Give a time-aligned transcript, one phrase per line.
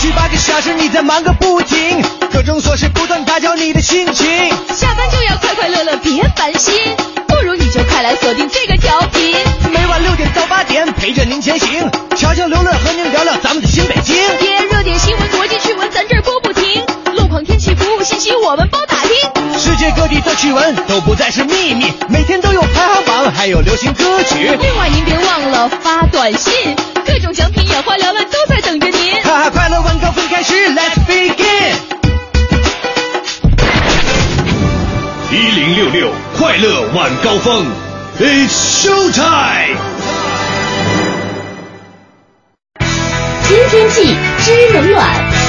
[0.00, 2.02] 去八个小时，你在忙个不停，
[2.32, 4.26] 各种琐事不断打搅你的心情。
[4.72, 6.74] 下班就要快快乐乐，别烦心，
[7.28, 9.36] 不如你就快来锁定这个调频，
[9.70, 11.86] 每晚六点到八点陪着您前行，
[12.16, 14.16] 悄悄刘乐和您聊聊咱们的新北京。
[14.38, 16.82] 别热点新闻、国际趣闻，咱这儿播不停，
[17.16, 24.48] 路况、天气、服务信息我们包打听，世界各地的趣闻都不再是秘密，每天都有排行榜，还有流行歌曲。
[24.58, 26.74] 另外您别忘了发短信，
[27.12, 29.20] 各种奖品眼花缭乱都在等着您。
[29.24, 31.74] 哈哈，快乐晚高峰开始，Let's begin。
[35.32, 37.66] 一零六六快乐晚高峰
[38.20, 38.52] ，It's
[38.84, 39.76] show time。
[43.48, 45.39] 知天气，知冷暖。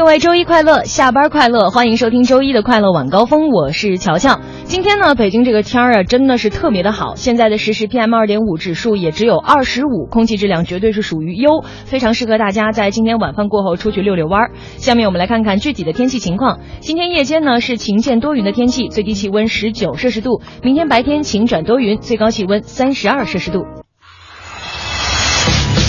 [0.00, 4.40] 各位周一快乐，下班快乐，欢迎收听周一的快乐晚高峰，我是乔乔。
[4.64, 7.16] 今天呢，北京这个天儿啊，真的是特别的好。
[7.16, 14.52] 现在的实时 PM 二点五指数也只有二十五，空气质量绝对是属于优，非常适合大家在今天晚饭过后出去溜溜弯儿。
[14.78, 16.60] 下面我们来看看具体的天气情况。
[16.80, 20.40] 今天夜间呢是晴间多云的天气，最低气温十九摄氏度。
[20.62, 23.66] 明天白天晴转多云，最高气温三十二摄氏度。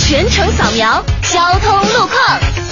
[0.06, 2.71] 全程扫描交通路况。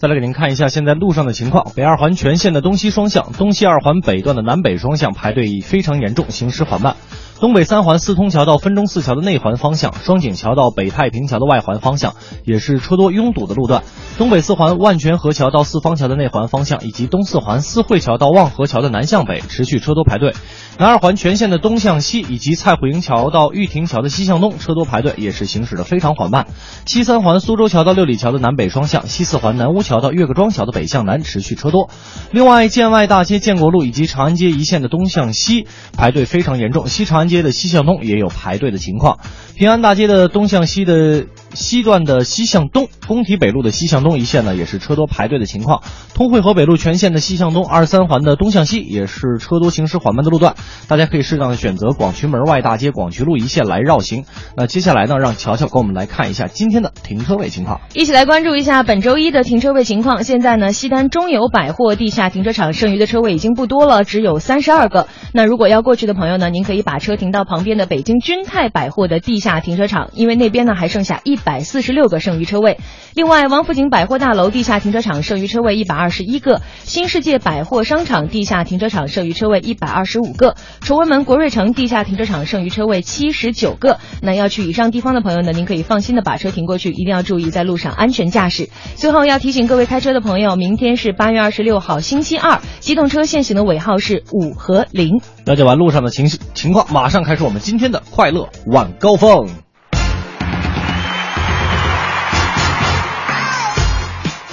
[0.00, 1.72] 再来给您看一下现在路上的情况。
[1.76, 6.96] 北二环全线的东西双向、东西二环北段的南北双向排队已非常严重，行驶缓慢。
[7.38, 13.82] 东北三环四通桥到分钟寺桥的内环方向，双井桥到北太平桥的外环方向也是车多拥堵的路段。
[14.16, 20.32] 东北四环万泉河桥到四方桥的内环方向，以及东四环四惠桥到望河桥的南向北持续车多排队。
[20.80, 26.46] 南二环全线的东向西，以及蔡虎营桥到玉亭桥的西向东车多排队，也是行驶的非常缓慢。
[26.86, 31.90] 西三环苏州桥到六里桥的南北双向，西四环南屋桥到岳各庄桥的北向南持续车多。
[32.30, 39.18] 另外，建外大街建国路以及长安街一线的东向西排队非常严重，西长安街的西向东也有排队的情况。
[39.56, 45.82] 平安大街的东向西的西段的西向东，工体北路的西向东一线呢，也是车多排队的情况。
[46.14, 50.54] 通惠河北路全线的西向东二三环的东向西也是车多行驶缓慢的路段，
[50.86, 54.24] 大家可以适当的选择广渠门外大街、广渠路一线来绕行。
[54.56, 57.80] 那接下来呢，让乔乔给我们来看一下今天的停车位情况。
[57.94, 60.22] 一起来关注一下本周一的停车位情况。
[60.24, 65.08] 现在呢，西单中友百货地下停车场剩余的车位已经不多了，只有三十二个。
[65.32, 72.78] 那如果要过去的朋友呢，您可以把车停到旁边的北京君泰百货的地下停车场，因为那边呢还剩下一百四十六个剩余车位。
[73.14, 83.98] 另外，王府井百货大楼地下停车场剩余车位一百二十一个，新世界百货商场地下停车场剩余车位一百二十五个，崇文门国瑞城地下停车场剩余车位七十九个。
[84.22, 88.68] 那要去以上地方的朋友呢，您可以放心的把车停过去，一定要注意在路上安全驾驶。
[88.94, 95.20] 最后要提醒各位开车的朋友，明天是八月二十六号星期二，机动车限行的尾号是五和零。
[95.44, 99.48] 了解完路上的情情况，马上开始我们今天的快乐晚高峰。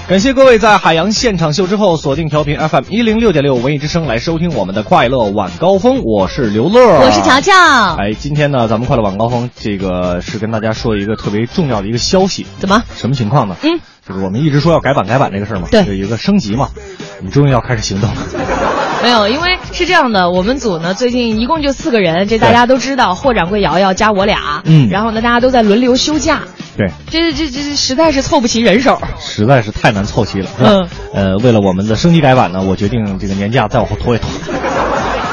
[0.07, 7.51] 感谢各位在海洋现场秀之后锁定调频 FM 一零六点六文艺之声来收听我们的快乐晚高峰，我是刘乐，我是乔乔。
[7.97, 12.84] 哎，今天呢，咱们快乐晚高峰这个是跟大家说一个特别重要的一个消息，怎么？
[12.95, 13.57] 什么情况呢？
[13.63, 16.69] 嗯，就是我们一直说要改版改版这个事儿嘛，对有一个升级嘛，
[17.18, 18.16] 我们终于要开始行动了。
[19.03, 26.44] 没有，因为是这样的，我们组呢最近一共就四个人，这大家都知道，霍掌柜瑶瑶加我俩，嗯然后呢大家都在轮流休假，
[26.78, 30.50] 对，这这这这实在是凑不齐人手，实在是太难凑齐了。
[30.60, 34.30] 嗯，呃，为了我们的升级改版呢，我决定这个年假再往后拖一拖。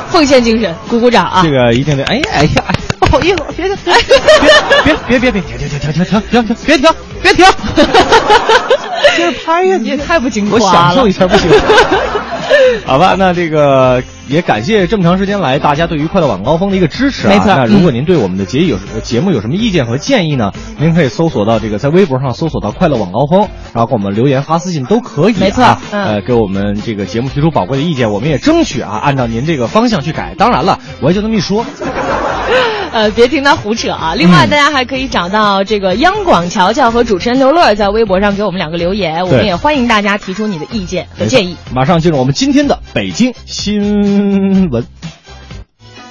[0.09, 1.43] 奉献精神，鼓鼓掌啊！
[1.44, 2.65] 这个一定得，哎呀哎呀，
[3.00, 3.94] 不好意思，别别别
[4.84, 6.91] 别别别别停停停停停停停，别停
[7.22, 7.44] 别停。
[9.16, 11.56] 这拍呀，你也太不矜花了，我享受一下不行吗？
[12.87, 17.31] 好吧，那这个也感谢这么长时间来大家对于快乐晚高峰的一个支持啊。
[17.31, 20.53] 没错那如果您对我们的节有节目有什么意见和建议呢？
[20.78, 25.37] 您可以搜索到这个在微博上搜索到快乐晚高峰，然后给我们留言发私信都可以、啊。
[25.41, 30.34] 没错嗯呃，给我们这个节目提出宝贵的意见，我们也争取啊按照您这个方向去改。
[30.37, 31.65] 当然了，我也就那么一说。
[32.93, 34.15] 呃，别听他胡扯啊！
[34.15, 41.57] 另外，嗯大家还可以找到这个央广乔乔和主持人刘乐在微博上给我们两个留言，我们也欢迎大家提出你的意见和建议。
[41.74, 44.84] 马上进入我们今天的北京新闻。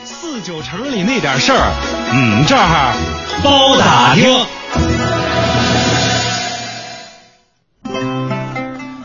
[0.05, 1.69] 四九城里那点事儿，
[2.13, 2.93] 嗯，这儿
[3.43, 4.33] 包打听。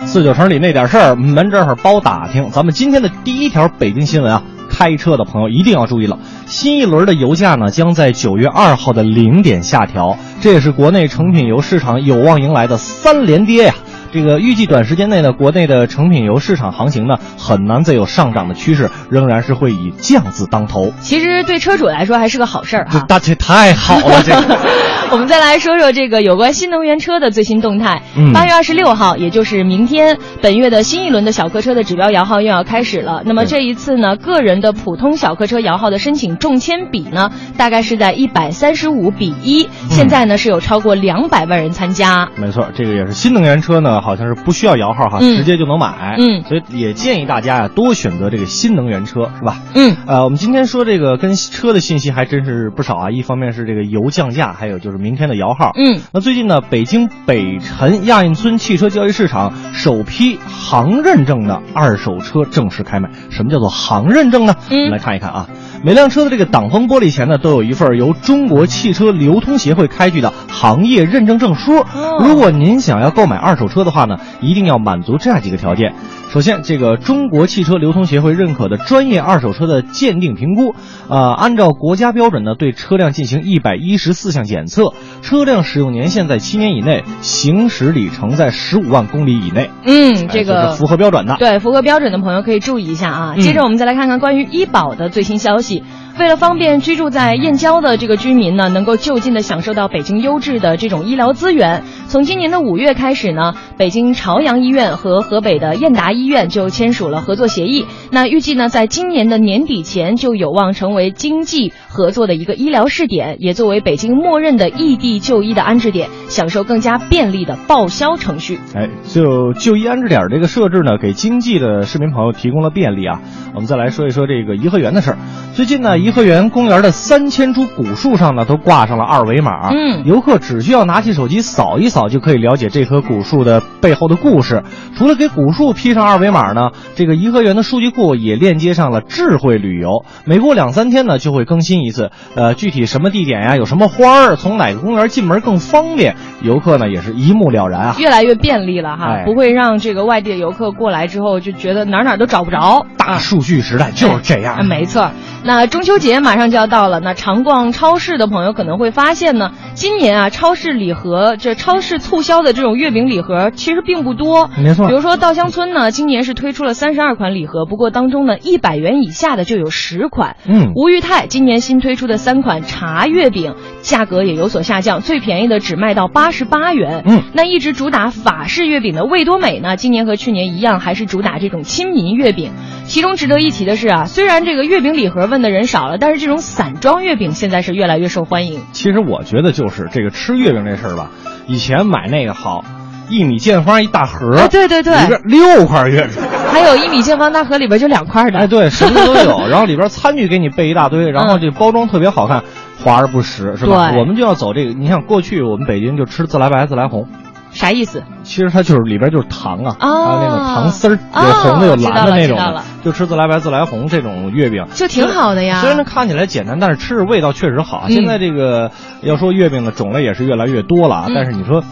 [0.06, 2.50] 四九城里那点事儿，门这儿包打听。
[2.50, 13.75] 咱们今天的第一条北京新闻啊，开车的朋友一定要注意了，新一轮的油价呢将在九月二号的零点下调，这也是国内成品油市场有望迎来的三连跌呀、
[14.12, 20.93] 这个预计短时间内呢，国内的成品油市场行情呢，很难再有上涨的趋势，仍然是会以降字当头。
[21.00, 23.00] 其实对车主来说还是个好事儿哈。
[23.00, 24.58] 这大姐太好了，这个。
[25.10, 28.02] 我们再来说说这个有关新能源车的最新动态。
[28.14, 33.22] 嗯八月二十六号，也就是明天，本月的新一轮的小客车的指标摇号又要开始了。
[33.25, 39.66] 那么这一次呢，个人的普通小客车摇号的申请中签比呢，大概是在一百三十五比一。
[39.88, 42.28] 现在呢是有超过两百万人参加。
[42.37, 46.17] 没错，这个也是新能源车呢，好像是不需要摇号哈，嗯直接就能买。
[46.19, 49.61] 嗯所以也建议大家呀多选择这个新能源车，是吧？
[49.75, 53.11] 嗯，呃，我们今天说这个跟车的信息还真是不少啊。
[53.11, 55.73] 一方面是这个油降价，还有就是明天的摇号。
[55.75, 63.11] 嗯，那最近呢，北京北辰亚运村汽车交易市场首批行认证的二手车正式开卖。
[63.31, 64.55] 什么叫做行认证呢？
[64.71, 65.49] 嗯我们来看一看啊。
[65.84, 71.78] 每辆车的这个挡风玻璃前呢，都有一份由中国汽车流通协会开具的行业认证证书。
[71.78, 75.94] 哦如果您想要购买二手车的话呢，一定要满足这样几个条件。
[76.30, 80.75] 首先，这个中国汽车流通协会认可的专业二手车的鉴定评估，
[81.08, 84.92] 呃，按照国家标准呢，对车辆进行一百一十四项检测，
[85.22, 91.36] 车辆使用年限在七年以内，行驶里程在十五万公里以内，嗯，这哎个是符合标准的。
[91.38, 93.34] 对，符合标准的朋友可以注意一下啊。
[93.34, 95.82] 嗯接着我们再来看看关于医保的最新消息。
[96.19, 107.87] 为了方便居住在燕郊的这个居民呢，能够就近的享受到北京优质的这种医疗资源，从今年的五月开始呢，北京朝阳医院和河北的燕达医院就签署了合作协议。
[108.11, 118.59] 那预计呢，在今年的年底前就有望成为经济合作的一个医疗试点，也作为北京默认的异地就医的安置点，享受更加便利的报销程序。
[118.75, 123.21] 哎，就就医安置点这个设置呢，给经济的市民朋友提供了便利啊。
[123.55, 125.19] 我们再来说一说这个颐和园的事儿。
[125.58, 129.70] 最近呢，颐和园公园的三千株古树上呢，都挂上了二维码。
[129.70, 134.62] 嗯游客只需要拿起手机扫一扫，就可以了解这棵古树的背后的故事。
[134.96, 142.12] 除了给古树披上二维码呢，这个颐和园的数据库也链接上了智慧旅游，每过两三天呢就会更新一次。
[142.37, 147.96] 呃，具体什么地点呀，有什么花儿，从哪个公园进门更方便，游客呢也是一目了然啊。
[147.99, 152.87] 越来越便利了哈，哎不会让这个外地的游客过来之后就觉得哪哪都找不着。
[152.96, 154.54] 大数据时代就是这样。
[154.54, 155.11] 啊，没错。
[155.49, 164.50] 那中秋节马上就要到了，那常逛超市的朋友可能会发现呢，今年啊，超市礼盒这超市促销的这种月饼礼盒其实并不多。
[164.59, 170.37] 没错比如说稻香村呢，今年是推出了三十二款礼盒，不过当中呢，一百元以下的就有十款。
[170.47, 177.05] 嗯吴裕泰今年新推出的三款茶月饼，价格也有所下降，最便宜的只卖到八十八元。
[177.06, 182.53] 嗯，那一直主打法式月饼的味多美呢，今年和去年一样，还是主打这种亲民月饼。
[182.85, 188.62] 其中值得一提的是啊，虽然这个月饼礼盒问的人少了，但是这种散装月饼现在是越来越受欢迎。
[188.73, 191.11] 其实我觉得就是这个吃月饼这事儿吧，
[191.46, 192.64] 以前买那个好，
[193.08, 198.38] 一米见方一大盒，啊对对对里边六块月饼， 还有一米见方大盒里边就两块的。
[198.38, 202.43] 哎，对，什么都有，然后里边餐具给你备一大堆，然后这包装特别好看，
[202.85, 203.93] 华而不实，是吧？
[203.96, 207.08] 我们就要走这个，你像过去我们北京就吃自来白、自来红。
[207.50, 208.03] 啥意思？
[208.23, 210.05] 其实它就是里边就是糖啊，哦。
[210.06, 212.39] 还有那种糖丝儿，哦有红的有蓝的那种
[212.85, 215.61] 就吃自来白、自来红这种月饼，就挺好的呀。
[215.61, 217.85] 虽然它看起来简单，但是吃着味道确实好。
[217.89, 217.91] 嗯。
[217.93, 218.71] 现在这个
[219.03, 221.12] 要说月饼的种类也是越来越多了啊，嗯。
[221.15, 221.62] 但是你说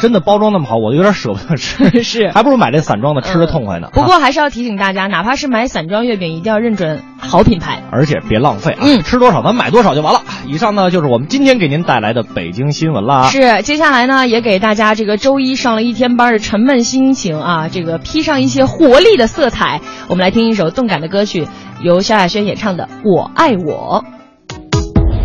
[0.00, 3.88] 真的包装那么好，我就有点舍不得吃， 是还不如买这散装的，吃着痛快呢。
[3.88, 7.82] 啊不过还是要提醒大家，哪怕是买散装月饼，一定要认准好品牌。
[7.90, 10.22] 而且别浪费啊，嗯吃多少咱买多少就完了。
[10.46, 13.28] 以上呢就是我们今天给您带来的北京新闻啦。
[13.28, 19.80] 是，接下来呢，也给大家这个周一上了一天班的沉闷心情啊，这个披上一些活力的色彩。
[20.08, 21.46] 我们来听一首动感的歌曲，
[21.82, 24.04] 由萧亚轩演唱的《我爱我》。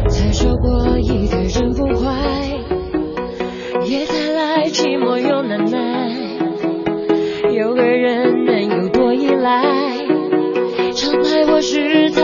[0.09, 1.68] 才说过一个人
[7.99, 9.61] 人能有多依赖，
[10.95, 12.21] 常害我失态。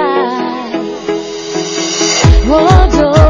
[2.48, 3.25] 我懂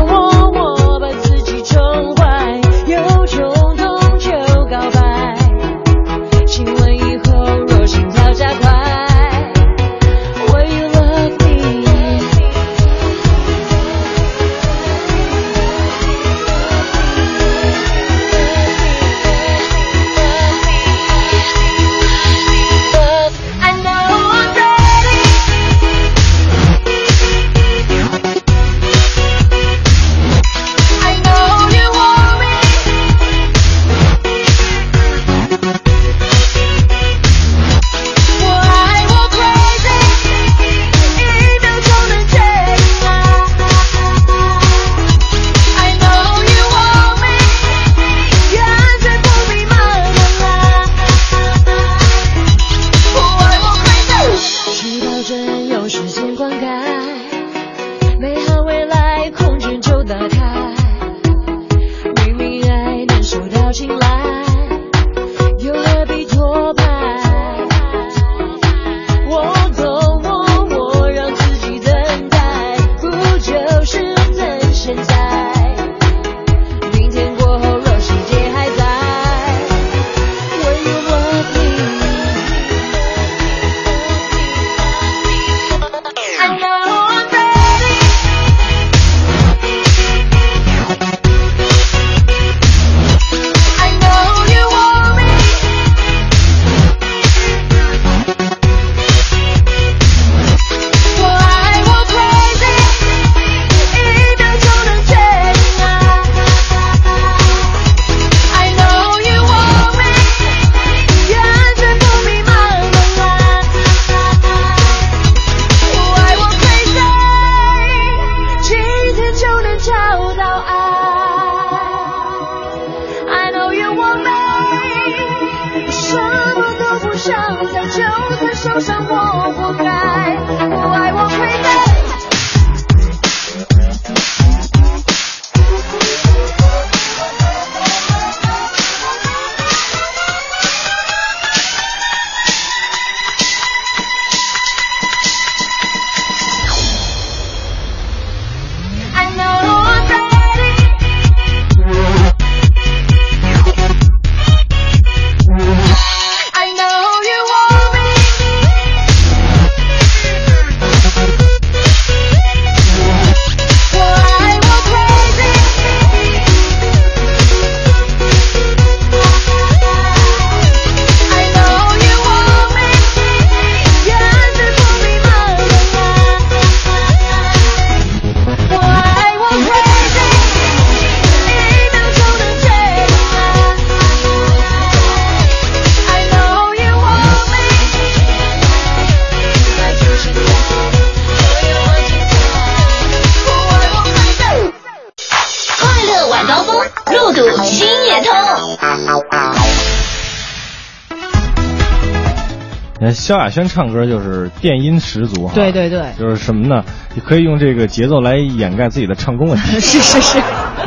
[203.25, 206.83] 萧亚轩唱歌就是电音十足哈，对对对就是什么呢？
[207.15, 209.79] 你可以用这个节奏来掩盖自己的唱功问题。
[209.79, 210.39] 是 是是，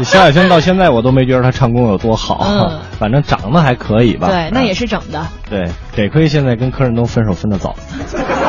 [0.04, 4.28] 萧亚轩到现在我都没觉得他唱功有多好，嗯反正长得还可以吧。
[4.28, 5.26] 对，那也是是整的。
[5.50, 7.74] 对，得亏现在跟柯震东分手分得早，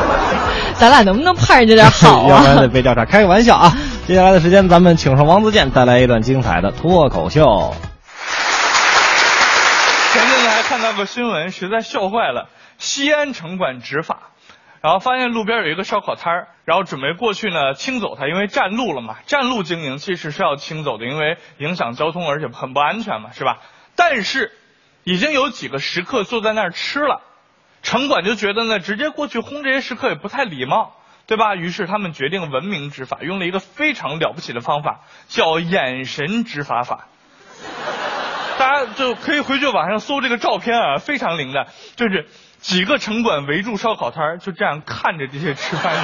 [0.78, 2.68] 咱俩能不能盼人家点好 要不然得啊？
[2.72, 3.04] 被调查。
[3.04, 3.76] 开个玩笑啊！
[4.06, 7.74] 接下来的时间，咱们请上王自健带来一段精彩的脱口秀。
[10.12, 12.46] 前阵子还看到个新闻，实在笑坏了。
[12.80, 14.30] 西安城管执法，
[14.80, 19.18] 然后发现路边有一个烧烤摊儿，然后准备过去呢清走它，因为占路了嘛。
[19.26, 23.58] 占路经营其实是要清走的，因为影响交通，而且很不安全嘛，是吧？
[23.94, 24.50] 但是
[25.04, 27.20] 已经有几个食客坐在那儿吃了，
[27.82, 30.96] 城管就觉得呢，直接过去轰这些食客也不太礼貌，
[31.26, 31.54] 对吧？
[31.54, 37.08] 于是他们决定文明执法，用了一个非常了不起的方法，叫眼神执法法。
[38.58, 42.28] 大家就可以回去网上搜这个照片啊，非常灵的，就是
[42.60, 46.02] 几个城管围住烧烤摊儿，就这样看着这些吃饭的，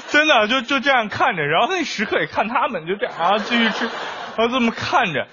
[0.10, 3.84] 真的就就这样看着，然后那食客也看他们，就这样啊继续吃，
[4.36, 5.26] 然后这么看着，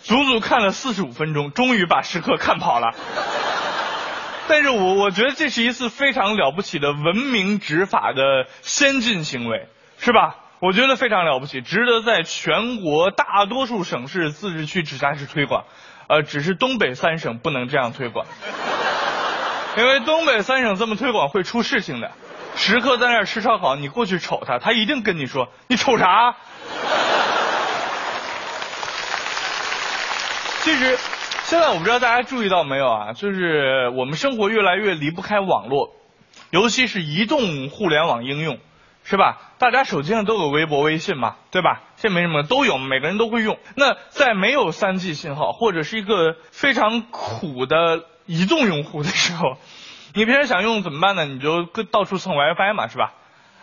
[0.00, 2.94] 足足看了四十五分钟，终于把食客看跑了。
[4.48, 9.68] 但是我我觉得这是一次非常了不起的文明执法的先进行为，
[9.98, 10.36] 是吧？
[10.58, 15.64] 我觉得非常了不起，值得在全国大多数省市自治区直辖市推广。
[16.08, 18.26] 呃，只是东北三省不能这样推广，
[19.76, 22.12] 因为东北三省这么推广会出事情的。
[22.54, 26.34] 食客在那儿吃烧烤，你过去瞅他，他一定跟你说：“你瞅啥？”
[30.62, 30.96] 其实，
[31.44, 35.94] 现在我不知道大家注意到没有啊，就是我们生活越来越离不开网络，
[36.50, 38.58] 尤其是移动互联网应用，
[39.08, 39.38] 是吧？
[39.58, 41.82] 大家手机上都有微博、微信嘛，对吧？
[41.96, 43.56] 这没什么，都有，每个人都会用。
[43.76, 49.58] 那在没有三 G 信号或者是一个非常苦的移动用户的时候，
[50.12, 51.24] 你平时想用怎么办呢？
[51.24, 53.14] 你就到处蹭 WiFi 嘛，是吧？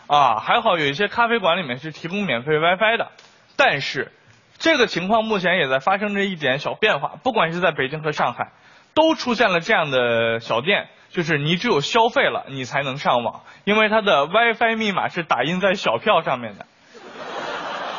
[0.08, 3.12] 啊，还好有一些咖啡馆里面是提供免费 WiFi 的，
[3.58, 4.14] 但是
[4.60, 8.54] 这个情况目前也在发生着一点小变化，不管是在北京和上海，
[8.94, 16.66] 都出现了这样的小店，就是你只有消费了，你才能上网，因为它的 WiFi 密码是打印在小票上面的。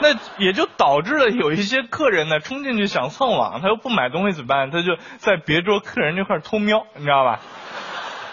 [0.00, 4.72] 那也就导致了有一些客人呢冲进去想蹭网，他又不买东西怎么办？
[4.72, 7.38] 他就在别桌客人那块偷瞄，你知道吧？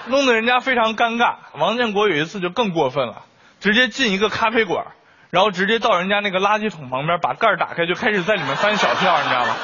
[0.07, 1.35] 弄得人家非常尴尬。
[1.53, 3.21] 王建国有一次就更过分了，
[3.59, 4.87] 直接进一个咖啡馆，
[5.29, 9.55] 然后直接到人家那个垃圾桶旁边，把盖打开，就开始在里面翻小票，你知道吗？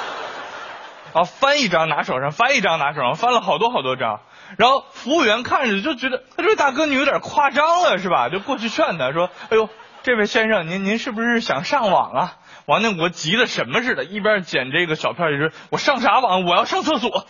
[1.15, 4.19] 然后翻一张拿手上，翻一张拿手上，翻了好多好多张。
[4.57, 8.29] 然后服务员看着就觉得，这位大哥你有点夸张了是吧？
[8.29, 9.69] 就过去劝他说：“哎呦，
[10.03, 16.43] 这位先生，您您是不是想上网啊？”王建国急得什么似的，一边捡这个小票一边说：“我上啥网？
[16.45, 17.27] 我要上厕所。”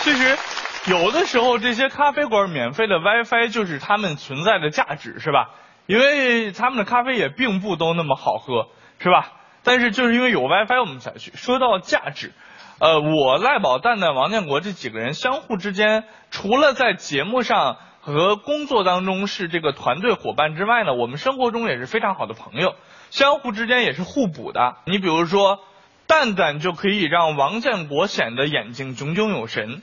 [0.00, 0.38] 其实，
[0.86, 5.50] 有的时候这些咖啡馆免费的 WiFi 就是他们存在的价值，是吧？
[5.86, 9.32] 因为他们的咖啡也并不都那么好喝，是吧？
[9.66, 11.32] 但是就是因为有 WiFi 我们才去。
[11.34, 12.32] 说到价值，
[12.78, 22.76] 呃，我赖宝、蛋蛋、王建国这几个人相互之间，除了在节目上和工作当中是这个团队伙伴之外呢，我们生活中也是非常好的朋友，
[23.10, 24.76] 相互之间也是互补的。
[24.84, 25.58] 你比如说，
[26.06, 29.82] 蛋蛋就可以让王建国显得眼睛炯炯有神。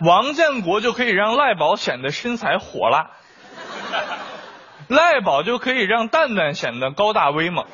[0.00, 3.10] 王建国就可以让赖宝显得身材火辣，
[4.88, 7.66] 赖宝就可以让蛋蛋显得高大威猛，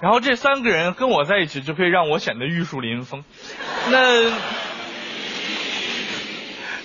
[0.00, 3.24] 然后这三个人跟我在一起就可以让我显得玉树临风。
[3.90, 4.30] 那，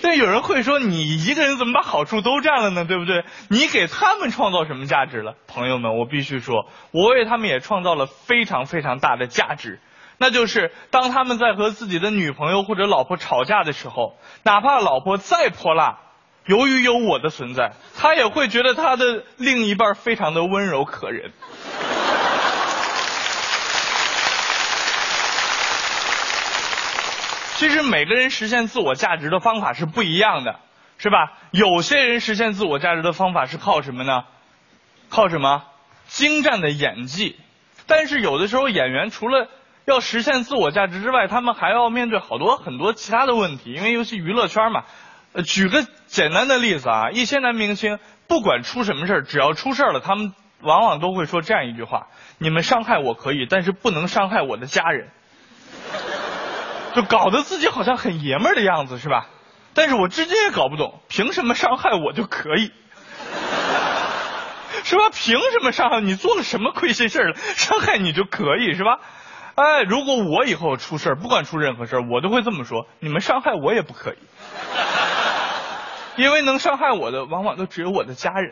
[0.02, 2.86] 但有人会说，你一个人怎么把好处都占了呢？
[2.86, 3.24] 对不对？
[3.50, 5.36] 你给他们创造什么价值了？
[5.48, 9.80] 朋友们，我必须说，我为他们也创造了非常非常大的价值。
[10.18, 15.98] 那就是当他们在和自己的女朋友或者老婆吵架的时候，哪怕老婆再泼辣，
[16.46, 21.32] 由于有我的存在，他也会觉得他的另一半非常的温柔可人。
[27.56, 30.60] 其实每个人实现自我价值的方法是不一样的，
[30.98, 31.32] 是吧？
[31.52, 34.26] 有些人实现自我价值的方法是靠什么呢？
[35.10, 35.64] 靠什么？
[36.08, 37.38] 精湛的演技。
[37.88, 39.48] 但是有的时候演员除了
[39.86, 44.84] 要实现自我价值之外，他们还要面对好多很多其他的问题，因为尤其娱乐圈嘛。
[45.36, 52.08] 呃，举个简单的例子啊，一些男明星不管出什么事，只要出事了，他们往往都会说这样一句话
[52.40, 55.10] ：“你们伤害我可以，但是不能伤害我的家人。”
[56.96, 59.28] 就搞得自己好像很爷们儿的样子，是吧？
[59.74, 62.72] 但是我至今也搞不懂，凭什么伤害我就可以？
[64.86, 65.10] 是吧？
[65.14, 66.16] 凭什么伤害你？
[66.16, 67.36] 做了什么亏心事了？
[67.36, 69.00] 伤害你就可以是吧？
[69.56, 74.18] 哎，如果我以后出事，不管出任何事，我都会这么说：你们伤害我也不可以，
[76.18, 78.52] 因为能伤害我的，往往都只有我的家人。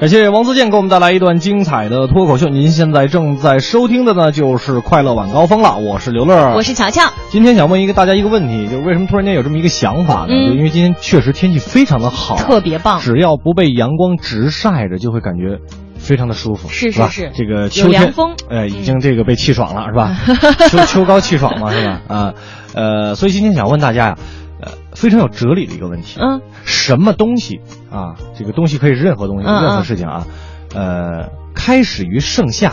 [0.00, 2.48] 感谢王自健给我们带来一段精彩的脱口秀。
[2.48, 5.78] 您现在正在收听的呢，就是《快乐晚高峰》了。
[5.78, 7.10] 我是刘乐，我是乔乔。
[7.30, 10.28] 今天想问一个大家一个问题，就是为什么突然间有这么一个想法呢？
[10.28, 15.60] 嗯就因为今天确实天气非常的好，特别棒只要不被阳光直晒着，就会感觉
[16.04, 17.08] 非常的舒服，是吧？
[17.08, 18.14] 是这个秋天，
[18.48, 20.14] 呃，已经这个被气爽了，是吧？
[20.70, 22.00] 秋秋高气爽嘛，是吧？
[22.08, 22.34] 啊，
[22.74, 24.18] 呃，所以今天想问大家呀，
[24.60, 28.14] 呃，非常有哲理的一个问题，嗯，什么东西啊？
[28.38, 30.26] 这个东西可以是任何东西，任何事情啊，
[30.74, 32.72] 呃，开始于盛夏，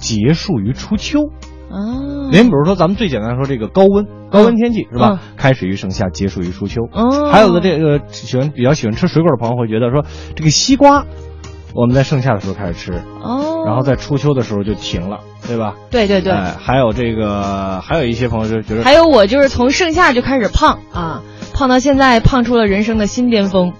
[0.00, 1.30] 结束于初秋。
[1.70, 5.20] 哦，连比如说，咱们最简单说，这个高温，高温天气、是吧？
[5.36, 6.80] 开始于盛夏，结束于初秋。
[6.90, 10.02] 哦还有的这个喜欢比较喜欢吃水果的朋友会觉得说，
[10.34, 11.04] 这个西瓜，
[11.74, 15.74] 我们在盛夏的时候开始吃，哦，然后在初秋的时候就停了，对吧？
[15.90, 23.72] 对对对，哎，还有这个，还有一些朋友就觉得，还有我就是从盛夏就开始胖啊，胖到现在，胖出了人生的新巅峰。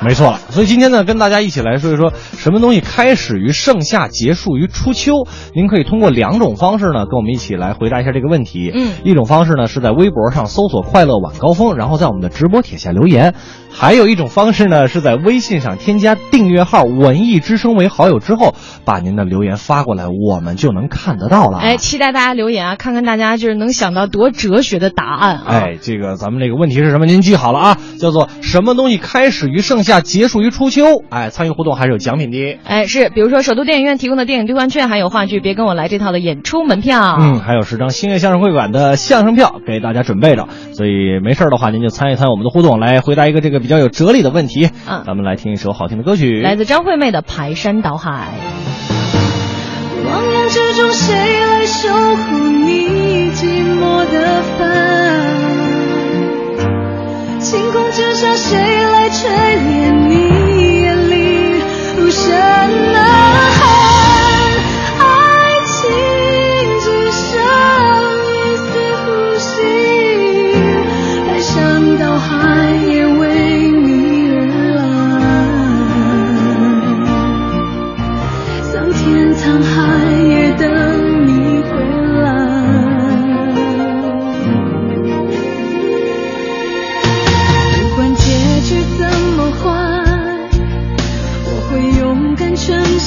[0.04, 5.26] 没错了，所以今天呢，跟大家一起来说一说，什么东西开始于盛夏，结束于初秋。
[5.54, 8.70] 您可以通过两种方式呢，跟我们一起来回答一下这个问题。
[8.74, 13.32] 嗯一种方式呢是在微博上搜索“快乐晚高峰”，然后在我们的直播帖下留言；
[13.70, 21.58] 还有一种方式呢是在微信上添加订阅号“文艺之声”为好友之后，把您的留言发过来，我们就能看得到了。
[21.58, 25.44] 哎，期待大家留言啊，看看大家就是能想到多哲学的答案啊。
[25.46, 27.06] 哎，这个咱们这个问题是什么？
[27.06, 30.84] 您记好了啊，叫做什么东西开始于盛夏，结束于初秋？
[31.08, 32.58] 哎，参与互动还是有奖品的。
[32.64, 37.16] 哎，是，比如说首都电影院提供的电影兑换券，还有话剧《别跟我来》这套的演出门票。
[37.18, 44.68] 嗯，还有十张星月相声会馆的相声票给大家准备着，所以没事儿的话，您就参与参与我们的互动，来回答一个这个比较有哲理的问题。
[44.86, 48.28] 嗯咱们来听一首好听的歌曲，来自张惠妹的《排山倒海
[50.04, 55.29] 汪洋之中，谁来守护你寂寞的帆？
[57.42, 61.62] 晴空之下，谁来垂怜你眼里
[61.98, 62.30] 无声
[62.92, 63.09] 呐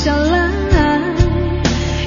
[0.03, 0.49] 下来，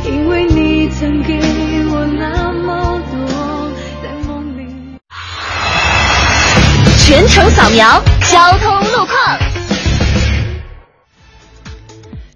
[0.05, 1.41] 因为你曾给
[1.89, 3.71] 我那么多，
[4.03, 4.69] 在梦里。
[6.99, 9.56] 全程扫描交通路况。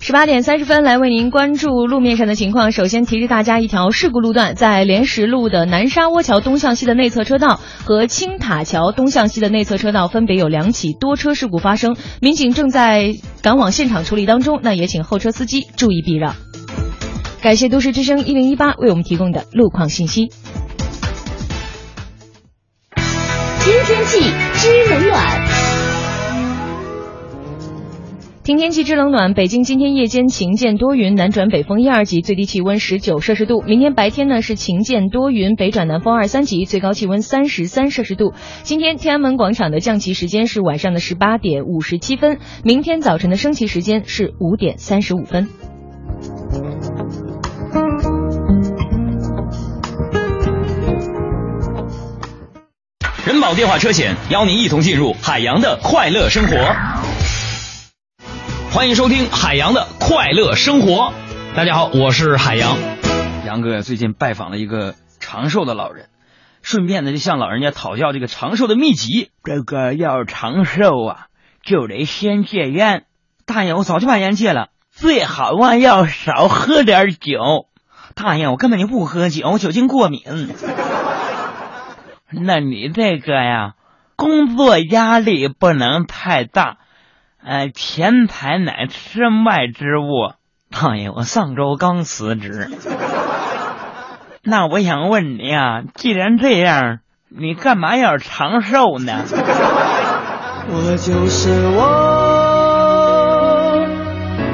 [0.03, 2.73] 十八点三十分来为您关注路面上的情况。
[2.73, 14.61] 首先提示大家一条事故路段，在莲石路的南沙窝桥东向西的内侧车道和青塔桥东向西的内侧车道分别有两起多车事故发生，民警正在赶往现场处理当中。
[14.63, 16.35] 那也请后车司机注意避让。
[17.43, 20.29] 感谢都市之声一零一八为我们提供的路况信息。
[22.97, 24.19] 听天气
[24.55, 25.60] 知冷暖。
[28.43, 33.61] 听天气知冷暖，北京今天夜间晴间多云，南转北风一二级，最低气温十九摄氏度。
[33.61, 38.33] 明天白天呢是晴间多云，北转南风二三级，最高气温三十三摄氏度。
[38.63, 45.47] 今天天安门广场的降旗时间是晚上的十八点五十七分，明天早晨的升旗时间是五点三十五分。
[53.27, 56.57] 人保电话车险邀您一同进入海洋的快乐生活。
[58.73, 61.13] 欢迎收听海洋的快乐生活。
[61.57, 62.79] 大家好，我是海洋。
[63.45, 66.09] 杨哥最近拜访了一个长寿的老人，
[66.63, 69.33] 顺便呢就向老人家讨教这个长寿的秘籍。
[69.43, 71.27] 这个要长寿啊，
[71.65, 73.07] 就得先戒烟。
[73.45, 77.67] 大爷，我早就把烟戒了，最好啊要少喝点酒。
[78.15, 80.23] 大爷，我根本就不喝酒，我酒精过敏。
[82.31, 83.75] 那你这个呀，
[84.15, 86.79] 工作压力不能太大，
[87.43, 90.35] 哎，钱财乃身外之物，
[90.71, 92.69] 胖爷，我上周刚辞职。
[94.43, 96.99] 那我想问你呀，既然这样，
[97.31, 99.25] 你干嘛要长寿呢？
[100.69, 102.21] 我就是我。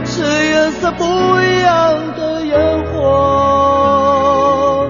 [0.04, 4.88] 是颜色不一样的烟火。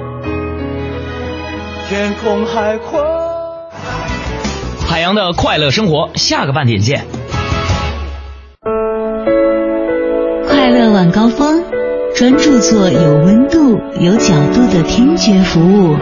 [1.89, 3.03] 天空海阔。
[4.87, 7.07] 海洋的快乐生活，下个半点见。
[10.49, 11.63] 快乐晚高峰，
[12.15, 15.97] 专注做有温度、有角度的听觉服务。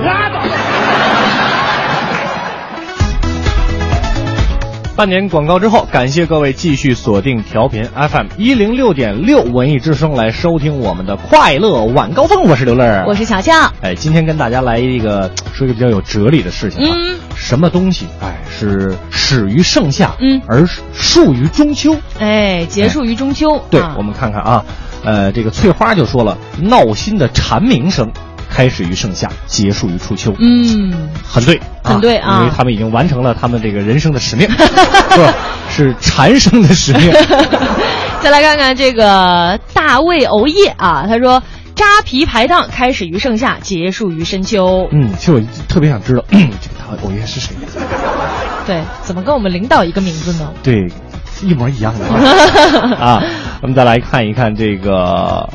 [4.97, 12.45] 半年广告之后，感谢各位继续锁定调频 FM 一零六点六文艺之声来收听我们的快乐晚高峰。
[12.45, 13.53] 我是刘乐，我是小乔。
[13.81, 16.95] 哎，今天跟大家来一个说一个比较有哲理的事情啊。
[16.97, 17.19] 嗯。
[17.35, 21.97] 什么东西哎是始于盛夏，嗯，而束于中秋？
[22.21, 23.61] 哎，结束于中秋。
[23.71, 24.65] 对，我们看看啊，
[25.05, 28.13] 呃，这个翠花就说了，闹心的蝉鸣声。
[28.55, 30.33] 开始于盛夏，结束于初秋。
[30.39, 34.49] 嗯，很对，很对啊，因为他们已经完成了他们这个人生的使命，
[35.11, 37.13] 是是蝉声的使命。
[38.23, 41.43] 再来看看这个大卫欧叶啊，他说
[41.75, 44.89] 扎皮排档开始于盛夏，结束于深秋。
[44.93, 47.57] 嗯，其实我特别想知道这个大卫欧耶是谁。
[48.65, 50.49] 对，怎么跟我们领导一个名字呢？
[50.63, 50.89] 对，
[51.43, 52.07] 一模一样的
[52.97, 53.21] 啊。
[53.63, 55.49] 我们再来看一看这个。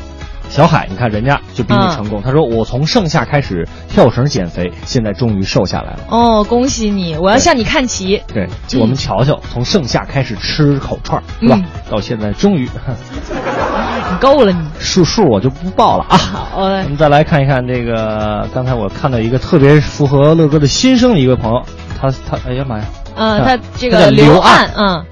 [0.50, 2.20] 小海，你看人家就比你成功。
[2.20, 7.16] 他说：“我从盛夏开始跳绳减肥，现在终于瘦下来了。”哦，恭喜你！
[7.16, 8.20] 我要向你看齐。
[8.26, 8.48] 对，
[8.80, 11.60] 我们瞧瞧，从盛夏开始吃口串，是吧？
[11.88, 12.68] 到现在终于，
[14.10, 14.58] 你够了你。
[14.80, 16.16] 数数我就不报了啊。
[16.18, 21.62] 好，我们再来看一看这个，刚才我看到一个特别符合乐哥的心声的一位朋友，
[22.00, 22.84] 他他哎呀妈呀！
[23.14, 25.04] 嗯，他这个刘岸，嗯，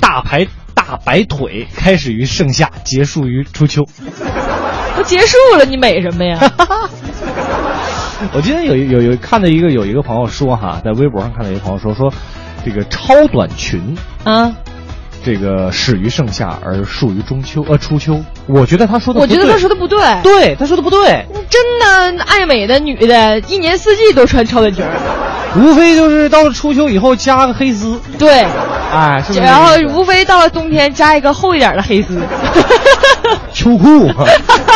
[0.00, 3.86] 大排大白腿开始于盛夏，结束于初秋。
[5.00, 6.38] 都结束了，你美什么呀？
[8.34, 12.12] 我今天有有有看到一个有一个朋友说哈，在微博上看到一个朋友说说，
[12.66, 14.52] 这个超短裙啊，
[15.24, 18.20] 这个始于盛夏而属于中秋呃初秋。
[18.46, 21.24] 我觉得他说的，我觉得他说的不对，对他说的不对。
[21.48, 24.84] 真的爱美的女的，一年四季都穿超短裙，
[25.56, 28.42] 无非就是到了初秋以后加个黑丝，对，
[28.92, 32.20] 哎，然后无非到了冬天加一个厚一点的黑丝。
[33.52, 34.08] 秋裤，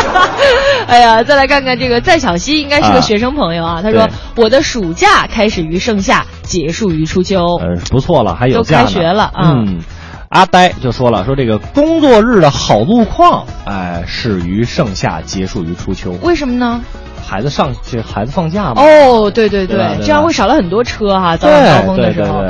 [0.86, 3.80] 哎呀，再来看看这个在小溪，应该是个学生朋友啊。
[3.82, 9.52] 他说：“我的暑假开始于盛夏，结束于初秋。”呃，不错了，还有都开学了啊。
[9.56, 9.80] 嗯，
[10.28, 16.12] 阿呆就说了，说这个工作日的好路况，哎，始于盛夏，结束于初秋。
[16.22, 16.80] 为什么呢？
[17.26, 18.82] 孩子上这孩子放假嘛。
[18.82, 22.44] 哦，对对对，这样会少了很多车哈，早晚高峰的时候。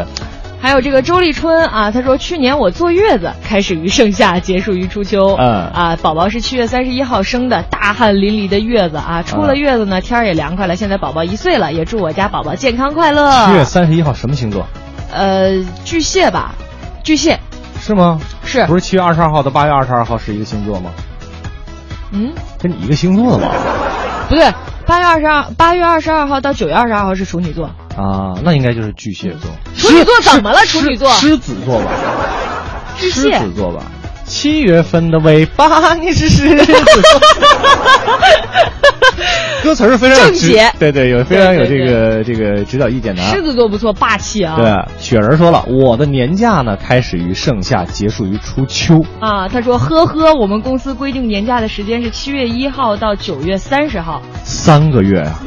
[0.64, 5.36] 还有这个周立春啊，他说去年我坐月子开始于盛夏，结束于初秋。
[5.38, 10.74] 嗯啊，宝宝是七月三十一号生的，大汗淋漓的月子啊，出了月子呢，天儿也凉快了。
[10.74, 13.30] 现在宝宝一岁了，也祝我家宝宝健康快乐。
[13.44, 14.66] 七月三十一号什么星座？
[15.12, 16.54] 呃，巨蟹吧，
[17.02, 17.38] 巨蟹。
[17.78, 18.18] 是吗？
[18.42, 18.64] 是。
[18.64, 20.90] 不是七月二十二号到八月二十二号是一个星座吗？
[22.12, 23.52] 嗯，跟你一个星座的吗？
[24.30, 24.50] 不对，
[24.86, 27.68] 八月二十二，八月二十二号到九月二十二号是处女座。
[27.96, 29.50] 啊，那应该就是巨蟹座。
[29.76, 30.58] 处女座怎么了？
[30.66, 31.12] 处女座？
[31.14, 31.90] 狮子座吧。
[32.98, 33.38] 巨蟹。
[33.38, 33.84] 狮子座吧。
[34.26, 36.72] 七月份的尾巴，你是狮子。
[39.62, 43.22] 歌词是非常正解，对对，有非常有这个这个指导意见的。
[43.22, 44.56] 狮子座不错，霸气啊。
[44.58, 49.02] 对，雪人说了，我的年假呢，开始于盛夏，结束于初秋。
[49.20, 55.40] 啊，他说，呵呵，我们公司规定年假的时间是七月一号到九月三十号，三个月啊。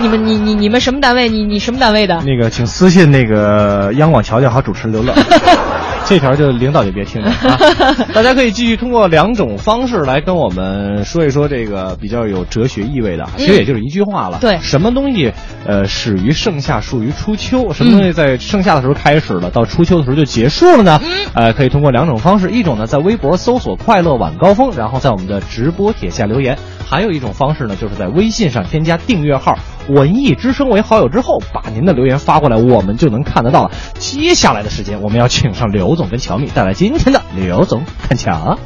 [0.00, 1.28] 你们你你你们什么单位？
[1.28, 2.22] 你你什么单位的？
[2.24, 5.12] 那个，请私信那个央广乔乔和主持人刘乐。
[6.06, 7.58] 这条就领导就别听了啊！
[8.14, 14.38] 大家可以继续通过两种方式来跟我们说一说这个比较有哲学意味的，其实也就是一句话了。
[14.40, 15.32] 对，什么东西
[15.66, 17.72] 呃始于盛夏，属于初秋？
[17.72, 21.00] 什么东西在盛夏的时候开始了，到初秋的时候就结束了呢？
[21.34, 26.54] 呃，可以通过两种方式，一种呢在微博搜索“快乐晚高峰”，然后在我们的直播帖下留言；
[26.86, 33.70] 还有一种方式呢，就是在微信上添加订阅号“文艺之声”为好友之后，把您的留言发过来，我们就能看得到了。
[33.98, 35.94] 接下来的时间，我们要请上刘。
[35.96, 38.58] 总跟乔蜜带来今天的刘总看桥。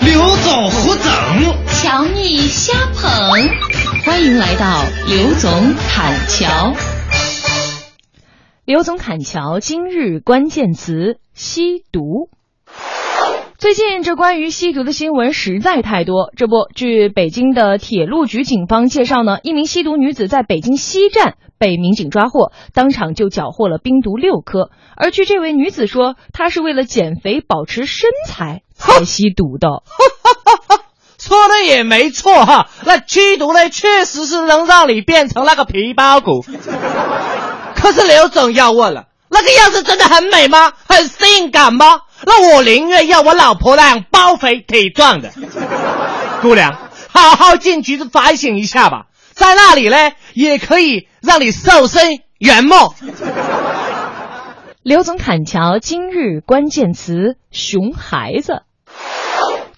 [0.00, 1.04] 刘总胡整，
[1.66, 3.10] 乔蜜瞎捧，
[4.04, 6.72] 欢迎来到刘总侃桥。
[8.64, 12.30] 刘总侃桥今日关键词：吸毒。
[13.58, 16.30] 最近这关于吸毒的新闻实在太多。
[16.36, 24.70] 这不，据北京的铁路局警方介绍呢，一名吸毒女子在北京西站被民警抓获，当场就缴获了冰毒六颗。
[24.96, 29.82] 而据这位女子说，她是为了减肥保持身材 才吸毒的。
[31.18, 36.44] 说的也没错哈，那吸毒呢，确实是能让你变成那个皮包骨。
[37.74, 40.72] 可是刘总要问了，那个样子真的很美吗？
[40.88, 42.02] 很性感吗？
[42.24, 45.32] 那我宁愿要我老婆那样包肥体壮的。
[46.42, 46.76] 姑娘，
[47.08, 49.06] 好好进局子反省一下吧。
[49.32, 52.90] 在那里呢，也可以让你瘦身圆梦。
[54.82, 58.62] 刘总砍桥今日关键词：熊孩子。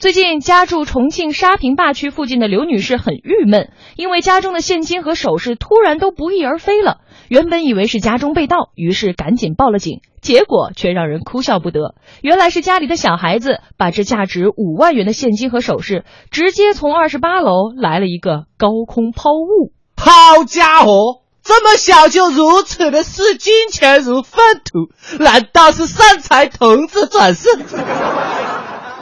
[0.01, 7.03] 最近家住重庆沙坪坝区附近的刘女士很郁闷，因为家中的现金和首饰突然都不翼而飞了。
[7.29, 11.97] 原本以为是家中被盗，于是赶紧报了警，结果却让人哭笑不得。
[12.23, 19.75] 原来是家里的小孩子把这价值五万元的现金和首饰直接从二十八楼来了一个高空抛物。
[19.99, 27.51] 好家伙，这么小就如此的视金钱如粪土，难道是善财童子转世？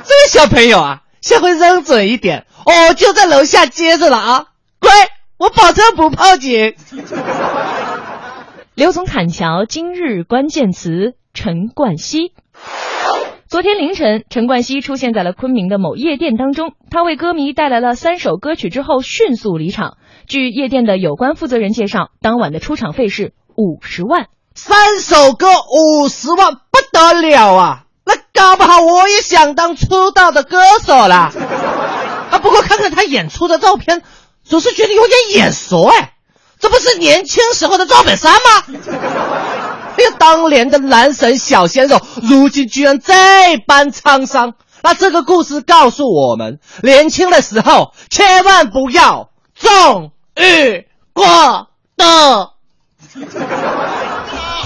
[0.09, 4.47] 这位小朋友啊，下回扔准一点，哦就在楼下接着了啊！
[4.81, 4.90] 乖，
[5.37, 6.75] 我保证不报警。
[8.75, 12.33] 刘总砍桥今日关键词：陈冠希。
[13.49, 19.99] 昨天凌晨，陈冠希出现在了昆明的某夜店当中，他为歌迷带来了三首歌曲之后迅速离场。
[20.27, 27.85] 据夜店的有关负责人介绍，当晚的出场费是五十万，三首歌五十万，不得了啊！
[28.09, 31.31] 那搞不好我也想当出道的歌手了
[32.31, 32.38] 啊！
[32.40, 34.03] 不过看看他演出的照片，
[34.42, 36.14] 总是觉得有点眼熟哎，
[36.59, 38.64] 这不是年轻时候的赵本山吗？
[39.99, 44.55] 哎呀，当年的男神小鲜肉，如今居然这般沧桑。
[44.81, 51.27] 那这个故事告诉我们，年轻的时候千万不要纵欲过
[51.97, 52.05] 度。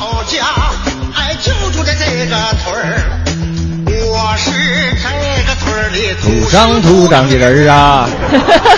[0.00, 0.44] 老家
[1.16, 3.21] 哎，就住在这个村儿，
[4.32, 4.50] 我是
[4.96, 8.08] 这个村里土生土长的人啊！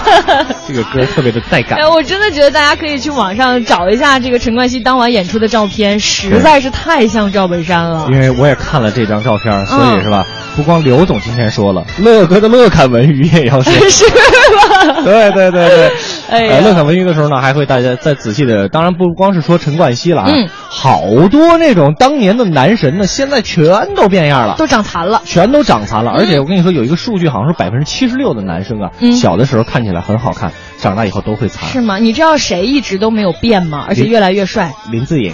[0.67, 1.87] 这个歌特别的带感哎，。
[1.87, 8.09] 我真的觉得大家可以去网上找一下这个陈冠希当晚演出的照片，实在是太像赵本山了。
[8.11, 10.27] 因为我也看了这张照片，所嗯以是吧？
[10.57, 15.03] 不光刘总今天说了，乐哥的乐侃文娱也要说， 是吧？
[15.05, 15.93] 对对对对，
[16.31, 25.23] 哎呃乐侃文娱的时候呢，还会大家再仔细的，当然不光是说陈冠希了啊，嗯好多那种当年的男神呢，现在全都变样了，都长残了。
[25.25, 31.71] 全都长残了，而且我跟你说，有一个数据，好像是百分之七十六的男生啊，嗯小的时候看起来很好看，长大以后都会残。
[31.71, 31.99] 是吗？
[31.99, 33.85] 你知道谁一直都没有变吗？
[33.89, 34.75] 而且越来越帅？
[34.91, 35.33] 林志颖、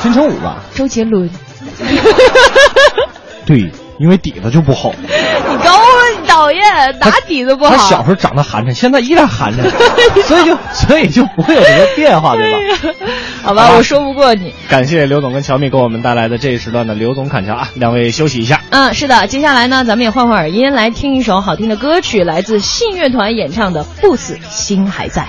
[0.00, 0.62] 金城武吧？
[0.74, 1.28] 周杰伦。
[3.44, 4.92] 对，因为底子就不好。
[5.00, 5.76] 你高
[6.30, 6.62] 讨厌，
[6.98, 7.76] 打底子不好？
[7.76, 9.68] 他小时候长得寒碜，现在依然寒碜，
[10.24, 12.58] 所以就所以就不会有什么变化，对吧？
[13.42, 14.54] 好吧，我说不过你。
[14.68, 18.60] 感谢刘总跟乔蜜给我们带来的这一时段的刘总砍乔啊，两位休息一下。
[18.70, 25.22] 嗯，是的，接下来呢，咱们也换换耳音，来听一首好听的歌曲，来自信乐团演唱的《不死心还在》。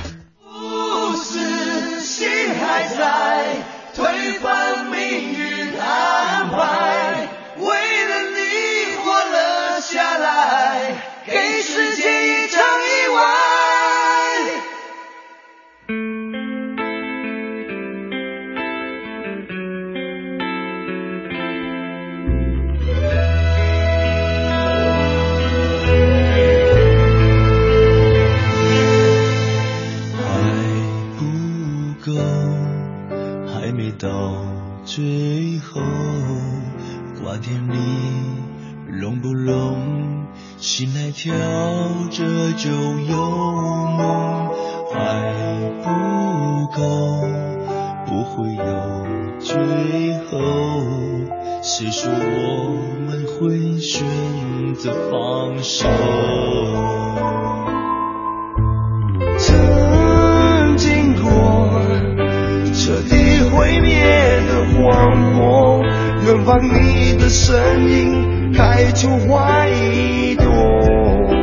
[34.01, 34.09] 到
[34.83, 35.79] 最后，
[37.21, 37.75] 瓜田里
[38.87, 40.25] 融不融，
[40.57, 41.31] 心还跳
[42.09, 43.15] 着就有
[43.95, 44.49] 梦，
[44.91, 45.21] 还
[45.83, 45.89] 不
[46.75, 46.81] 够，
[48.07, 49.05] 不会有
[49.39, 49.53] 最
[50.25, 50.39] 后，
[51.61, 52.73] 谁说我
[53.05, 54.03] 们会选
[54.73, 55.87] 择放手？
[59.37, 61.29] 曾经过
[62.73, 64.01] 彻底毁灭
[64.47, 65.83] 的荒漠，
[66.25, 71.40] 远方你的身影开出花一朵。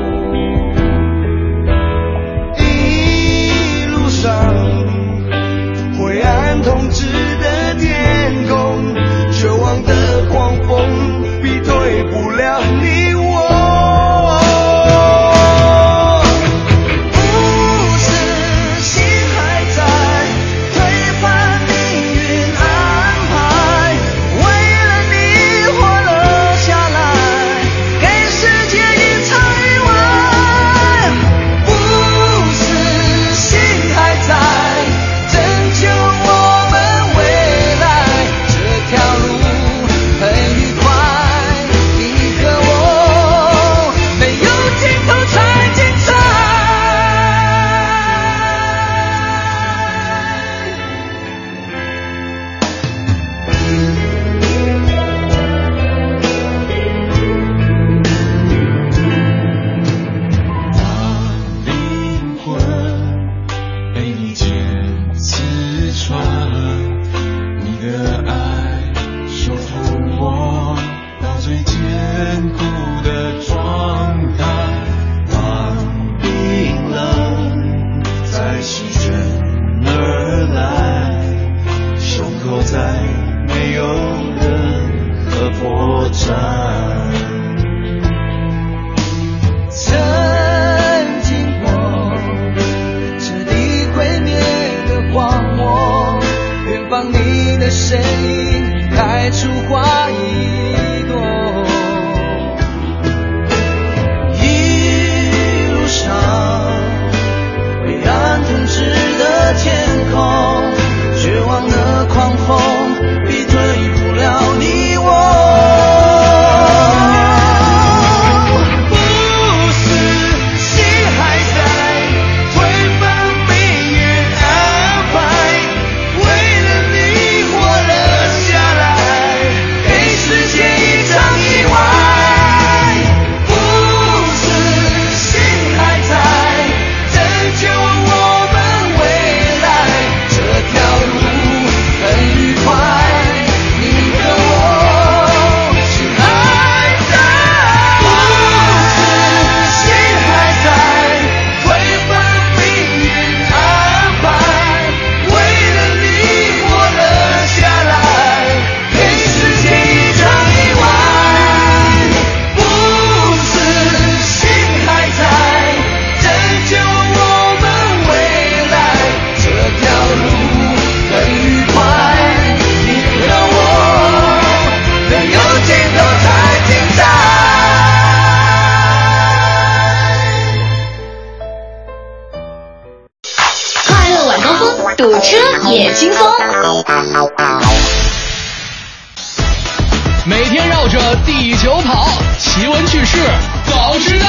[190.49, 192.07] 天绕着地球跑，
[192.39, 193.19] 奇闻趣事
[193.67, 194.27] 早知道。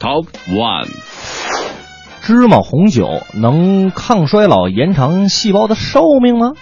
[0.00, 0.88] Top One，
[2.22, 6.54] 芝麻红酒能抗衰老、延长细胞的寿命吗？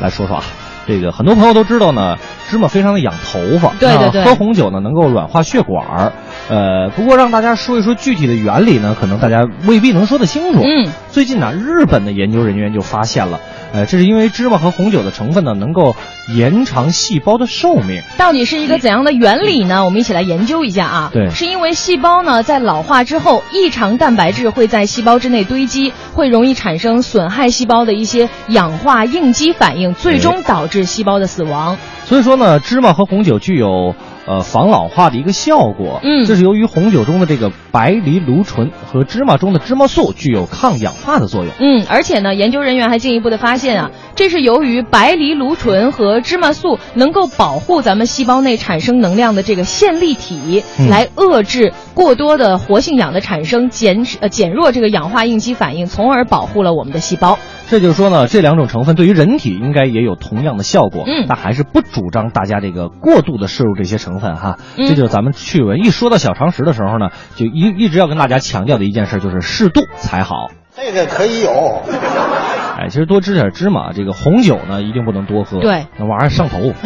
[0.00, 0.44] 来说说啊，
[0.86, 6.12] 这个很多朋友都知道呢，芝麻非常的养头发，对对对喝红酒呢能够软化血管儿。
[6.48, 10.60] 呃，不过让大家说一说具体的原理呢，可能大家未必能说得清楚。
[10.62, 13.40] 嗯，最近呢，日本的研究人员就发现了，
[13.72, 15.94] 呃，这是因为芝麻和红酒的成分呢能够
[16.36, 18.02] 延长细胞的寿命。
[18.18, 19.84] 到底是一个怎样的原理呢？
[19.84, 21.10] 我们一起来研究一下啊。
[21.12, 31.78] 对是因为细胞呢在老化之后，异常蛋白质会在细胞之内堆积，会容易产生损害细胞的一些氧化应激反应，最终导致细胞的死亡。
[32.04, 33.94] 所以说呢，芝麻和红酒具有
[34.26, 36.00] 呃防老化的一个效果。
[36.02, 41.52] 嗯这是由于红酒中的这个白藜芦醇和芝麻中的芝麻素具有抗氧化的作用。
[41.58, 57.38] 嗯，而且呢，研究人员还进一步的发现啊，这是由于白藜芦醇和芝麻素能够保护咱们细胞内产生能量的这个线粒体，嗯来遏制过多的活性氧的产生，减呃减弱这个氧化应激反应，从而保护了我们的细胞。
[57.68, 61.04] 这就是说呢，这两种成分对于人体应该也有同样的效果。
[61.06, 64.58] 嗯但还是不主张大家这个过度的摄入这些成分哈。
[64.76, 70.50] 嗯这就是咱们趣闻一说到小常识的时候呢，就一一直要跟大家强调的一件事就是适度才好。
[70.74, 71.82] 这个可以有。
[72.78, 76.72] 哎，其实多吃点芝麻，这个红酒呢一定不能多喝，对，那玩意儿上头，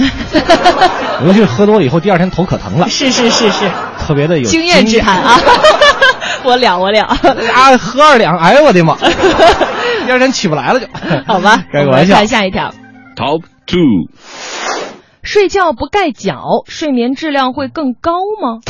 [1.24, 5.38] 尤其是喝多了以后，第二天头可疼了，是是是是，特别的有经验之谈啊，
[6.44, 7.00] 我了我了。
[7.02, 8.94] 啊，喝二两，哎呦我的妈，
[10.06, 10.86] 第二天起不来了就，
[11.26, 12.28] 好吧，开个玩笑来看。
[12.28, 12.72] 下一条。
[13.16, 14.10] Top Two，
[15.22, 18.12] 睡觉不盖脚，睡眠质量会更高
[18.42, 18.60] 吗？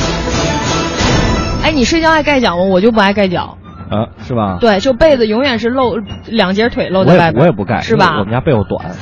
[1.63, 2.63] 哎，你睡觉爱盖脚吗？
[2.71, 3.57] 我就不爱盖脚。
[3.89, 4.57] 啊，是吧？
[4.59, 8.95] 对，就被子永远是露两截腿露在外边，我也不盖，是吧我们家被子短。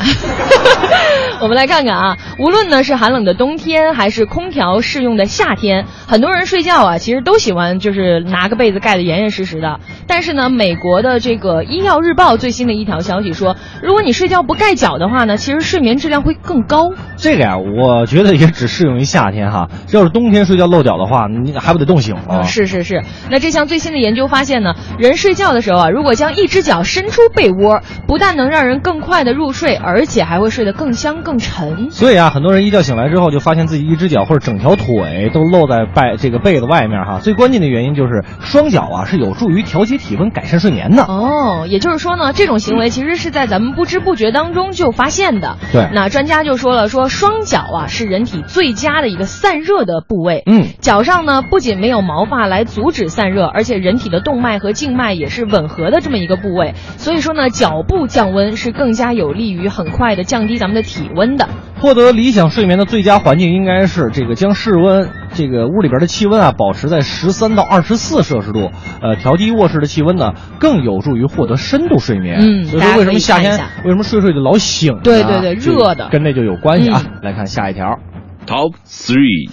[1.41, 9.79] 我们来看看啊，无论呢是寒冷的冬天，还是空调适用的夏天，很多人睡觉啊，其实都喜欢就是拿个被子盖得严严实实的。
[10.07, 16.91] 但是呢，美国的这个《医药日报》最新的一条消息说，如果你睡觉不盖脚的话呢，其实睡眠质量会更高。
[17.17, 19.67] 这个呀，我觉得也只适用于夏天哈。
[19.91, 22.23] 要是冬天睡觉露脚的话，你还不得冻醒了？
[22.29, 23.03] 嗯，是是是。
[23.29, 31.91] 那这项最新的研究发现呢，人睡觉的时候啊，如果将一只脚伸出被窝，不但能让人更快的入睡，而且还会睡得更香更沉。
[31.91, 37.19] 所以啊，很多人一觉醒来之后，就发现自己一只脚或者整条腿都露在被这个被子外面哈。
[37.19, 41.03] 最关键的原因就是双脚啊是有助于调节体温、改善睡眠的。
[41.03, 45.57] 哦，也就是说呢，这种行为其实是在咱们不知不觉当中就发现的。
[45.73, 50.43] 对那专家就说了，说双脚啊是人体最佳的一个散热的部位。
[50.45, 56.75] 嗯，脚上呢不仅没有毛发来阻止散热，而且人体的动脉和静脉也是吻合的这么一个部位。
[56.97, 61.47] 所以说呢，脚部降温是更加有利于很快的降低咱们的体温的。
[61.79, 72.39] 获得理想睡眠的最佳环境应该是这个将室温这个屋里边的气温啊保持在十三到二十四摄氏度，呃，调低卧室的气温呢更有助于获得深度睡眠。
[72.39, 74.99] 嗯所以说为什么夏天为什么睡睡就老醒呢？
[75.03, 77.03] 对对对热的跟这就有关系啊。
[77.21, 77.99] 来看下一条。
[78.47, 79.49] Top Three，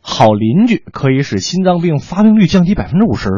[0.00, 3.28] 好邻居可以使心脏病发病率降低百分之五十，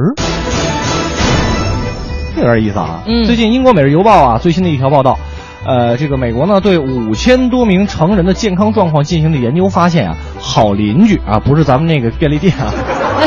[2.35, 3.03] 这有点意思啊。
[3.07, 5.19] 嗯最近英国《每日邮报》啊最新的一条报道，
[5.67, 12.73] 呃，这个美国呢对五千多名成人的健康状况进行的研究发现啊，好邻居啊不是咱们那个便利店啊，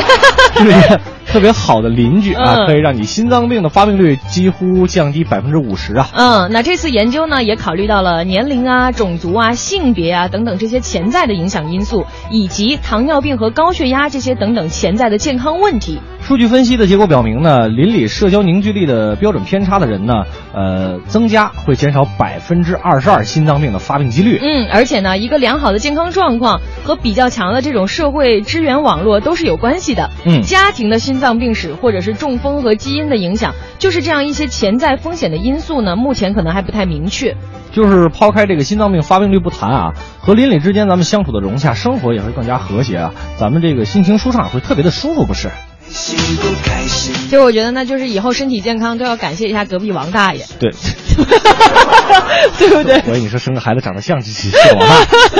[0.56, 6.08] 是一个特别好的邻居啊，嗯可以让你心脏病的发病率几乎降低百分之五十啊。
[6.14, 16.00] 嗯，那这次研究呢，也考虑到了年龄啊、种族啊、性别啊等等这些潜在的影响因素，以及糖尿病和高血压这些等等潜在的健康问题。
[16.30, 20.22] 数据分析的结果表明呢，邻里社交凝聚力的标准偏差的人呢，
[20.54, 24.38] 呃，增加会减少百分之二十二心脏病的发病几率。
[24.40, 30.08] 嗯，而且呢，一个良好的健康状况和比较强的这种社会支援网络都是有关系的。
[30.24, 37.34] 嗯家庭的心脏病史或者是中风和基因的影响，就是这样一些潜在风险的因素呢，目前可能还不太明确。
[37.72, 45.50] 就是抛开这个心脏病发病率不谈啊，和邻里之间咱们相处的融洽，生活也会更加和谐啊，咱们这个心情舒畅，会特别的舒服，不是？
[45.92, 50.70] 其实我觉得呢，就是以后身体健康都要感谢一下隔壁王大爷，对，
[52.58, 53.02] 对不对？
[53.08, 54.86] 我以你说生个孩子长得像是是我爸。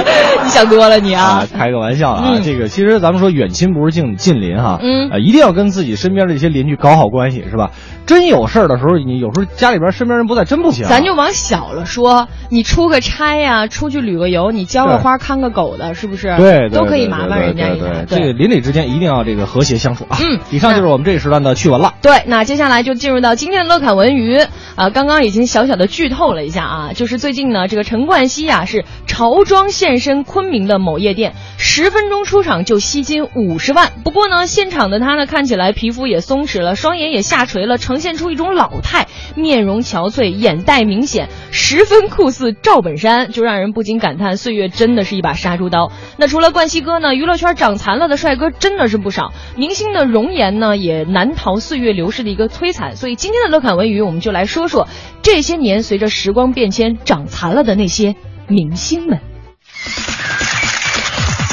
[0.43, 1.49] 你想多了你啊啊，！
[1.57, 2.33] 开个玩笑啊！
[2.35, 7.71] 嗯这个其实咱们说远亲不如近近邻哈，嗯啊，一定要跟自己身边的这些邻居搞好关系，是吧？
[8.11, 10.85] 真有事儿的时候，你有时候家里边身边人不在，真不行。
[10.89, 16.35] 咱就往小了说，你出个差呀、出去旅个游，你浇个花、看个狗的，是不是？
[16.37, 17.87] 对，对都可以麻烦人家一下。
[18.09, 20.19] 对，这个邻里之间一定要这个和谐相处啊。
[20.21, 21.95] 嗯，以上就是我们这一时段的趣闻了。
[22.03, 24.45] 对，那接下来就进入到今天的乐侃文娱
[24.75, 33.93] 啊、刚刚已经小小的剧透了一下啊，就是最近呢，这个陈冠希呀、是潮装现身昆明的某夜店，十分钟出场就吸金五十万。
[34.03, 45.93] 不过呢，现场的他呢看起来皮肤也松弛了，双眼也下垂了，现出一种老态，面容憔悴，眼袋明显，十分酷似赵本山，就让人不禁感叹岁月真的是一把杀猪刀。
[46.17, 52.97] 那除了冠希哥呢，娱乐圈长残了的帅哥真的是不少，明星的容颜呢也难逃岁月流逝的一个摧残。
[52.97, 54.89] 所以今天的乐侃文娱，我们就来说说
[55.23, 58.17] 这些年随着时光变迁长残了的那些
[58.49, 59.21] 明星们。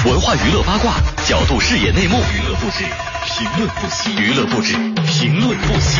[0.07, 0.93] 文化娱乐八卦，
[1.25, 2.85] 角度视野内幕，娱乐不止，
[3.25, 4.73] 评论不息，娱乐不止，
[5.05, 5.99] 评论不息。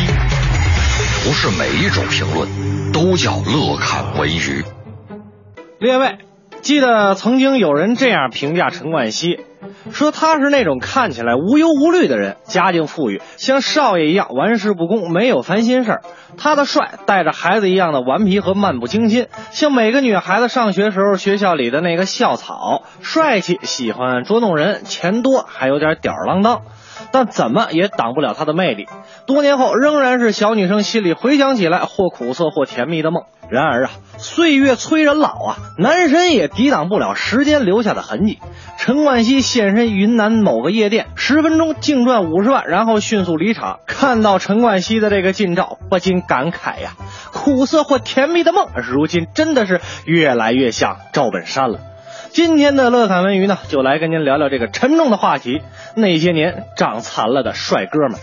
[1.26, 2.48] 不是每一种评论
[2.94, 4.64] 都叫乐看文娱。
[5.80, 6.20] 列位，
[6.62, 9.42] 记得曾经有人这样评价陈冠希，
[9.92, 16.02] 说他是那种看起来无忧无虑的人，家境富裕，像少爷一样玩世不恭，没有烦心事儿。
[16.38, 26.62] 他的帅带着孩子一样的顽皮和漫不经心，像每个女孩子上学时候学校里的那个校草，帅气，喜欢捉弄人，钱多，还有点吊儿郎当。
[27.12, 28.88] 但怎么也挡不了他的魅力。
[29.26, 33.24] 多年后，仍然是小女生心里回想起来或苦涩或甜蜜的梦。
[33.50, 38.40] 然而啊，岁月催人老啊，男神也抵挡不了时间留下的痕迹。
[38.78, 43.80] 陈冠希现身云南某个夜店，十分钟净赚五十万，然后迅速离场。
[43.86, 46.92] 看到陈冠希的这个近照，不禁感慨呀，
[47.32, 51.80] 苦涩或甜蜜的梦，如今真的是越来越像赵本山了。
[52.32, 55.62] 今天的乐侃文娱呢，就来跟您聊聊这个沉重的话题：
[55.96, 58.20] 那些年长残了的帅哥们。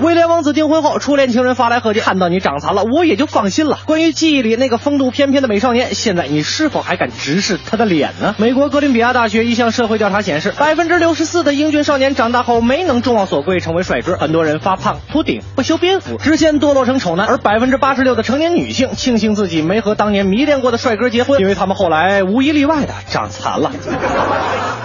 [0.00, 3.78] 威廉王子订婚后，初恋情人发来贺电，看到你长残了，我也就放心了。
[3.86, 8.34] 关于记忆里那个风度翩翩的美少年，现在你是否还敢直视他的脸呢？
[8.38, 14.16] 美国哥伦比亚大学一项社会调查显示，百分之六十四的英俊少年长大后没能众望所归，成为帅哥。
[14.16, 17.28] 很多人发胖、秃顶、不修边幅，直线堕落成丑男。
[17.28, 23.70] 而百分之八十六的成年女性庆幸自己没和当年迷恋过的帅哥结婚，因为他们后来无一例外的长残了。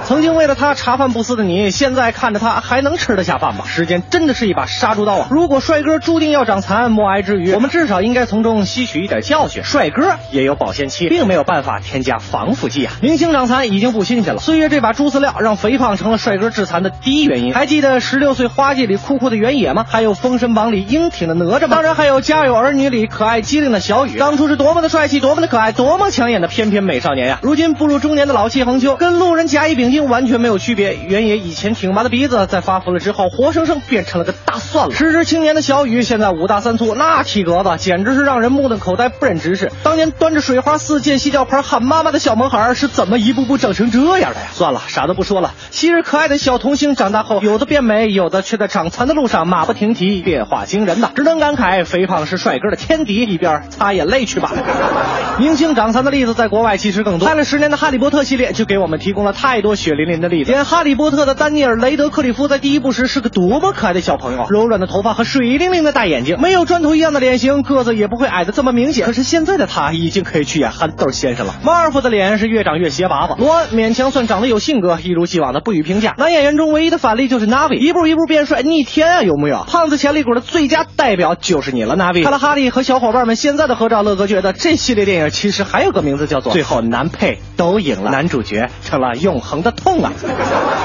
[0.05, 3.65] 曾经为了他茶饭不思的你，现在看着他还能吃得下饭吗？
[3.67, 5.27] 时间真的是一把杀猪猪刀啊！
[5.31, 9.63] 如果帅哥注定要长残，默哀之余，我们至少应该从中吸取一点教训。
[9.63, 12.93] 帅哥也有保鲜期，并没有办法添加防腐剂啊！
[13.01, 17.53] 明星长残已经不新鲜了，岁月这把猪饲料让肥胖成了帅哥致残的第一原因。
[17.53, 19.85] 还记得十六岁花季里酷酷的原野吗？
[19.87, 21.67] 还有封神榜里英挺的哪吒吗？
[21.69, 24.17] 当然还有家有儿女里可爱机灵的小雨。
[24.19, 27.39] 当初是多么的帅气，多么的可爱，多么抢眼的翩翩美少年呀！
[27.41, 30.97] 如今步入中年的老气横秋，跟路人甲乙丙丁完全没有区别。
[31.07, 34.95] 原野以前挺拔的鼻子，在发福了之后，活生生变成了个大蒜了。
[34.95, 39.71] 时值青年的小雨，现在五大三粗，那体格子简直是让人目瞪口呆，不忍直视。
[39.83, 44.47] 当年端着水花四溅洗脚盆喊妈妈的小萌孩，是怎么一步步长成这样的呀？
[44.51, 45.53] 算了，啥都不说了。
[45.69, 51.11] 昔日可爱的小童星长大后，有的变美，有的却在长残的路上马不停蹄，变化惊人呐！
[51.15, 53.19] 只能感慨，肥胖是帅哥的天敌。
[53.19, 54.51] 一边擦眼泪去吧。
[55.37, 60.51] 明星长残的例子在国外其实更多，拍了十年的《哈利波特》系列就给我们提供了太多血淋淋的例子。
[60.51, 69.05] 演哈利波特的丹尼尔·雷德·克里夫在第一部时是个多么可爱的小朋友，柔软的头发和水灵灵的大眼睛，没有砖头一样的脸型，个子也不会矮的这么明显。
[69.05, 71.55] 可是现在的他已经可以去演憨豆先生了。
[71.63, 76.15] 马尔福的脸是越长越斜拔拔，罗恩勉强算长得有性格，一如既往的不予评价。
[76.17, 79.65] 男演员中唯一的反例就是 Navi，一步一步变帅，逆天啊，有木有？
[79.67, 82.23] 胖子潜力股的最佳代表就是你了，Navi。
[82.23, 90.13] 看了哈利和小伙伴们现在的合照，乐哥觉得这系列电影其实还有个名字叫做“最后男配都赢了，男主角成了永恒的痛啊”。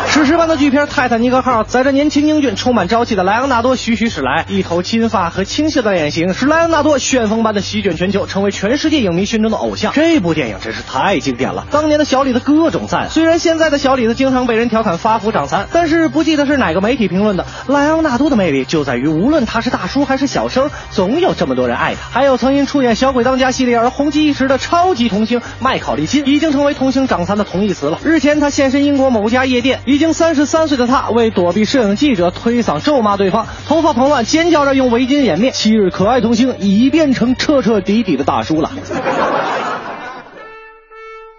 [0.09, 9.93] 史诗般的巨片《泰坦尼克号》载着年轻英俊、充满朝气的莱昂纳多徐徐驶来，一头金发和清秀的脸型使莱昂纳多旋风般的席卷全球，成为全世界影迷心中的偶像。
[9.93, 13.11] 这部电影真是太经典了，当年的小李子各种赞。
[13.11, 22.09] 虽然现在的小李子经常被人调侃发福长残，但是不记得是哪个媒体评论的，莱昂纳多的魅力就在于无论他是大叔还是小生，总有这么多人爱他。
[22.09, 28.01] 还有曾因出演《小鬼当家》系列而红极一时的超级童星麦考利金，已经成为童星长残的同义词了。
[28.03, 35.53] 日前他现身英国某家夜店，已经三十三岁的他为躲避摄影记者推搡咒骂对方，头发蓬乱，尖叫着用围巾掩面。
[35.53, 38.70] 昔日可爱童星已变成彻彻底底的大叔了。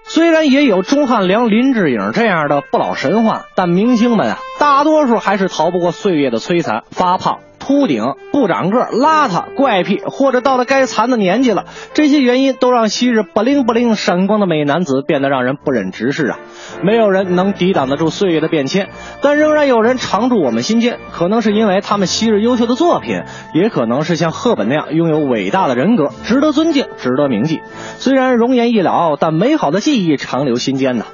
[0.04, 7.40] 虽然也有钟汉良、林志颖这样的不老神话，但明星们啊，大多数还是逃不过岁月的摧残，发胖。
[7.66, 16.38] 秃顶、不长个、邋遢、怪癖，或者到了该残的年纪了，这些原因都让昔日不灵不灵闪光的美男子变得让人不忍直视啊！
[16.84, 18.90] 没有人能抵挡得住岁月的变迁，
[19.24, 21.00] 但仍然有人常驻我们心间。
[21.12, 23.24] 可能是因为他们昔日优秀的作品，
[23.56, 27.62] 也可能是像赫本那样拥有伟大的人格，值得尊敬，值得铭记。
[27.98, 31.06] 虽然容颜易老，但美好的记忆长留心间呐。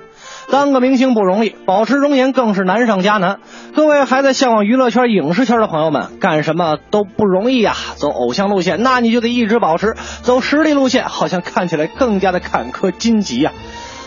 [0.52, 3.40] 当个明星不容易，保持容颜更是难上加难。
[3.74, 7.74] 各位还在向往娱乐圈、影视圈的朋友们，干什么都不容易呀！
[7.96, 9.94] 走偶像路线，那你就得一直保持；
[10.24, 13.54] 走实力路线，好像看起来更加的坎坷荆棘呀。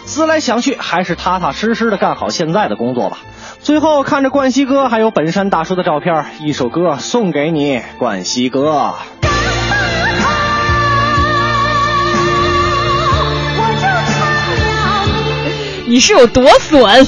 [0.05, 3.19] 思来想去，还是踏踏实实的干好现在的工作吧。
[3.61, 8.93] 最后看着冠希哥还有本山大叔的照片，一首歌送给你，冠希哥。
[15.87, 17.07] 你是有多损？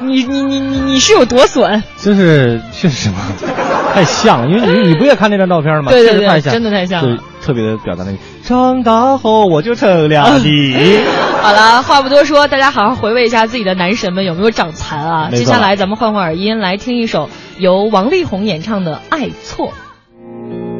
[0.00, 1.82] 你你你你你是有多损？
[1.98, 3.16] 就是确实嘛，
[3.94, 5.90] 太像了，因为你 你不也看那张照片吗？
[5.90, 8.18] 对对对真的太像了对，特别的表达那个。
[8.42, 10.98] 长大后我就成了你。
[11.40, 15.30] 好了，话不多说，大家好好回味一下自己的男神们有没有长残啊！
[15.30, 19.68] 接下来咱们换换耳音，来听一首由王力宏演唱的《爱错》。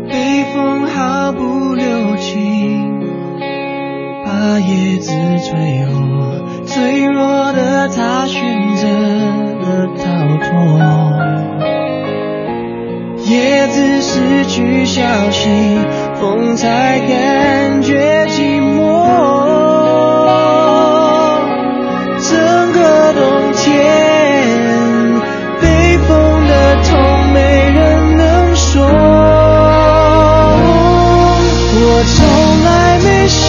[0.09, 3.01] 北风毫不留情，
[4.25, 5.13] 把叶子
[5.49, 8.89] 吹落，脆弱的他选择
[9.61, 10.05] 了逃
[10.43, 10.49] 脱。
[13.27, 15.49] 叶子失去消息，
[16.21, 19.05] 风才感觉寂寞。
[22.21, 23.73] 整个冬天，
[25.61, 26.93] 北风的痛
[27.33, 27.39] 没
[27.71, 28.85] 人能说。
[31.77, 31.83] 我
[32.15, 32.17] 从
[32.65, 32.69] 来
[33.05, 33.45] 没想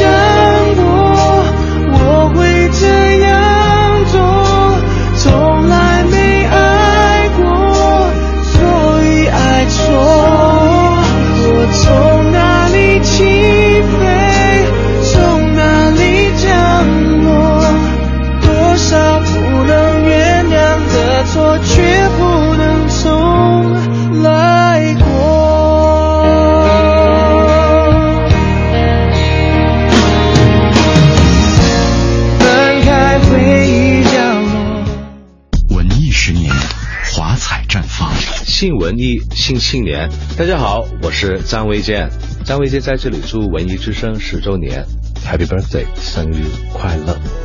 [38.57, 42.09] 新文艺新青年，大家好，我是张卫健。
[42.45, 44.81] 张卫健在这里祝文艺之声十周年
[45.25, 47.44] ，Happy Birthday，生日快乐！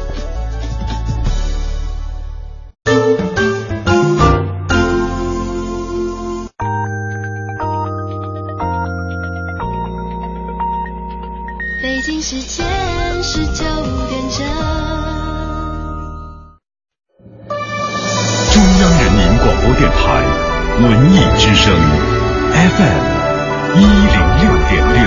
[23.76, 25.00] 一零六点六。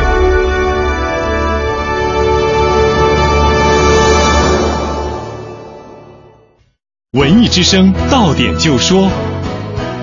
[7.20, 9.10] 文艺之声到点就说，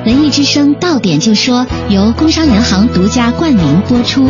[0.07, 4.29] 文艺之声到点就说由工商银行独家冠名播出。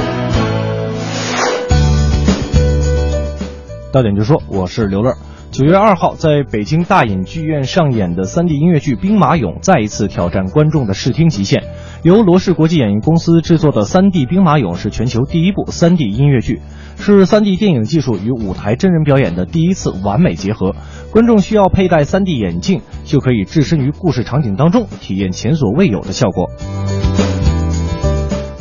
[3.92, 5.14] 到点就说，我是刘乐。
[5.50, 11.64] 九月二号，在北京大隐剧院上演的 3D 音乐剧《兵马俑》再一次挑战观众的视听极限。
[12.04, 16.60] 由罗氏国际演艺公司制作的 3D 兵马俑是全球第一部 3D 音乐剧，
[16.96, 20.76] 是 3D 电影技术与舞台真人表演的第一次完美结合。
[21.10, 26.48] 观众需要佩戴 3D 眼镜，就可以置身于故事场景当中，体验前所未有的效果。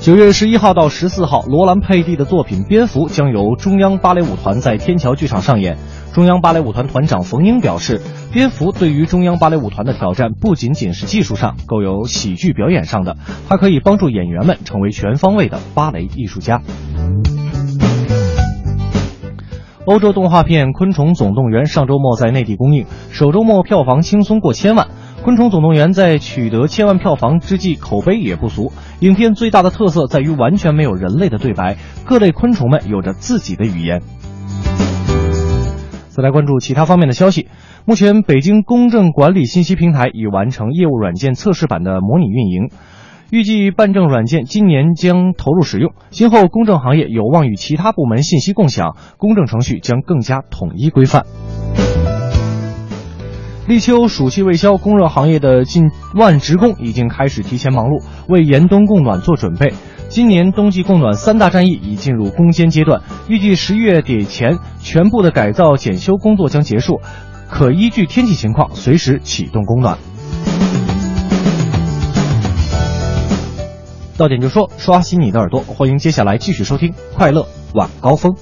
[0.02, 5.78] 九月十一号到十四号，罗兰佩蒂的作品《蝙蝠》将由中央芭蕾舞团在天桥剧场上演。
[6.14, 8.00] 中央芭蕾舞团团长冯英表示，
[8.34, 13.16] 《蝙蝠》对于中央芭蕾舞团的挑战不仅仅是技术上，更有喜剧表演上的，
[13.48, 16.62] 它可以帮助演员们成为全方位的芭蕾艺术家。
[19.86, 24.88] 欧洲动画片《昆虫总动员》上周末在内地公映，首周末票房轻松过千万。
[25.24, 28.72] 《昆虫总动员》在取得千万票房之际，口碑也不俗。
[29.00, 34.02] 影片最大的特色在于完全没有人类的对白，各类昆虫们有着自己的语言。
[36.20, 37.48] 再来关注其他方面的消息。
[37.86, 42.72] 目前，北京公证管理信息平台已完成业务软件测试版的模拟运营，
[43.32, 45.94] 预计办证软件今年将投入使用。
[46.10, 51.24] 今后，公证行业有望与其他部门信息共享，公证程序将更加统一规范。
[53.66, 59.72] 立秋暑气未消，供热行业的近万职工已经开始提前忙碌，为严冬供暖做准备。
[60.10, 67.00] 今年冬季供暖三大战役已进入攻坚阶段，预计十月底前全部的改造检修工作将结束，
[67.48, 70.00] 可依据天气情况随时启动供暖。
[74.18, 75.62] 到点就说，刷新你的耳朵。
[75.62, 78.34] 欢迎接下来继续收听《快乐晚高峰》。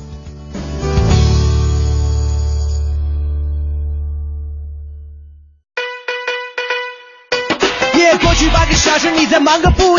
[8.00, 9.97] 夜过去八个小时，你在忙个不，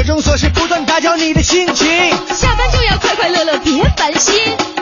[0.00, 1.86] 各种琐事不断打搅你的心情。
[2.34, 4.34] 下班就要快快乐乐，别烦心，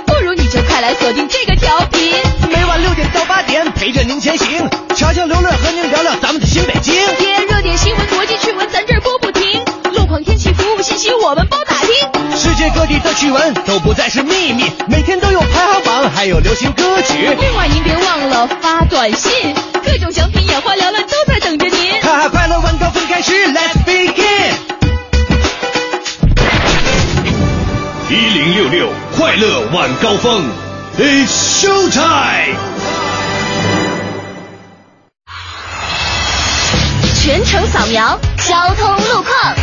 [0.07, 2.15] 不如你就快来锁定这个调频。
[2.49, 6.95] 每晚六点到八点，陪着您前行，悄悄刘乐和您聊聊咱们的新北京。
[7.17, 9.61] 天热点新闻、国际趣闻，咱这儿播不停。
[9.93, 12.39] 路况、天气、服务信息，我们包打听。
[12.39, 17.15] 世界各地的趣闻都不再是秘密，每天都有排行榜，还有流行歌曲。
[17.41, 19.53] 另外，您别忘了发短信，
[19.85, 22.01] 各种奖品眼花缭乱都在等着您。
[22.03, 24.78] 哈哈，快乐晚高峰开始，Let's begin。
[28.11, 30.43] 一零六六快乐晚高峰
[30.97, 31.29] ，It's
[31.61, 32.57] show time。
[37.17, 39.55] 全程扫描交通路况。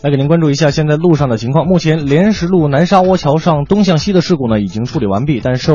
[0.00, 1.66] 来给您关注一下现在路上的情况。
[1.66, 5.74] 目前莲石路南沙窝桥上东向西的事故呢已经处理完毕，但受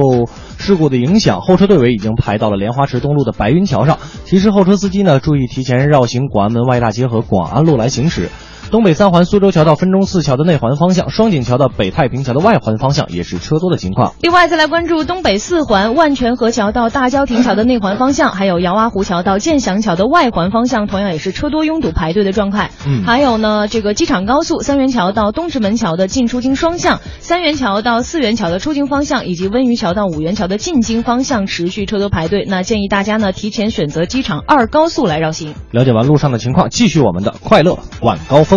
[0.57, 3.99] 事故的影响，后车队尾已经排到了莲花池东路的白云桥上。
[4.25, 8.31] 提示后车司机呢注意提前绕行广安门外大街和广安路来行驶。
[8.69, 14.13] 东北三环苏州桥到分钟寺桥的内环方向，双井桥到北太平桥的外环方向也是车多的情况。
[14.21, 22.71] 另外，再来关注东北四环万泉河桥到大郊亭桥的内环方向，还有姚洼湖桥到建祥桥的外环方向，同样也是车多拥堵排队的状态。
[22.85, 32.45] 嗯还有呢，这个机场高速三元桥到东直门桥的进出京双向，三元桥到四元桥的出京方向，以及温榆桥到五元桥的进京方向持续车多排队。
[32.45, 35.55] 那建议大家呢提前选择机场二高速来绕行。
[35.71, 38.56] 了解完路上的情况，继续我们的快乐晚高峰。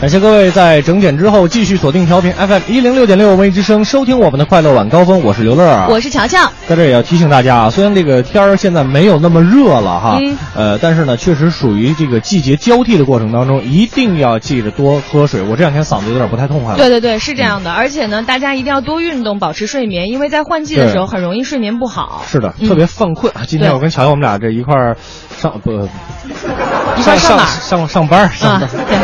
[0.00, 5.22] 感谢各位在整点之后继续锁定调频 FM 一零六点六文艺之声，收听我们的快乐晚高峰。
[5.22, 6.38] 我是刘乐，我是乔乔。
[6.66, 15.42] 在这也要提醒大家啊，虽然这个天儿现在没有那么热了哈，嗯呃，但是呢，确实属于这个季节交替的过程当中，一定要记着多喝水。
[15.42, 16.78] 我这两天嗓子有点不太痛快了。
[16.78, 22.22] 对对对，是这样的，而且呢，大家一定要多运动，保持睡眠，因为在换季的时候很容易睡眠不好。
[22.26, 23.30] 是的，嗯特别犯困。
[23.46, 24.96] 今天我跟乔乔我们俩这一块儿
[25.36, 28.96] 上不一块儿上哪儿上上班儿上班啊，对，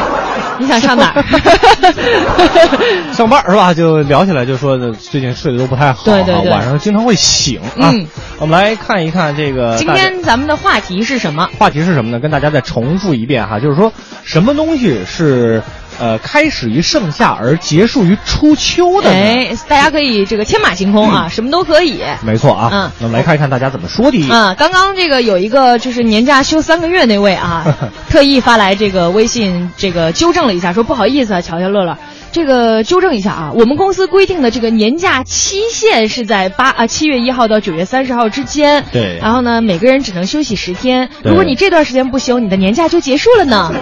[0.59, 1.23] 你想上哪儿？
[3.13, 3.73] 上班儿是吧？
[3.75, 7.91] 就聊起来，就说最近睡得都不太好，对对对啊晚上经常会醒啊。
[7.93, 8.07] 嗯
[8.39, 11.49] 我们来看一看这个今天咱们的话题是什么？
[11.59, 12.21] 话题是什么呢？
[12.21, 13.93] 跟大家再重复一遍哈，就是说
[14.25, 15.63] 什么东西是
[15.99, 19.15] 呃开始于盛夏而结束于初秋的呢？
[19.15, 22.03] 哎，大家可以这个天马行空啊，什么都可以。
[22.23, 24.29] 没错啊，嗯那我们来看一看大家怎么说的。
[24.31, 27.65] 啊，刚刚这个有一个就是年假休三个月那位啊，
[28.09, 31.97] 特意发来这个微信，这个纠正了一下，说不好意思啊，乔乔乐乐，
[32.37, 43.73] 这个纠正一下啊，我们公司规定的这个年假期限是在八啊七月一号到九月三十号之间，对然后呢，每个人只能休息十天，对如果你这段时间不休，你的年假就结束了呢。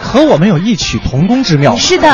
[0.00, 1.76] 和我们有异曲同工之妙。
[1.76, 2.08] 是的，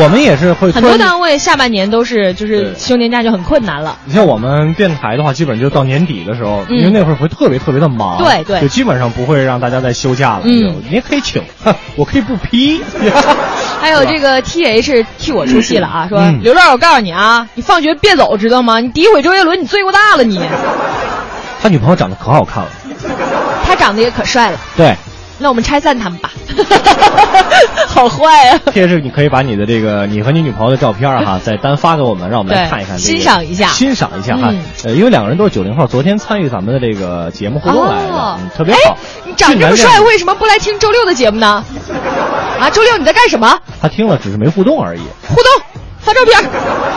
[0.00, 3.98] 我们也是会很多单位下半年都是就是休年假就很困难了。
[4.06, 10.42] 你像我们电台的话，基本就到年底的时候，嗯因为那会儿会特别特别的忙，对对就基本上不会让大家再休假了。
[10.44, 12.80] 嗯就你也可以请，哼 我可以不批。
[13.82, 18.80] 还有这个 T H 替我出气了啊，说、刘乐，我告诉你啊，你放学别走，知道吗？
[18.80, 20.40] 你诋毁周杰伦，你罪过大了你。
[21.62, 22.70] 他女朋友长得可好看了，
[23.64, 24.96] 他长得也可帅了，对。
[25.42, 26.30] 那我们拆散他们吧。
[27.86, 28.60] 好坏啊！
[28.72, 34.48] 这是你可以把你的这个你和你女朋友的照片啊哈， 再单发给我们，让我们来看一看、这个，欣赏一下欣赏一下哈。
[34.50, 38.96] 嗯呃，因为两个人都是九零后，昨天参与咱们的这个节目互动来的，哦嗯，特别好。
[39.26, 41.64] 你长这么帅，为什么不来听周六的节目呢？
[42.58, 43.58] 啊，周六你在干什么？
[43.80, 45.00] 他听了只是没互动而已。
[45.28, 45.44] 互动，
[46.00, 46.50] 发照片，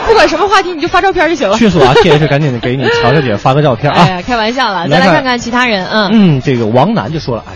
[0.06, 1.58] 不管什么话题你就发照片就行了。
[1.58, 4.00] 迅速啊，T H 赶紧给你乔小姐发个照片啊。
[4.06, 6.10] 哎呀，开玩笑了，再来看看看其他人，嗯。
[6.12, 7.52] 嗯，这个王楠就说了，哎，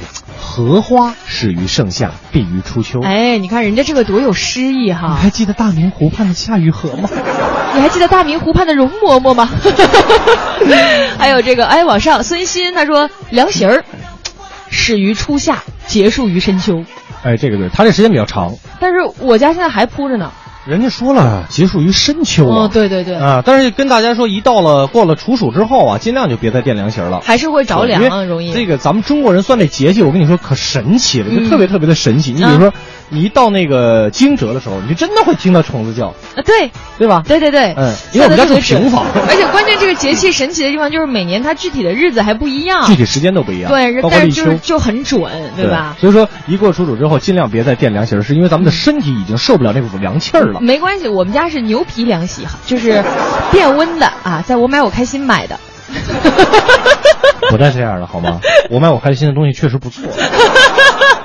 [0.51, 3.01] 荷花始于盛夏，必于初秋。
[3.03, 5.11] 哎，你看人家这个多有诗意哈！
[5.11, 7.09] 你还记得大明湖畔的夏雨荷吗？
[7.73, 9.49] 你还记得大明湖畔的容嬷嬷吗？
[11.17, 13.85] 还有这个，哎，往上，孙鑫他说凉席儿
[14.71, 16.85] 始于初夏，结束于深秋。
[17.23, 18.57] 哎，这个对，他这时间比较长。
[18.81, 20.33] 但是我家现在还铺着呢。
[20.67, 22.65] 人家说了，结束于深秋啊。
[22.65, 28.53] 哦，对对对，啊，但是跟大家说，一到了过了处暑之后啊，尽量就别再垫凉席了，还是会着凉啊，容易。
[28.53, 32.33] 这个咱们中国人算这节气，我跟你说可神奇了，就嗯特别特别的神奇。
[32.33, 32.75] 你比如说，
[33.11, 37.23] 你一到那个惊蛰的时候，你就真的会听到虫子叫，啊，对，对吧？
[37.27, 44.59] 对对对，嗯，因为我们家住平房，而且关键这个节气神奇的地方就是每年它具体的日子还不一样，具体时间都不一样，对，但是就是。
[44.71, 45.23] 就很准，
[45.57, 45.97] 对吧？
[45.99, 50.61] 所以说，一过处暑之后，尽量别再垫凉席儿，是因为咱们的身体已经受不了那股凉气儿了。
[50.61, 53.03] 没关系，我们家是牛皮凉席，就是
[53.51, 55.59] 变温的啊，在我买我开心买的。
[57.51, 58.39] 不带这样的好吗？
[58.71, 60.05] 我买我开心的东西确实不错，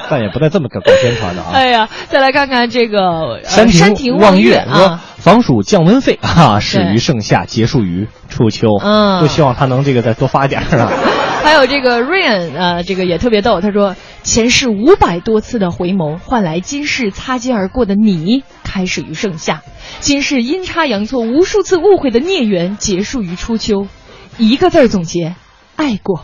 [0.10, 1.52] 但也不带这么搞搞宣传的啊。
[1.54, 8.68] 哎呀，再来看看这个、呃、山山亭望月啊，防暑降温费啊， 始于盛夏，结束于初秋。
[8.84, 10.92] 嗯就希望他能这个再多发一点儿啊。
[11.46, 19.58] 还有这个 Ryan，呃，这个也特别逗，他说前世五百多次的回眸，换来今世擦肩而过的你，开始于盛夏；
[20.00, 23.86] 今世阴差阳错无数次误会的孽缘，结束于初秋。
[24.40, 25.36] 一个字儿总结，
[25.76, 26.24] 爱过。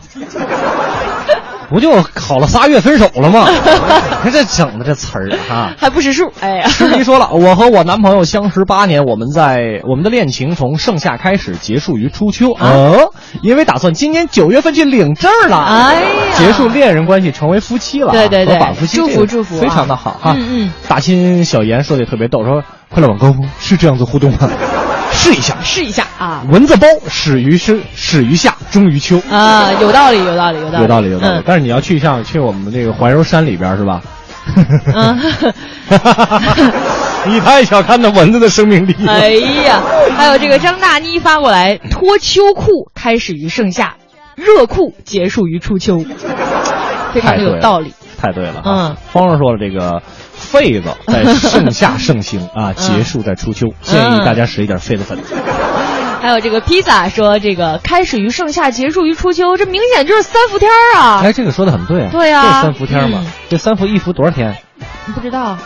[1.68, 3.46] 不就考了仨月分手了吗？
[4.24, 5.72] 你看这整的这词儿啊！
[5.78, 6.68] 还不识数，哎呀！
[6.68, 12.52] 诗迪说了，我和我男朋友相识八年，我们在我们的恋情从盛夏开始，结束于初秋。
[12.52, 18.12] 哦，因为打算今年九月份去领证了，哎呀，结束恋人关系，成为夫妻了。
[18.12, 20.34] 对对对合法夫妻，祝福祝福啊非常的好哈。
[20.36, 20.72] 嗯嗯。
[20.88, 24.38] 大新小严说的也特别逗，说快乐晚高峰是这样子互动吗？
[25.12, 29.20] 试一下，试一下啊蚊子包始于春，始于夏，终于秋。
[29.30, 31.34] 啊，有道理，有道理，有道理，有道理，有道理。
[31.34, 34.02] 嗯但是你要去像去我们这个怀柔山里边是吧？
[34.92, 35.20] 嗯，
[37.26, 39.12] 你太小看那蚊子的生命力了。
[39.12, 39.30] 哎
[39.64, 39.80] 呀，
[40.16, 43.94] 还有这个张大妮发过来，脱秋裤开始于盛夏，
[44.34, 46.04] 热裤结束于初秋，
[47.14, 47.94] 非常的有道理。
[48.22, 50.00] 太对了，嗯，方儿说了，这个
[50.38, 55.18] 痱子在盛夏盛行啊， 结束在初秋，建议大家使一点痱子粉。
[56.20, 61.20] 还有这个披萨说，这个开始于盛夏，结束于初秋，这明显就是三伏天儿啊！
[61.24, 63.32] 哎，这个说的很对啊，对啊就是三伏天嘛嗯。
[63.48, 64.56] 这三伏一伏多少天？
[65.16, 65.58] 不知道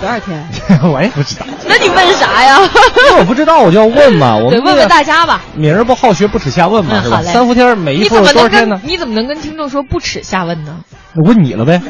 [0.00, 0.44] 多少天？
[0.92, 1.46] 我也不知道。
[1.66, 2.58] 那你问啥呀？
[2.96, 4.36] 那我不知道，我就要问嘛。
[4.42, 5.40] 我们问问大家吧。
[5.54, 7.16] 敏儿不好学不耻下问嘛，是吧？
[7.16, 8.80] 嗯好嘞三伏天每一你伏怎么能跟多少天呢？
[8.84, 10.76] 你怎么能跟听众说不耻下问呢？
[11.16, 11.80] 我问你了呗。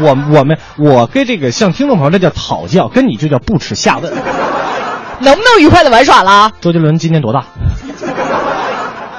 [0.00, 4.12] 我我们我跟这个向听众朋友这叫讨教，跟你这叫不耻下问。
[5.20, 6.50] 能不能愉快的玩耍了？
[6.60, 7.44] 周杰伦今年多大？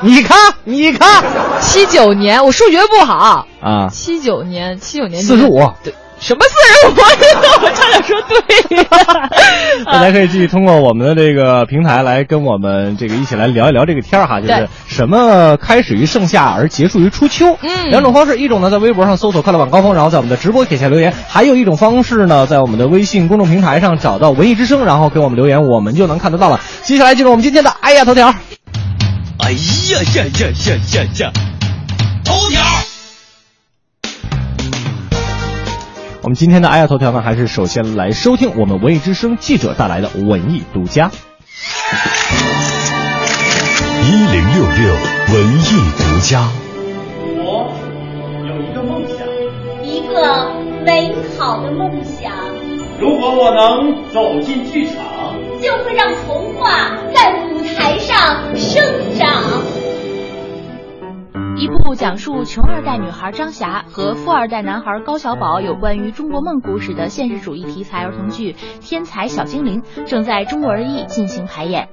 [0.02, 1.24] 你看，你看，
[1.62, 3.48] 七九年，我数学不好。
[3.62, 5.72] 啊，七九年，七九年四十五。
[5.84, 6.96] 对，什么四十五？
[7.62, 8.86] 我差点说对呀。
[9.86, 17.58] 大家可以继续通过我们的这个平台来跟我们这个一起来聊一聊这个天儿哈，就是什么开始于盛夏而结束于初秋。
[17.62, 26.60] 嗯两种方式，一种呢在微博上搜索“快乐晚高峰”，然后在我们的直播底下留言；还有一种方式呢，在我们的微信公众平台上找到“文艺之声”，然后给我们留言，我们就能看得到了。
[26.84, 28.34] 接下来进入我们今天的哎呀头条。
[29.40, 31.32] 哎呀呀呀呀呀呀！
[32.24, 32.62] 头条。
[36.26, 41.12] 我们今天的哎呀头条呢，还是首先来收听我们文艺之声记者带来的文艺独家。
[44.02, 44.96] 一零六六
[45.36, 46.50] 文艺独家。
[47.38, 47.72] 我
[48.48, 49.28] 有一个梦想，
[49.84, 50.50] 一个
[50.84, 52.34] 美好的梦想，
[53.00, 54.96] 如果我能走进剧场，
[55.62, 58.84] 就会让童话在舞台上生
[59.16, 59.85] 长。
[61.58, 68.52] 一部讲述穷二代女孩张霞和富二代男孩高小宝有关于中国梦故事的现实主义题材儿童剧
[68.82, 71.88] 《天才小精灵》正在中国儿艺进行排演。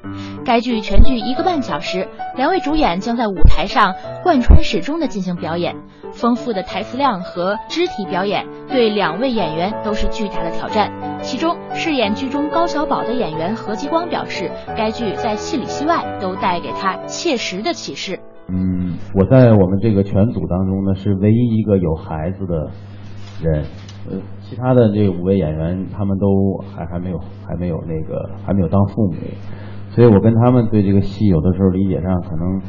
[0.44, 3.94] 该剧全剧一个半小时，两位主演将在舞台上
[4.24, 5.76] 贯穿始终的进行表演。
[6.12, 10.90] 丰富的台词量和肢体表演对两位演员都是巨大的挑战。
[11.22, 18.18] 其中，饰演剧中高小宝的演员何继光表示，该剧在戏里戏外都带给他切实的启示。
[18.54, 22.70] 嗯，我在我们这个全组当中呢，是唯一一个有孩子的
[23.42, 23.64] 人。
[24.10, 29.14] 呃，其他的这五位演员他们都还还没有还没有那个还没有当父母，
[29.90, 32.60] 所以我跟他们对这个戏有的时候理解上可能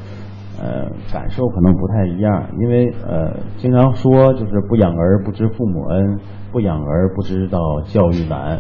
[0.62, 6.20] 呃感受可能不太一样，因为呃经常说就是不养儿不知父母恩，
[6.52, 8.60] 不养儿不知道教育难。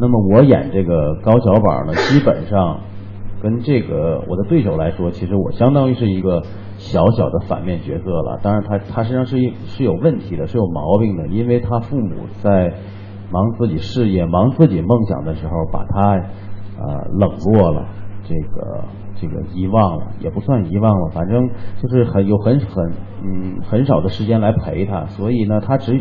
[0.00, 2.80] 那么我演这个高小宝呢，基本上。
[3.42, 6.42] 跟这个我的对手来说，其实我相当于是一个
[6.78, 8.40] 小小的反面角色了。
[8.42, 12.72] 当然他，他实际上是一是有问题的，是有毛病的，因为他父母在
[13.30, 16.12] 忙自己事业、忙自己梦想的时候，把他
[16.78, 17.86] 呃冷落了，
[18.24, 18.84] 这个
[19.20, 21.48] 这个遗忘了，也不算遗忘了，反正
[21.82, 26.00] 就是很有很很嗯很少的时间来陪他，所以呢，他只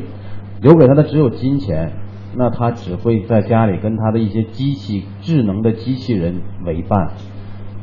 [0.62, 1.92] 留给他的只有金钱。
[2.38, 7.12] 那他只会在家里跟他的一些机器智能的机器人为伴，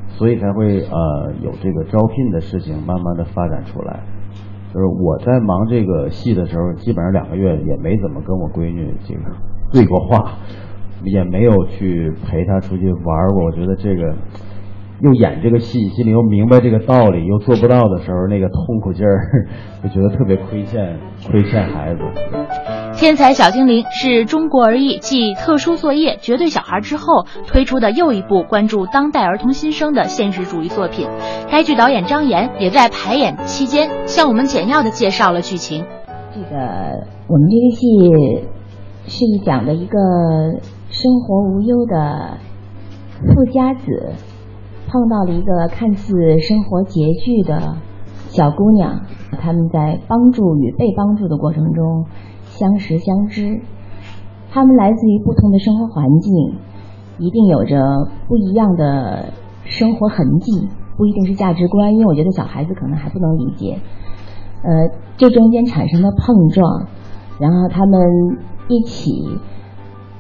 [0.09, 4.01] 所以才会呃有这个招聘的事情慢慢的发展出来。
[4.75, 9.21] 就是我在忙这个戏的时候，基本上两个月也没怎么跟我闺女这个
[9.71, 10.39] 对过话，
[11.05, 13.45] 也没有去陪她出去玩过。
[13.45, 14.15] 我觉得这个
[15.01, 19.47] 又演这个戏，心里又明白这个道理，又做不到的时候，那个痛苦劲儿，
[19.85, 20.99] 就觉得特别亏欠，
[21.31, 22.82] 亏欠孩子。
[22.95, 31.09] 天才小精灵是中国儿艺继特殊作业、绝对小孩之后推出的又一部关注当代儿童新生的现实主义作品。
[31.51, 35.85] 该剧导演张岩也在排演期间向我们简要的介绍了剧情。
[36.33, 36.57] 这个
[37.27, 39.99] 我们这个戏是一讲的一个
[40.91, 42.39] 生活无忧的
[43.35, 44.13] 富家子
[44.89, 47.79] 碰到了一个看似生活拮据的
[48.29, 49.01] 小姑娘，
[49.41, 52.07] 他们在帮助与被帮助的过程中。
[52.59, 53.61] 相识相知，
[54.51, 56.33] 他们来自于不同的生活环境，
[57.19, 57.77] 一定有着
[58.29, 59.33] 不一样的
[59.65, 63.79] 生活痕迹，不一定是价值观，因为我觉得小孩子可能还不能理解。
[64.63, 64.71] 呃，
[65.17, 66.87] 这中间产生的碰撞，
[67.41, 68.39] 然后他们
[68.69, 69.11] 一起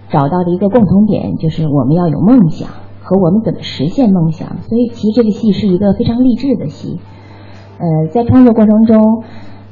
[0.08, 2.68] 找到的一个共同点，就是我们要有梦想
[3.02, 4.48] 和我们怎么实现梦想。
[4.62, 6.98] 所以，其实这个戏是一个非常励志的戏。
[7.78, 9.22] 呃，在创作过程中，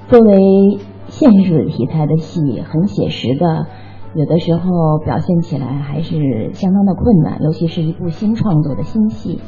[0.08, 0.78] 作为
[1.10, 3.66] 现实主义题材的戏很写实的，
[4.14, 9.40] 有的时候表现起来还是相当的困难，尤其是一部新创作的新戏，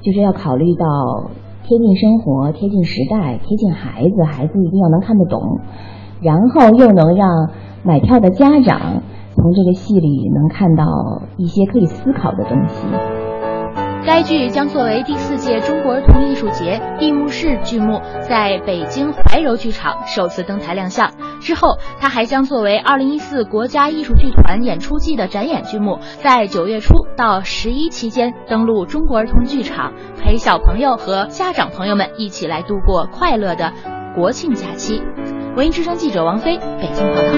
[0.00, 1.30] 就是要考虑到
[1.64, 5.60] 贴近生活、贴近时代、贴近孩子，孩子一定要能看得懂，
[6.22, 7.28] 然后又能让
[7.84, 9.02] 买票的家长
[9.34, 10.84] 从这个戏里能看到
[11.36, 13.29] 一些可以思考的东西。
[14.06, 21.12] 该剧将作为第四届中国儿童艺术节闭幕式剧目，在北京怀柔剧场首次登台亮相。
[21.40, 33.72] 之后，它还将作为2014国家艺术剧团演出季的展演剧目，在九月初到十一期间登陆中国儿童剧场，陪小朋友和家长朋友们一起来度过快乐的
[34.14, 35.02] 国庆假期。
[35.56, 37.32] 文艺之声记者王菲北京报道。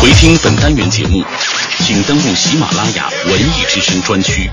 [0.00, 1.22] 回听本单元节目，
[1.78, 4.50] 请登录喜马拉雅文艺之声专区。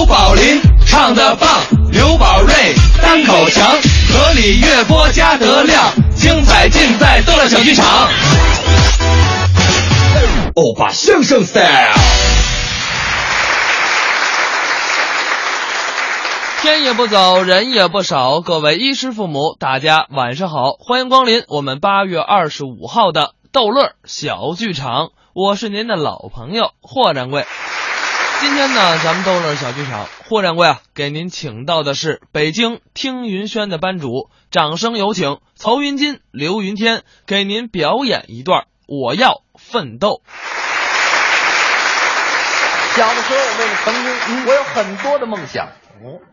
[0.00, 1.46] 刘宝林唱的棒，
[1.92, 2.54] 刘宝瑞
[3.02, 3.70] 单口强，
[4.08, 8.08] 河里月波加德亮，精彩尽在逗乐小剧场。
[10.54, 11.92] 欧巴相声 style。
[16.62, 27.44] 天也不走，人也不少，各位衣食父母，大家晚上好，欢迎光临我们八月二十五号的逗乐小剧场，我是您的老朋友霍掌柜。
[28.40, 40.08] 今天呢，咱们逗乐小剧场，霍掌柜啊，给您请到的是北京听云轩的班主，掌声有请曹云金、刘云天给您表演一段《我要奋斗》。
[42.96, 44.14] 小的时候为了成功，
[44.46, 45.68] 我有很多的梦想。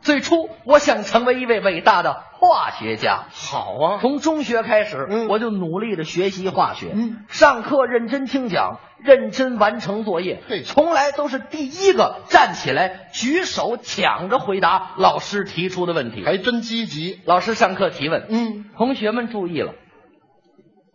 [0.02, 3.26] 最初我想成为一位伟大的化学家。
[3.32, 6.96] 好啊，从中学开始，我就努力的学习化学，
[7.28, 17.22] 上课认真听讲，认真完成作业，从来都是第一个站起来举手抢着回答老师提出的问题，还真积极。
[17.26, 19.74] 老师上课提问，嗯，同学们注意了，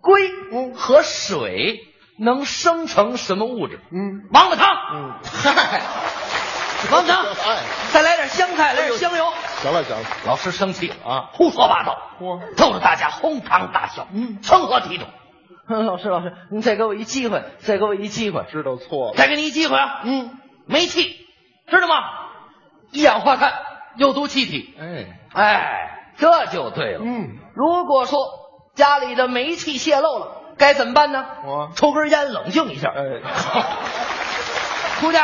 [0.00, 0.30] 硅
[0.74, 1.80] 和水
[2.18, 3.80] 能生成什么物质？
[3.90, 4.68] 嗯，王八汤。
[4.94, 5.82] 嗯，嗨。
[6.90, 7.24] 王汤，
[7.92, 9.32] 再来点香菜，来点香油。
[9.62, 11.96] 行了行了，老师生气了啊，胡说八道，
[12.56, 15.06] 逗得大家哄堂大笑，嗯，成何体统？
[15.86, 21.16] 老师老师，你再给我一机会，再给我一机会，知道错了，再给你一机会啊，嗯，煤气，
[21.68, 21.94] 知道吗？
[22.90, 23.54] 一氧化碳
[23.96, 25.18] 有毒气体，哎。
[25.34, 28.18] 哎，这就对了，嗯，如果说
[28.74, 31.24] 家里的煤气泄漏了，该怎么办呢？
[31.46, 31.70] 我。
[31.74, 33.02] 抽根烟冷静一下，哎，
[35.00, 35.18] 出去。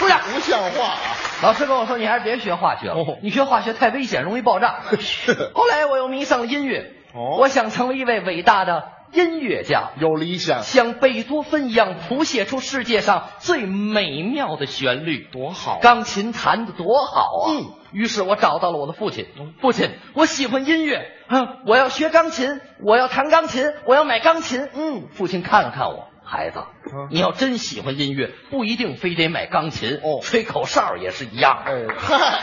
[0.00, 0.14] 出去！
[0.32, 0.98] 不像话啊！
[1.42, 4.80] 老师跟我说，你还是别学化学了，你学化学太危险，容易爆炸。
[4.98, 5.52] 是。
[5.54, 6.92] 后来我又迷上了音乐，
[7.38, 15.78] 我想成为一位伟大的音乐家，有理想，像贝多芬一样谱写出世界上最美妙的旋律，多好！
[15.80, 17.52] 钢琴弹的多好啊！
[17.52, 17.72] 嗯。
[17.92, 19.26] 于是我找到了我的父亲，
[19.60, 24.68] 父亲，我喜欢音乐，嗯，我要学钢琴，我要弹钢琴，我要买钢琴。
[24.74, 25.08] 嗯。
[25.12, 26.09] 父亲看了看我。
[26.30, 26.62] 孩子，
[27.10, 31.64] 你要真喜欢音乐，不一定非得买钢琴哦，吹口哨也是一样。
[31.66, 32.40] 哎，嗨，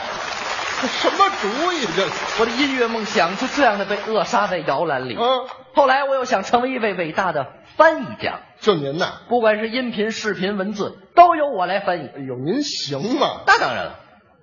[0.82, 1.86] 这什么主意？
[1.96, 2.06] 这
[2.38, 5.16] 我的音乐梦想就这样的被扼杀在摇篮里。
[5.18, 7.46] 嗯，后来我又想成为一位伟大的
[7.78, 8.40] 翻译家。
[8.60, 12.08] 就您呐，不管是音频、视频、文字，都由我来翻译。
[12.14, 13.40] 哎呦，您行吗？
[13.46, 14.00] 那当然了，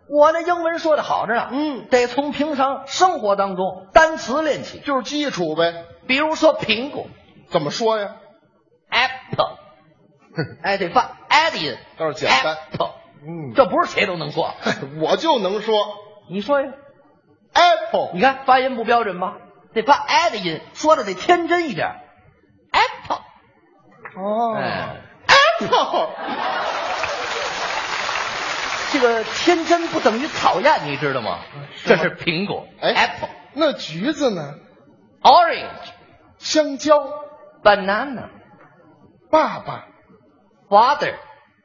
[0.09, 1.49] 我的英文说的好着呢。
[1.51, 5.83] 嗯，得从平常生活当中单词练起，就是基础呗。
[6.07, 7.05] 比如说苹果，
[7.51, 8.15] 怎么说呀
[8.95, 9.57] ？Apple，
[10.63, 12.57] 哎，得发 a d d 倒是简单。
[13.27, 14.53] 嗯，这不是谁都能说。
[15.01, 15.75] 我就能说。
[16.29, 16.71] 你说呀
[17.53, 19.33] ，apple，你看发音不标准吧？
[19.73, 21.87] 得发 i 的音，说的得天真一点。
[22.71, 23.21] apple，
[24.15, 24.95] 哦哎
[25.59, 26.09] ，apple，
[28.91, 31.39] 这个天真不等于讨厌，你知道吗？
[31.83, 34.55] 这是苹果哎，apple，那橘子呢
[35.21, 35.67] ？orange，
[36.37, 37.07] 香蕉
[37.63, 38.29] ，banana，
[39.35, 39.83] 爸爸
[40.69, 41.15] ，father，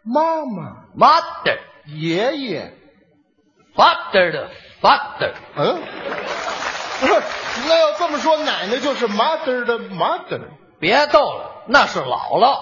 [0.02, 2.74] 妈妈，mother，爷爷
[3.76, 4.50] ，father 的
[4.82, 5.80] father，嗯，
[6.98, 7.22] 不是，
[7.68, 10.40] 那要这么说，奶奶就是 mother 的 mother。
[10.80, 12.58] 别逗了，那是姥姥。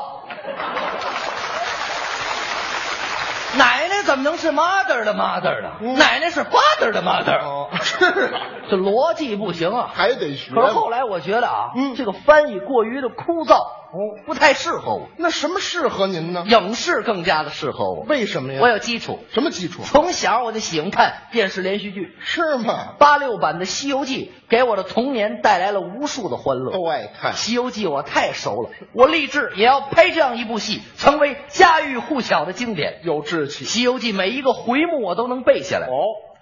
[3.57, 5.95] 奶奶怎么能是 mother 的 mother 呢？
[5.97, 7.39] 奶奶是 father 的 mother。
[7.41, 8.41] 哦，是啊，
[8.71, 9.91] 这逻辑不行啊。
[9.93, 10.55] 还得学。
[10.55, 15.09] 可是后来我觉得啊，嗯这个翻译过于的枯燥，哦，不太适合我。
[15.17, 16.45] 那什么适合您呢？
[16.49, 18.05] 影视更加的适合我。
[18.09, 18.61] 为什么呀？
[18.63, 19.83] 我有基础，什么基础？
[19.85, 22.95] 从小我就喜欢看电视连续剧，是吗？
[22.99, 26.73] 八六版的《西游记》给我的童年带来了无数的欢乐。
[26.73, 33.01] 都爱看《西游记》我太熟了，我立志也要拍这样一部戏，成为家喻户晓的经典。
[33.05, 33.65] 有志气。
[33.69, 35.87] 《西游记》每一个回目我都能背下来。
[35.87, 35.93] 哦，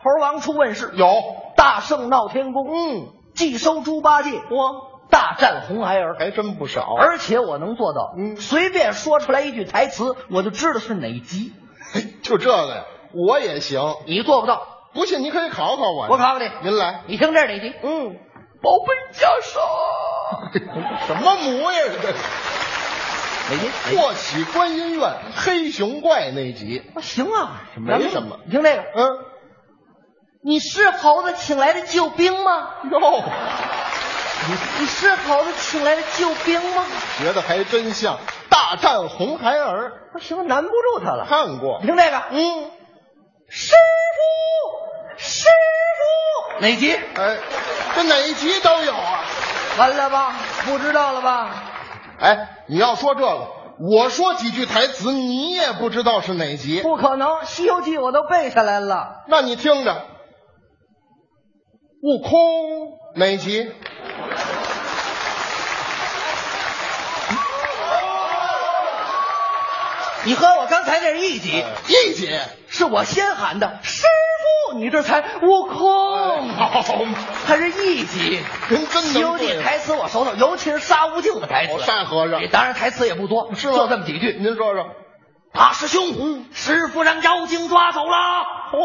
[0.03, 1.07] 猴王出问世，有
[1.57, 4.73] 大圣闹天宫，嗯，既收猪八戒，哇
[5.09, 6.97] 大战红孩儿，还真不少。
[6.99, 11.53] 而且我能做到，嗯随便说出来一句台词，我就知道是哪集。
[11.93, 12.85] 嘿就这个呀，
[13.15, 13.81] 我也行。
[14.07, 16.09] 你做不到，不信你可以考考我呀。
[16.11, 16.51] 我考考你。
[16.65, 17.03] 您来。
[17.07, 17.73] 你听这是哪集？
[17.83, 18.17] 嗯，
[18.61, 19.61] 宝贝袈裟。
[21.07, 22.66] 什么模样啊这是？
[23.49, 23.97] 哪集？
[23.97, 26.83] 霍启观音院黑熊怪那集。
[26.95, 29.19] 啊行啊，没什么你听这个，嗯，
[30.43, 32.71] 你是猴子请来的救兵吗？
[32.91, 33.23] 哟，
[34.49, 36.85] 你你是猴子请来的救兵吗？
[37.19, 38.19] 学的还真像。
[38.49, 41.27] 大战红孩儿啊行，难不住他了。
[41.29, 41.87] 看过你。
[41.87, 42.71] 听这个，嗯，
[43.49, 43.75] 师
[44.17, 45.47] 傅，师
[46.55, 46.95] 傅，哪集？
[46.95, 47.37] 哎，
[47.95, 49.25] 这哪集都有啊。
[49.79, 50.35] 完了吧？
[50.65, 51.51] 不知道了吧？
[52.19, 53.49] 哎，你要说这个，
[53.79, 56.81] 我说几句台词，你也不知道是哪集。
[56.81, 59.25] 不可能，《西游记》我都背下来了。
[59.29, 60.07] 那你听着，
[62.03, 62.39] 悟空
[63.15, 63.71] 哪集？
[70.25, 72.37] 你和我刚才这是一集，一集。
[72.69, 74.09] 是我先喊的师傅，
[74.75, 78.43] 你这才悟空，好嘛，还是一级。
[78.69, 81.75] 人真《西游记》台词我熟透，尤其是沙悟净的台词。
[81.75, 84.37] 哦沙和尚当然台词也不多，是就这么几句。
[84.41, 84.87] 您说说。
[85.53, 88.17] 大师兄，师傅让妖精抓走了。
[88.73, 88.79] 嚯，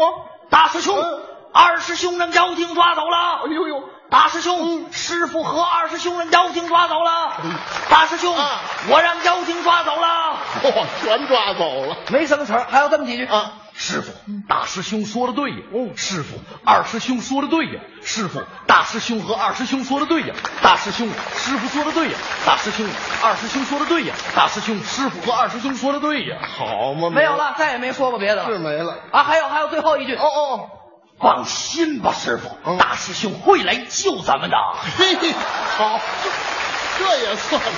[0.48, 1.20] 大师兄，嗯
[1.52, 3.42] 二师兄让妖精抓走了。
[3.44, 7.32] 哎呦呦，大师兄，师傅和二师兄让妖精抓走了。
[7.44, 7.50] 嗯
[7.90, 10.38] 大师兄，啊我让妖精抓走了。
[10.62, 11.96] 嚯，全抓走了。
[12.08, 13.52] 没什么词儿，还有这么几句啊。
[13.74, 14.12] 师傅，
[14.48, 15.56] 大师兄说的对呀。
[15.72, 17.80] 哦师傅，二师兄说的对呀。
[18.02, 20.34] 师傅，大师兄和二师兄说的对呀。
[20.62, 22.18] 大师兄，师傅说的对呀。
[22.46, 22.86] 大师兄，
[23.22, 24.14] 二师兄说的对呀。
[24.36, 26.38] 大师兄，师傅和二师兄说的对呀。
[26.42, 28.46] 好嘛，没有了，再也没说过别的了。
[28.46, 28.98] 是没了。
[29.10, 30.14] 啊，还有还有最后一句。
[30.14, 30.70] 哦哦，
[31.18, 34.56] 放心吧，师傅，嗯大师兄会来救咱们的。
[34.98, 35.32] 嘿嘿，
[35.76, 37.68] 好，这这也算的。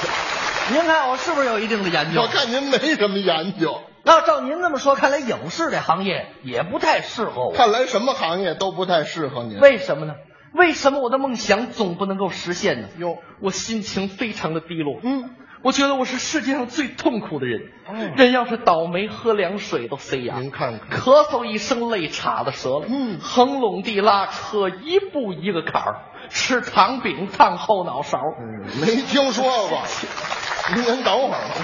[0.73, 2.23] 您看我是不是有一定的研究？
[2.23, 7.53] 我看您没什么研究，那照您这么说，看来影视这行业也不太适合我。
[7.55, 9.59] 看来什么行业都不太适合您。
[9.59, 10.15] 为什么呢？
[10.53, 12.89] 为什么我的梦想总不能够实现呢？
[12.99, 15.01] 哟，我心情非常的低落。
[15.03, 15.31] 嗯，
[15.63, 17.73] 我觉得我是世界上最痛苦的人。
[17.89, 20.39] 哦人要是倒霉，喝凉水都塞牙。
[20.39, 22.87] 您看看，咳嗽一声，泪岔子折了。
[22.89, 26.01] 嗯横垄地拉车，一步一个坎儿。
[26.31, 28.19] 吃糖饼烫后脑勺。
[28.41, 29.83] 嗯，没听说过。
[30.75, 31.55] 您您等会儿吧，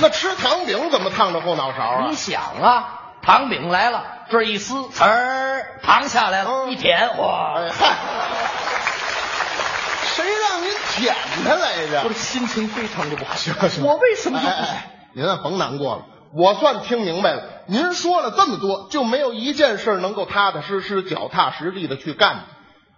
[0.00, 2.16] 那吃糖饼怎么烫着后脑勺啊你？
[2.16, 7.54] 想啊，糖饼来了，这儿一撕，呲儿，糖下来了，嗯一舔，哇！
[7.58, 7.94] 哎嗨，
[10.04, 12.14] 谁让您舔它来着我的？
[12.14, 13.34] 心情非常的不好。
[13.36, 17.44] 行行我为什么哎哎哎您啊甭难过了，我算听明白了。
[17.66, 22.42] 您说了这么多，就没有一件事能够踏踏实实、脚踏实地的去干的。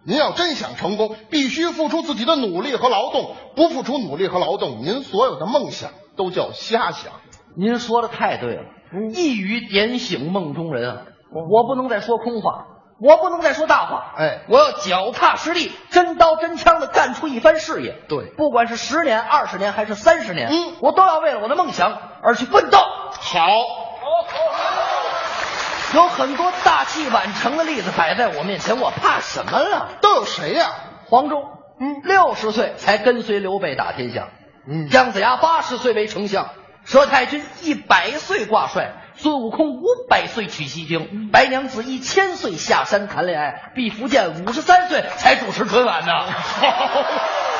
[0.06, 3.36] 您要真想成功，必须付出自己的努力和劳动。
[3.56, 7.12] 不付出努力和劳动，您所有的梦想都叫瞎想。
[7.56, 8.62] 您说的太对了，
[9.14, 11.02] 一语点醒梦中人啊！
[11.50, 12.66] 我不能再说空话，
[13.00, 17.96] 我不能再说大话，哎我要脚踏实地、真刀真枪的干出一番事业。
[18.08, 22.78] 对不管是十年、二十年还是三十年，嗯我都要为了我的梦想而去奋斗。
[22.78, 23.46] 好，
[25.94, 29.90] 有很多大器晚成的例子摆在我面前，我怕什么了？
[30.00, 30.72] 都有谁呀、
[31.06, 31.44] 黄忠，
[31.80, 34.28] 嗯，六十岁才跟随刘备打天下，
[34.68, 36.50] 嗯姜子牙八十岁为丞相，
[36.84, 46.12] 佘太君一百岁挂帅，孙悟空五百岁取西经，白娘子一千岁下山谈恋爱，毕福剑五十三岁才主持春晚呢。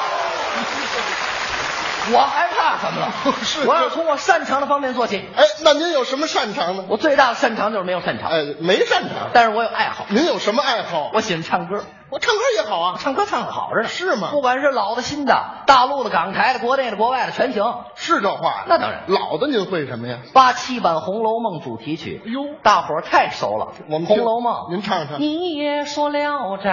[2.12, 3.12] 我害怕什么了？
[3.42, 5.24] 是我要从我擅长的方面做起。
[5.36, 6.84] 哎，那您有什么擅长呢？
[6.88, 8.30] 我最大的擅长就是没有擅长。
[8.30, 10.06] 哎，没擅长，但是我有爱好。
[10.08, 11.10] 您有什么爱好？
[11.14, 13.88] 我喜欢唱歌，我唱歌也好啊，唱歌唱的好着呢。
[13.88, 14.28] 是吗？
[14.30, 15.34] 不管是老的、新的，
[15.66, 17.64] 大陆的、港台的、国内的、国外的，全行。
[17.96, 18.64] 是这话呀？
[18.68, 19.04] 那当然。
[19.08, 20.18] 老的您会什么呀？
[20.32, 22.22] 八七版《红楼梦》主题曲。
[22.24, 23.72] 哎呦，大伙儿太熟了。
[23.88, 25.20] 我们《红楼梦》，您唱唱。
[25.20, 26.70] 你也说《聊斋》，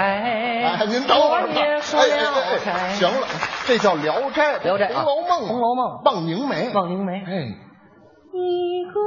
[0.79, 2.33] 哎，您等会儿我也说《聊
[2.63, 2.93] 斋》。
[2.95, 3.27] 行了，
[3.65, 4.59] 这叫《聊斋》。
[4.63, 5.41] 《聊斋》《红楼梦》。
[5.47, 5.85] 《红楼梦》。
[6.05, 7.13] 望凝眉，望凝眉。
[7.13, 7.31] 哎，
[8.33, 8.99] 一个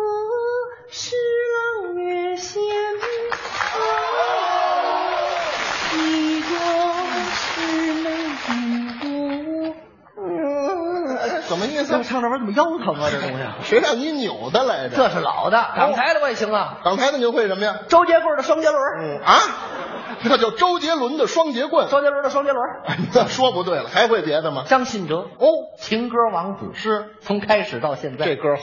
[0.91, 1.15] 是
[1.85, 2.63] 朗月仙
[11.47, 12.03] 怎么意思？
[12.03, 13.09] 唱这玩意儿怎么腰疼啊？
[13.11, 14.97] 这东西， 谁让你扭的来着？
[14.97, 16.79] 这是老的，港台的我也行啊。
[16.83, 17.81] 港台的你会什么呀？
[17.89, 18.81] 周杰棍的双节轮。
[18.99, 19.39] 嗯啊，
[20.23, 21.89] 这叫周杰伦的双节棍。
[21.89, 22.63] 周杰伦的双节轮。
[23.15, 24.65] 那说不对了，还会别的吗？
[24.67, 25.47] 张信哲哦，
[25.79, 28.63] 情歌王子是从开始到现在，这歌好。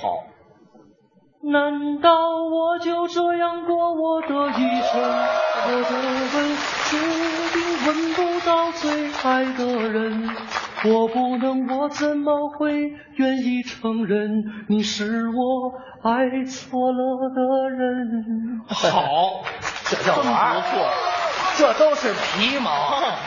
[1.43, 2.09] 难道
[2.51, 5.01] 我就这样过我的一生？
[5.63, 5.77] 我的
[6.33, 6.57] 吻
[6.89, 6.97] 注
[7.83, 10.29] 定吻不到最爱的人。
[10.83, 12.73] 我不能，我怎么会
[13.15, 18.61] 愿意承认你是我爱错了的人？
[18.67, 19.43] 好，
[19.85, 20.89] 这叫玩不错，
[21.57, 22.71] 这都是皮毛。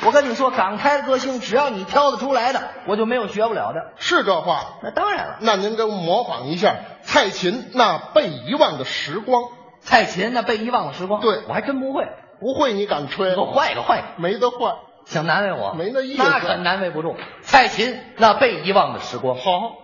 [0.05, 3.93] 我跟你说，港台的歌星，只要你挑得出来的，我就没有学不了的。
[3.97, 4.79] 是这话？
[4.83, 5.37] 那当然了。
[5.41, 9.43] 那您给我模仿一下蔡琴那被遗忘的时光。
[9.81, 12.09] 蔡琴那被遗忘的时光，对我还真不会。
[12.40, 13.35] 不会你敢吹？
[13.35, 14.74] 给我换一个，换一个，没得换。
[15.06, 15.74] 想难为我？
[15.74, 16.23] 没那意思。
[16.23, 17.15] 那可难为不住。
[17.43, 19.43] 蔡琴那被遗忘的时光，好，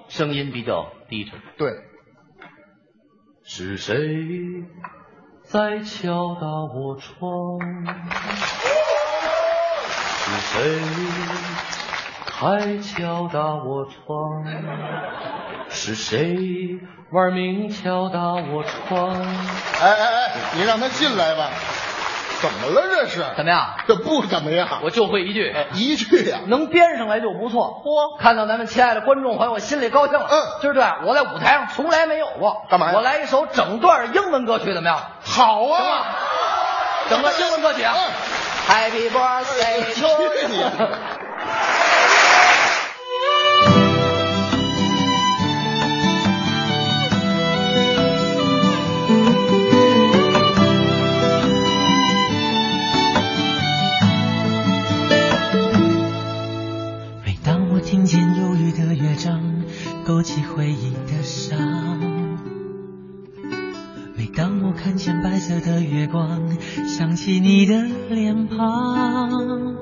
[0.09, 1.39] 声音比较低沉。
[1.59, 1.73] 对。
[3.45, 3.97] 是谁
[5.45, 7.59] 在敲打我窗？
[10.23, 10.81] 是谁
[12.33, 14.45] 还敲打我窗？
[15.69, 16.79] 是谁
[17.11, 19.11] 玩命敲打我窗？
[19.13, 21.51] 哎哎哎，你让他进来吧。
[22.41, 23.25] 怎么了这是？
[23.37, 23.75] 怎么样？
[23.87, 24.81] 这不怎么样。
[24.83, 27.83] 我就会一句，一句呀、啊，能编上来就不错。
[27.85, 30.27] 嚯，看到咱们亲爱的观众朋友，我心里高兴了。
[30.31, 32.63] 嗯，今儿这样，我在舞台上从来没有过。
[32.71, 32.93] 干嘛呀？
[32.97, 34.99] 我来一首整段英文歌曲，怎么样？
[35.23, 36.07] 好啊，行吗？
[37.11, 37.95] 整个英文歌曲啊。
[37.97, 38.01] 嗯、
[38.69, 40.07] Happy birthday to
[40.49, 40.65] 你！
[57.91, 59.43] 听见忧郁的乐章，
[60.07, 61.99] 勾起回忆的伤。
[64.15, 66.57] 每当我看见白色的月光，
[66.87, 69.75] 想起你的脸庞。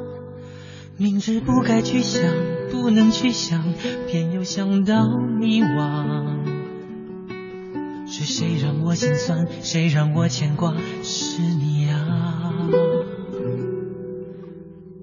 [0.97, 2.23] 明知不该去想，
[2.73, 3.63] 不能去想，
[4.07, 5.07] 偏又想到
[5.39, 6.47] 迷惘。
[8.07, 9.47] 是谁让我心酸？
[9.61, 10.75] 谁让我牵挂？
[11.03, 13.18] 是你呀、啊。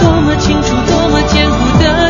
[0.00, 2.07] 多么清楚，多么坚固的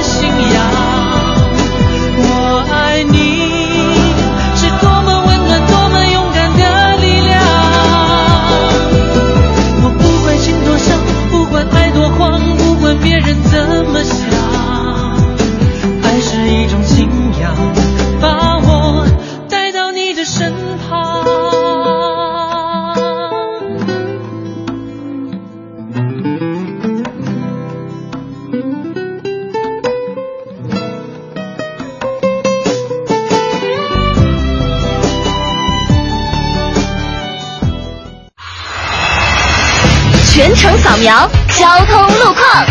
[41.59, 42.67] 交通路况。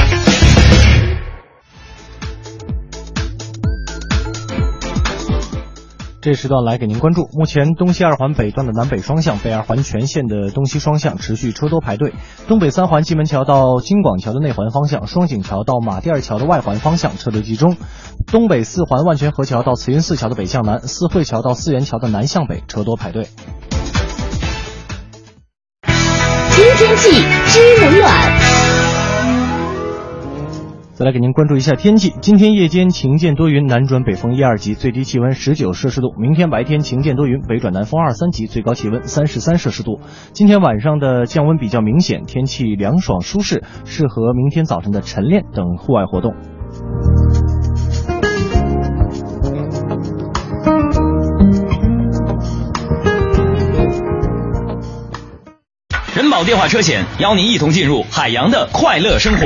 [6.21, 12.11] 这时段来给您关注，目前东西二环北段的南北双向、北二环全线的东西双向持续车多排队；
[12.47, 17.73] 东北三环金门桥到京广桥的内环方向、双井桥到马甸二桥的外环方向车流集中；
[18.25, 23.27] 东北四环万泉河桥到慈云寺桥的北向南、四惠桥到四元桥的南向北车多排队。
[26.77, 28.46] 天气知冷暖。
[30.97, 32.15] 再来给您关注一下天气。
[32.21, 36.07] 今天夜间晴间多云，南转北风一二级，最低气温十九摄氏度。
[36.17, 39.99] 明天白天晴间多云，北转南风二三级，最高气温三十三摄氏度。
[40.33, 46.33] 今天晚上的降温比较明显，天气凉爽舒适，适合明天早晨的晨练等户外活动。
[56.15, 59.45] 人保电话车险邀您一同进入海洋的快乐生活。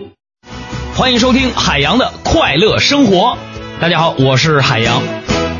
[0.97, 3.37] 欢迎收听海洋的快乐生活。
[3.79, 5.01] 大家好，我是海洋。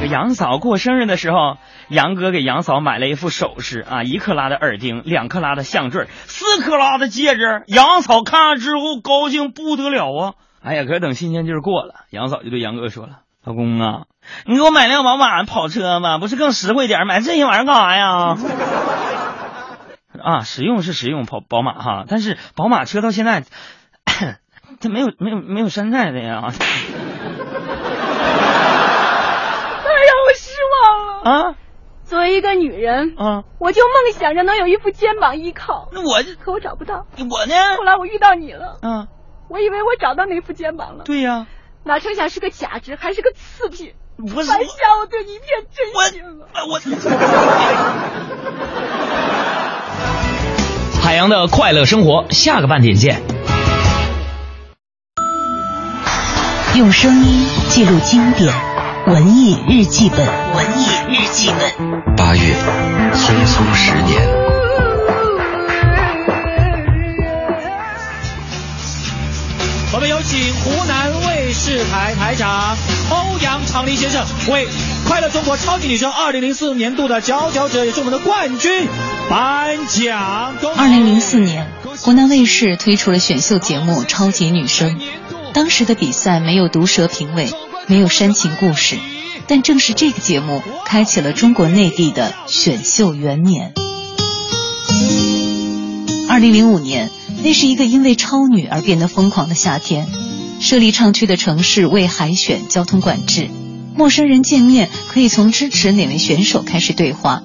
[0.10, 1.58] 杨嫂过生日的时候，
[1.90, 7.64] 杨哥给杨嫂买了一副首饰啊，一克拉的耳钉，两克拉的项坠，四克拉的戒指。
[7.68, 10.34] 杨嫂看了之后高兴不得了啊！
[10.62, 14.04] 哎呀，可等新鲜劲儿过了，杨嫂就对杨哥说了：“老公啊，
[14.46, 17.08] 你给我买辆宝马跑车吧，不是更实惠点？
[17.08, 18.38] 买这些玩意儿干啥呀？”
[20.22, 23.44] 啊，实用是实用，宝宝马哈，但是宝马车到现在。
[24.82, 26.42] 它没有没有没有山寨的呀！
[26.52, 26.58] 太
[30.08, 31.56] 让我失望了啊！
[32.04, 35.90] 作为一个女人啊，我就梦想着能有一副肩膀依靠。
[35.94, 37.06] 那我可我找不到。
[37.30, 37.56] 我呢？
[37.78, 38.80] 后来我遇到你了。
[38.82, 39.08] 嗯，
[39.50, 41.04] 我以为我找到那副肩膀了。
[41.04, 41.46] 对呀。
[41.84, 43.94] 哪成想是个假肢，还是个次品。
[44.18, 44.50] 我是。
[44.52, 46.48] 白瞎我对你一片真心了。
[46.68, 46.80] 我。
[51.02, 53.22] 海洋的快乐生活，下个半点见。
[56.76, 58.54] 用声音记录经典，
[59.06, 60.26] 文艺日记本，
[60.56, 62.16] 文艺日记本。
[62.16, 62.56] 八月，
[63.14, 64.22] 匆匆十年。
[69.94, 72.78] 我们有请湖南卫视台台长
[73.10, 74.66] 欧阳长林先生为
[75.06, 78.88] 《快乐中国超级女声》二零零四年度的佼佼者，也是我们的冠军
[79.30, 80.56] 颁奖。
[80.78, 81.68] 二零零四年，
[82.00, 84.98] 湖南卫视推出了选秀节目《超级女声》。
[85.54, 87.50] 当时的比赛没有毒舌评委，
[87.88, 88.98] 没有煽情故事，
[89.48, 93.74] 但正是这个节目开启了中国内地的选秀元年。
[96.30, 97.10] 二零零五年，
[97.44, 100.08] 那是一个因为超女而变得疯狂的夏天。
[100.62, 103.50] 设立唱区的城市为海选交通管制，
[103.96, 107.42] 陌生人见面可以从支持哪位选手开始对话。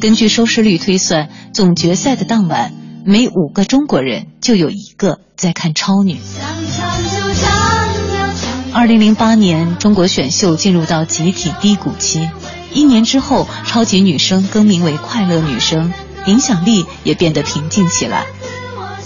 [0.00, 2.72] 根据收视率推算，总决赛的当晚，
[3.04, 6.20] 每五个中国人就有一个在看超女。
[8.72, 12.28] 二零零八年，中国选秀进入到集体低谷期。
[12.72, 15.92] 一年之后，超级女声更名为快乐女声，
[16.26, 18.24] 影响力也变得平静起来。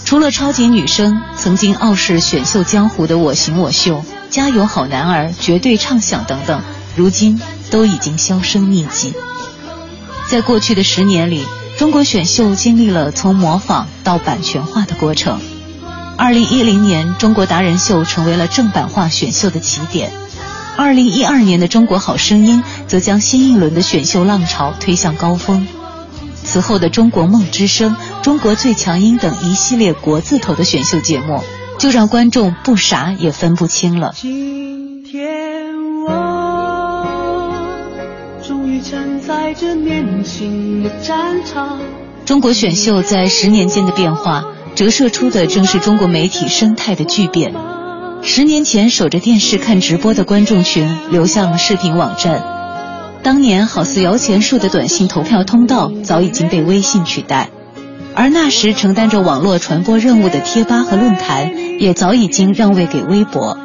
[0.05, 6.61] 除了超级女声，曾经傲视选秀江湖的我行我秀、加油好男儿、绝对畅想等等，
[6.95, 7.41] 如今
[7.71, 9.13] 都已经销声匿迹。
[10.29, 11.43] 在过去的十年里，
[11.77, 15.39] 中国选秀经历了从模仿到版权化的过程。
[16.17, 20.11] 二零一零年，中国达人秀成为了正版化选秀的起点。
[20.75, 25.67] 二零一二年的中国好声音则将新一轮的选秀浪潮推向高峰。
[26.43, 31.43] 此后的中国梦之声、中国最强音等一系列国字头的选秀节目，
[31.77, 34.13] 就让观众不傻也分不清了。
[34.15, 35.76] 今天
[38.47, 41.79] 终于站在这年轻的战场。
[42.25, 44.45] 中国选秀在十年间的变化。
[44.73, 47.51] 折射出的正是中国媒体生态的巨变。
[48.21, 52.43] 十年前守着电视看直播的观众群流向了视频网站，
[53.23, 57.49] 当年好似摇钱树的短信投票通道早已经被微信取代，
[58.13, 63.57] 而那时承担着网络传播任务的贴吧和论坛也早已经让位给微博。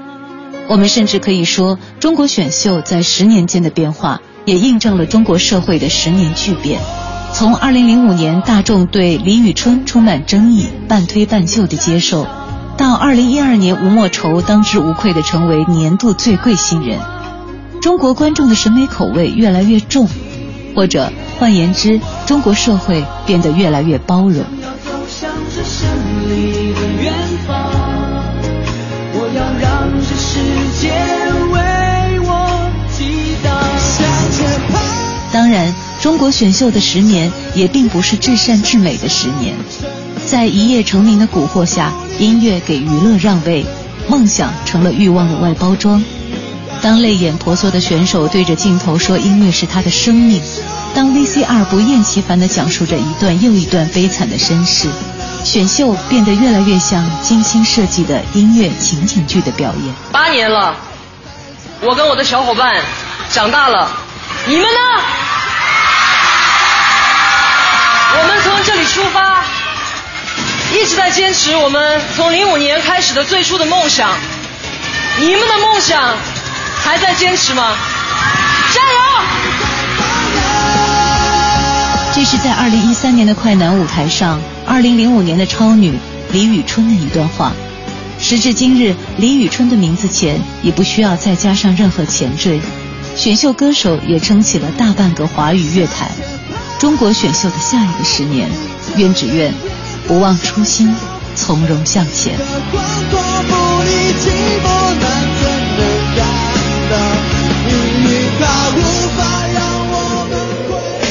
[0.70, 6.80] 我们甚至可以说，中国选秀在十年间的变化，也印证了中国社会的十年巨变。
[7.32, 12.26] 从2005年大众对李宇春充满争议、半推半就的接受，
[12.76, 17.00] 到2012年吴莫愁当之无愧的成为年度最贵新人，
[17.80, 20.06] 中国观众的审美口味越来越重，
[20.76, 24.44] 或者换言之，中国社会变得越来越包容。
[29.14, 30.38] 我要让这世
[30.80, 30.90] 界
[31.52, 31.71] 为
[35.32, 35.74] 当然。
[36.02, 39.54] 中国选秀的十年也并不是至善至美的十年，
[40.26, 43.64] 在一夜成名的蛊惑下，音乐给娱乐让位，
[44.08, 46.02] 梦想成了欲望的外包装。
[46.80, 50.42] 当泪眼婆娑的选手对着镜头说音乐是他的生命，
[50.92, 54.88] 当 VCR 不厌其烦地讲述着一段又一段悲惨的身世，
[55.44, 59.94] 选秀变得越来越像精心设计的音乐情景剧的表演。
[60.10, 60.74] 八年了，
[61.80, 62.74] 我跟我的小伙伴
[63.30, 63.88] 长大了，
[64.44, 64.80] 你们呢？
[68.18, 69.44] 我们从这里出发，
[70.72, 74.10] 一直在坚持我们从零五年开始的最初的梦想。
[75.20, 76.16] 你们的梦想
[76.82, 77.76] 还在坚持吗？
[78.74, 78.98] 加油！
[82.14, 85.96] 这是在二零一三年的快男舞台上，二零零五年的超女
[86.32, 87.52] 李宇春的一段话。
[88.18, 92.60] 时至今日，李宇春的名字前也不需要再加上任何前缀，
[93.14, 96.10] 选秀歌手也撑起了大半个华语乐坛。
[96.78, 98.50] 中国选秀的下一个十年，
[98.96, 99.54] 愿只愿
[100.08, 100.92] 不忘初心，
[101.36, 102.34] 从容向前。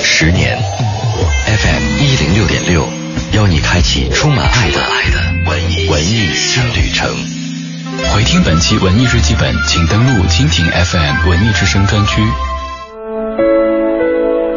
[0.04, 0.58] 十年
[1.48, 2.88] ，FM 一零六点六，
[3.32, 7.41] 邀你开启充满爱的爱的文艺文艺新旅程。
[8.14, 12.22] 回听本期文艺日记本，请登录蜻蜓 FM 文艺之声专区。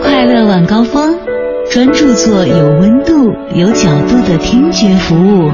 [0.01, 1.19] 快乐晚高峰，
[1.69, 5.51] 专注做有温度、有角度的听觉服务。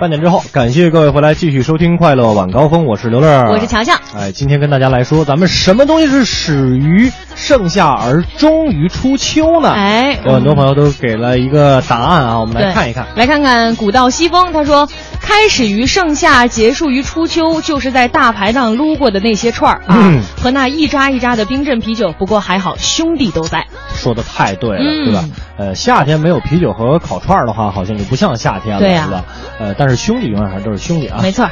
[0.00, 3.92] 半点之后，感谢各位回来继续收听《快乐晚高峰》，我是刘乐，我是乔乔。
[4.16, 9.68] 哎，今天跟大家来说，咱们什么东西是始于盛夏而终于初秋呢？
[9.68, 13.08] 哎，有很多朋友都给了一个答案啊，我们来看一看。
[13.14, 14.88] 来看看古道西风，他说。
[15.20, 22.12] 开始于盛夏，结束于初秋，就是在大排档撸过的那些串儿啊，和那一扎一扎的冰镇啤酒。
[22.18, 23.66] 不过还好，兄弟都在。
[23.94, 25.24] 说的太对了，对吧？
[25.58, 29.24] 呃，夏天没有啤酒和烤串儿的话，好像就不像夏天了，对吧？
[29.58, 31.20] 呃，但是兄弟永远还是都是兄弟啊。
[31.22, 31.48] 没错。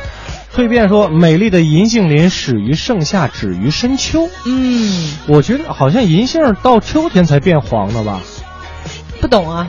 [0.57, 4.29] 蜕变说，美丽的银杏林始于盛夏，止于深秋。
[4.45, 8.21] 嗯，我觉得好像银杏到秋天才变黄的吧？
[9.21, 9.69] 不懂啊。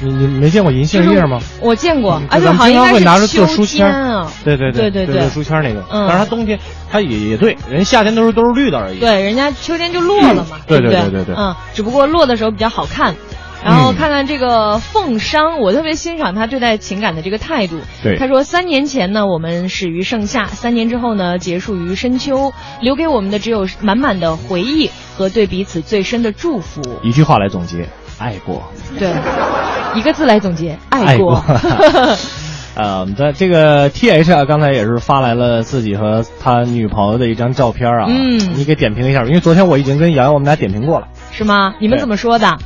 [0.00, 1.40] 你你没见过银杏叶吗？
[1.60, 4.30] 我见过，而且好像经常会拿着做书签啊。
[4.44, 5.84] 对对对对对，书签那个。
[5.90, 6.06] 嗯。
[6.08, 6.58] 但是它冬天，
[6.90, 8.98] 它也也对，人夏天都是都是绿的而已。
[8.98, 10.58] 对，人家秋天就落了嘛。
[10.66, 11.34] 对对对对对。
[11.36, 13.14] 嗯，只不过落的时候比较好看。
[13.64, 17.80] 然后看看这个凤商，我特别欣赏他对待情感的这个态度。
[18.04, 18.16] 对。
[18.16, 22.52] 他说：“三年前呢，我们始于盛夏；三年之后呢，结束于深秋。
[22.80, 27.88] 留给我们的只有满满的回忆和对彼此最深的祝福。”一句话来总结。
[28.18, 28.62] 爱过，
[28.98, 29.12] 对，
[29.94, 31.42] 一个字来总结，爱过。
[32.74, 41.74] 呃， 在这个 T H 啊，刚才也是发来了自己和他女朋友的一张照片啊，嗯，你给点评一下，因为昨天我已经跟瑶瑶我们俩点评过了，是吗？
[41.80, 42.58] 你们怎么说的？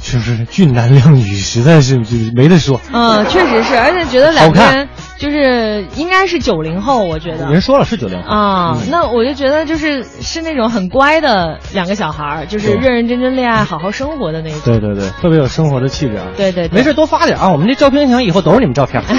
[0.00, 2.80] 就是俊男靓女，实在是就没得说。
[2.92, 7.50] 嗯，确实是，而且觉得两个人就是应该是九零后，我觉得。
[7.50, 14.60] 人说了是九零后啊，那我就觉得就是是那种很乖的两个小孩儿就是认认真真恋爱、好好生活的那种。
[14.64, 16.26] 对对对，特别有生活的气质啊。
[16.36, 19.02] 对对，没事多发点啊，我们这照片墙以后都是你们照片。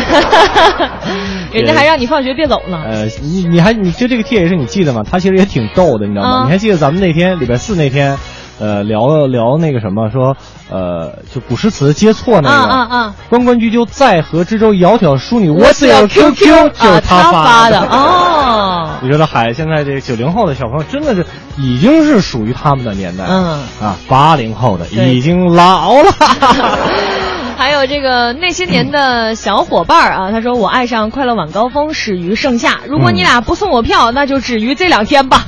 [1.52, 2.82] 人家还让你放学别走呢。
[2.86, 5.04] 呃，你你还你就这个 T H 你记得吗？
[5.10, 6.44] 他其实也挺逗的，你知道吗？
[6.46, 8.18] 你还记得咱们那天礼拜四那天？
[8.60, 10.36] 呃，聊聊那个什么，说，
[10.70, 13.16] 呃，就古诗词接错那个，啊啊啊！
[13.30, 18.90] 关关雎鸠，在河之洲，窈窕淑女，我只有 QQ，就是他发的哦。
[19.02, 21.26] 你觉得海现在这九零后的小朋友真的是
[21.58, 26.12] 已经是属于他们的年代，嗯啊，八零后的已经老了。
[27.60, 35.46] 还有这个那些年的小伙伴啊，他说我爱上快乐晚高峰始于盛夏，如果你俩不送我票，那就止于这两天吧。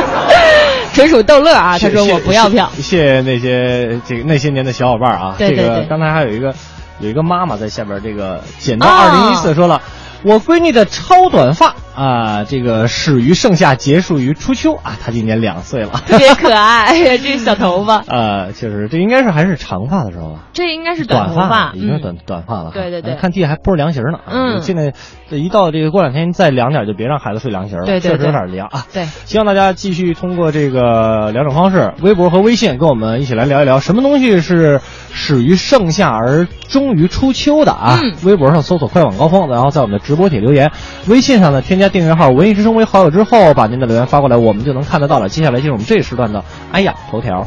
[0.94, 1.78] 纯属逗乐啊！
[1.78, 2.70] 他说我不要票。
[2.76, 5.34] 谢谢那些这个那些年的小伙伴啊。
[5.36, 5.86] 对对对。
[5.90, 6.54] 刚才还有一个
[7.00, 9.82] 有一个妈妈在下边这个剪到二零一四说了。
[10.22, 14.96] 我闺女的超短发啊，这个始于盛夏，结束于初秋啊。
[15.04, 17.98] 他今年两岁了，特别可爱， 这小头发。
[18.08, 20.44] 呃，确实，这应该是还是长发的时候吧？
[20.54, 22.70] 这应该是短发，已经是短短发了。
[22.72, 24.18] 对对对，看地还不是凉席呢。
[24.26, 24.94] 嗯，现在
[25.28, 27.84] 一到这个过两天再凉点，就别让孩子睡凉席了。
[27.84, 28.86] 对对，确实有点凉啊。
[28.94, 34.80] 对，希望大家继续通过这个两种方式，微博和微信，跟我们一起来聊一聊，什么东西是
[35.12, 38.00] 始于盛夏而终于初秋的啊？
[38.02, 40.72] 嗯，微博上搜索“快网高峰”，然后在我们的直播帖留言。
[41.06, 45.28] 微信上呢，添加订阅号“文艺之声”为好友之后，把您的留言发过来，我们就能看得到了。
[45.28, 47.46] 接下来进入我们这时段的“哎呀”头条。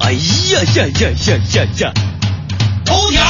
[0.00, 0.18] 哎呀
[0.76, 1.92] 呀呀呀呀呀！
[2.84, 3.22] 头条。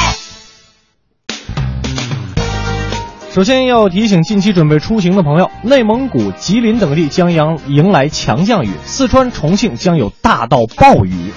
[3.31, 11.33] 首先要提醒近期准备出行的朋友，内蒙古、吉林等地将迎迎来强降雨，四川、重庆将有大到暴雨。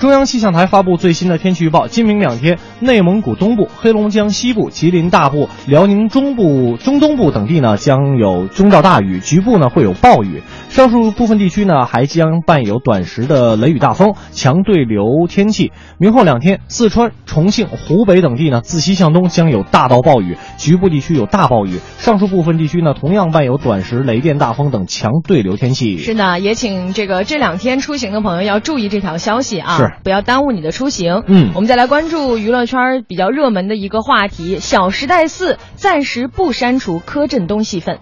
[0.00, 10.42] 中央气象台发布最新的天气预报，今明两天，内蒙古东部、黑龙江西部、吉林大部、辽宁中部、中东部等地呢将有中到大雨，局部呢会有暴雨。
[10.70, 15.70] 上述部分地区呢还将伴有短时的雷雨大风、强对流天气。
[15.98, 21.78] 明后两天，四川、重庆、湖北等地呢自西向东将有大到暴雨，局部地区有大暴雨。
[21.98, 25.98] 上述部分地区呢同样伴有短时雷电大风等强对流天气。
[25.98, 31.22] 是的，也请这个这两天出行的朋友要注意这条消息啊，是不要耽误你的出行。
[31.26, 37.98] 嗯我们再来关注娱乐圈比较热门的一个话题，《小时代四》暂时不删除柯震东戏份。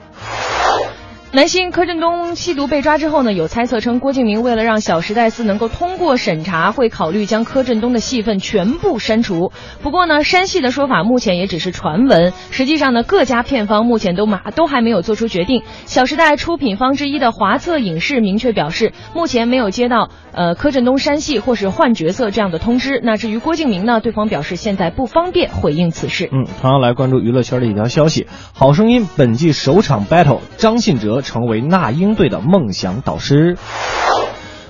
[1.30, 9.52] 男星柯震东吸毒被抓之后呢，有猜测称郭敬明为了让《小时代四》能够通过审查，会考虑将柯震东的戏份全部删除。
[9.82, 15.60] 不过呢，删戏的说法目前也只是传闻，实际上呢，各家片方目前都马都还没有做出决定。
[15.84, 23.02] 《小时代》出品方之一的华策影视明确表示，目前没有接到呃柯震东删戏或是换角色这样的通知。
[23.04, 26.30] 那至于郭敬明呢，对方表示现在不方便回应此事。
[26.32, 28.22] 嗯，同样来关注娱乐圈的一条消息，
[28.54, 33.56] 《好声音》本季首场 battle，张信哲成为那英队的梦想导师。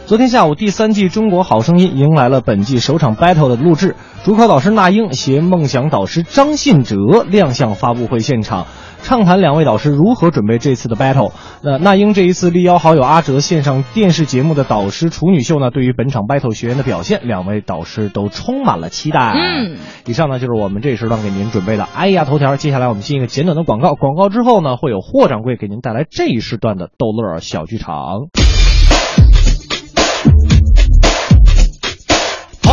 [0.08, 3.94] 昨天下午，第三季《中国好声音》迎来了本季首场 battle 的录制，
[4.24, 6.96] 主考导师那英携梦想导师张信哲
[7.28, 8.68] 亮相发布会现场，
[9.02, 11.32] 畅谈两位导师如何准备这次的 battle。
[11.60, 19.34] 那那英这一次力邀好友阿哲献上电视节目的导师处女秀呢，对于本场 battle 学员的表现，两位导师都充满了期待。
[19.34, 19.76] 嗯，
[20.06, 22.56] 以上呢就是我们这时段给您准备的哎呀头条。
[22.56, 28.30] 接下来我们进一个简短的广告，广告之后呢，会有霍掌柜给您带来这一时段的逗乐小剧场。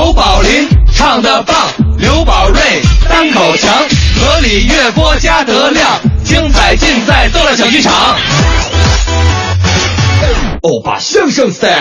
[0.05, 1.55] 刘宝林唱的棒，
[1.97, 2.61] 刘宝瑞
[3.09, 3.73] 单口强，
[4.19, 7.91] 河里月波加德亮，精彩尽在逗乐小剧场。
[10.61, 11.73] 欧巴相声 style。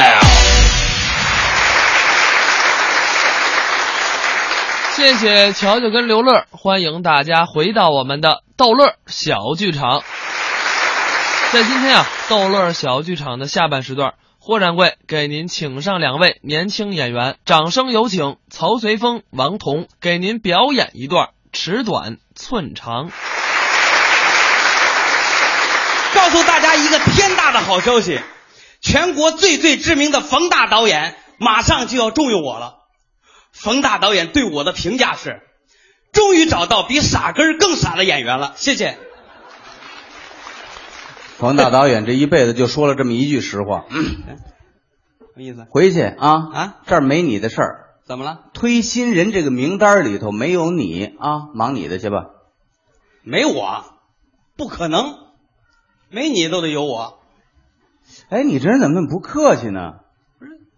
[4.94, 10.02] 谢谢乔乔跟刘乐，欢迎大家回到我们的逗乐小剧场。
[11.52, 14.14] 在今天啊，逗乐小剧场的下半时段，
[14.46, 23.10] 霍掌柜给您请上两位年轻演员，掌声有请曹随风、王彤给您表演一段尺短寸长。
[26.12, 28.20] 告诉大家一个天大的好消息，
[28.82, 32.74] 全国最最知名的冯大导演马上就要重用我了。
[33.50, 35.40] 冯大导演对我的评价是：
[36.12, 38.52] 终于找到比傻根更傻的演员了。
[38.56, 38.98] 谢谢。
[41.36, 43.96] 冯大导演这一辈子就说了这么一句实话，什
[45.34, 45.66] 么意思？
[45.68, 47.80] 回去啊啊，这儿没你的事儿。
[48.06, 48.50] 怎么了？
[48.52, 52.26] 推新人这个名单里头没有你啊，忙你的去吧。
[53.22, 53.84] 没我，
[54.56, 55.16] 不可能，
[56.10, 57.18] 没你都得有我。
[58.28, 59.94] 哎，你这人怎么那么不客气呢？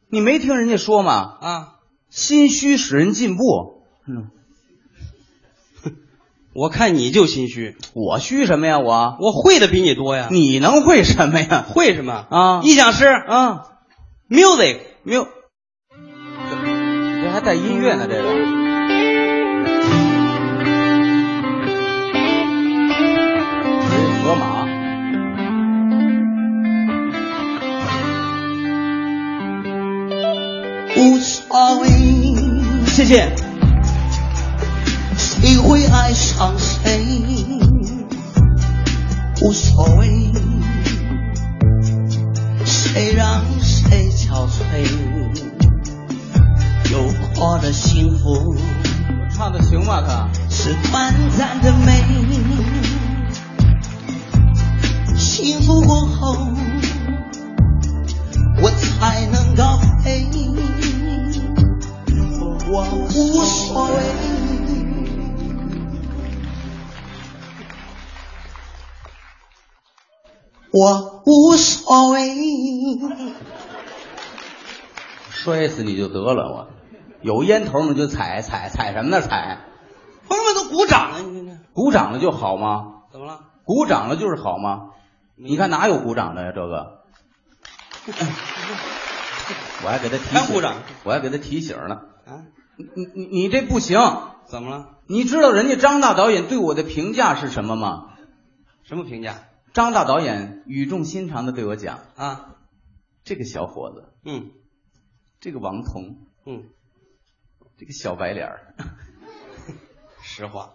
[0.09, 1.37] 你没听人家说吗？
[1.41, 1.73] 啊，
[2.09, 3.83] 心虚使人进步。
[4.07, 4.31] 嗯，
[6.57, 7.77] 我看你就心虚。
[7.93, 8.79] 我虚什么呀？
[8.79, 10.29] 我我会的比你多呀。
[10.31, 11.67] 你能会什么呀？
[11.69, 12.61] 会什么啊？
[12.65, 13.67] 音响师啊
[14.31, 15.27] ，music mu，
[17.23, 18.23] 这还带音乐呢，这个。
[24.25, 24.67] 河马。
[30.97, 31.89] 无所谓，
[32.87, 33.31] 谢谢。
[35.41, 37.05] 谁会爱上谁？
[39.43, 40.33] 无所谓，
[42.65, 44.89] 谁让谁憔悴？
[46.91, 47.05] 有
[47.39, 48.57] 过的幸福
[49.31, 50.03] 唱的行吗？
[50.03, 52.03] 他是短暂的美，
[55.17, 56.49] 幸福过后，
[58.63, 60.27] 我才能高飞。
[62.69, 62.85] 我
[63.15, 64.56] 无所谓。
[70.73, 72.21] 我无所谓。
[75.31, 76.69] 摔死你就得了，我
[77.23, 79.21] 有烟头你就踩踩踩什么呢？
[79.21, 79.61] 踩，
[80.29, 83.03] 朋友们都鼓掌了，你看看，鼓掌了就好吗？
[83.13, 83.41] 怎么了？
[83.65, 84.91] 鼓掌了就是好吗？
[85.37, 86.53] 你看哪有鼓掌的呀？
[86.55, 87.03] 这个，
[89.85, 90.75] 我还给他提醒，还鼓掌，
[91.05, 92.01] 我还给他提醒呢。
[92.27, 92.43] 啊，
[92.77, 94.01] 你你你你这不行，
[94.47, 94.89] 怎么了？
[95.07, 98.07] 你知道人家张大导演对我的评价是什么吗？
[98.83, 99.35] 什么评价？
[99.77, 102.57] 张大导演语重心长的对我讲啊，
[103.25, 104.53] 这个小伙子，嗯，
[105.39, 106.17] 这个王彤，
[106.47, 106.71] 嗯，
[107.77, 108.75] 这个小白脸儿，
[110.25, 110.73] 实话，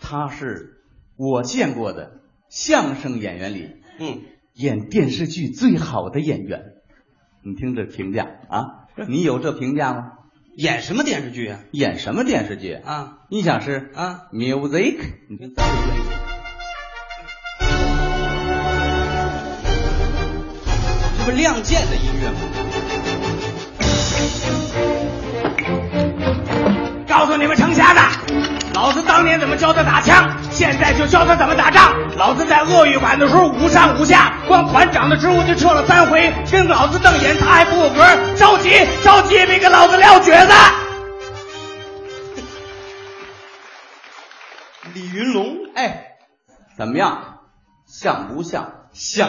[0.00, 0.82] 他是
[1.14, 4.20] 我见过的相声演员里，嗯，
[4.54, 6.72] 演电视剧最好的演员。
[7.44, 8.88] 你听这评价啊？
[9.06, 10.12] 你有这评价吗？
[10.56, 11.60] 演什么电视剧啊？
[11.70, 13.20] 演什么电视剧啊？
[13.30, 16.25] 你想是啊，music。
[21.26, 22.38] 你听咱这个这不《亮剑》的音乐吗？
[27.08, 28.00] 告诉你们城下的，
[28.74, 31.94] 老子当年怎么教他打枪，现在就教他怎么打仗。
[32.16, 38.04] 老子在鳄鱼馆的时候五上五下，光团长的职务就撤了三回，跟老子瞪眼他还不够格，
[38.36, 38.70] 着急
[39.02, 40.52] 着急也别给老子撂蹶子。
[44.94, 46.18] 李云龙，哎，
[46.76, 47.40] 怎么样？
[47.86, 48.72] 像不像？
[48.92, 49.28] 像。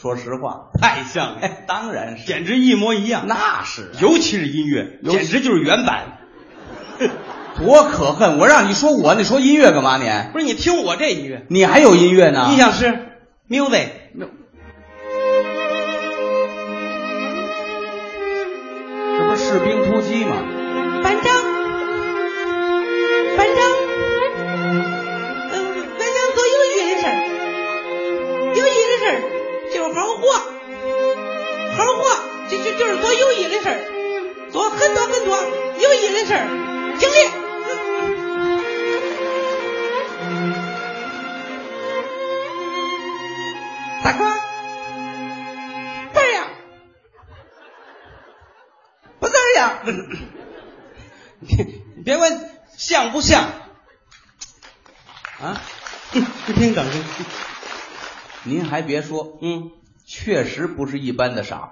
[0.00, 1.38] 说实话， 太像了。
[1.40, 3.24] 哎，当然是，简直一模一样。
[3.26, 6.18] 那是，尤其是音乐，简直就是原版。
[7.58, 8.38] 多可恨！
[8.38, 9.96] 我让你说我，你说音乐干嘛？
[9.96, 12.48] 你不是你听我这音乐，你还有音乐呢？
[12.50, 13.06] 音响师
[13.48, 13.88] ，music。
[58.66, 59.70] 您还别说，嗯，
[60.04, 61.70] 确实不是一般的傻。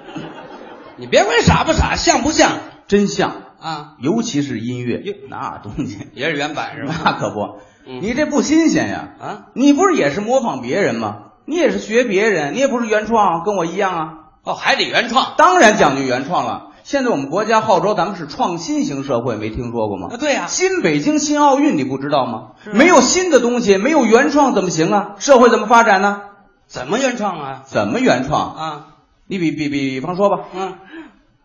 [0.96, 2.52] 你别管傻不傻，像不像？
[2.88, 3.96] 真像啊！
[3.98, 6.94] 尤其是音乐，那东西也是原版是吧？
[7.04, 9.08] 那可不，你这不新鲜呀！
[9.20, 11.32] 啊，你不是也是模仿别人吗？
[11.44, 14.14] 你也是学别人，你也不是原创，跟我一样啊！
[14.42, 16.65] 哦，还得原创，当然讲究原创了。
[16.86, 20.06] 现在我们国家号召咱们是创新型社会，没听说过吗？
[20.12, 22.52] 啊，对呀，新北京新奥运你不知道吗？
[22.72, 25.16] 没有新的东西，没有原创怎么行啊？
[25.18, 26.22] 社会怎么发展呢？
[26.68, 27.62] 怎么原创啊？
[27.66, 28.86] 怎么原创啊？
[29.26, 30.74] 你比比比方说吧，嗯，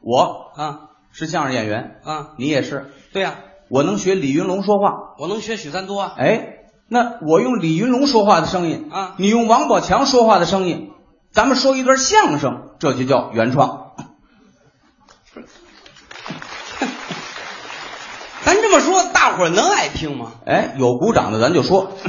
[0.01, 3.33] 我啊是相声演员啊，你也是，对呀，
[3.67, 6.49] 我能学李云龙说话，我能学许三多啊，哎。
[6.87, 10.91] 那我用李云龙说话的声音啊，你用王宝强说话的声音，
[11.31, 13.80] 咱们说一段相声，这就叫原创。
[18.43, 20.31] 咱这么说，大伙儿能爱听吗？
[20.45, 21.91] 哎，有鼓掌的咱就说。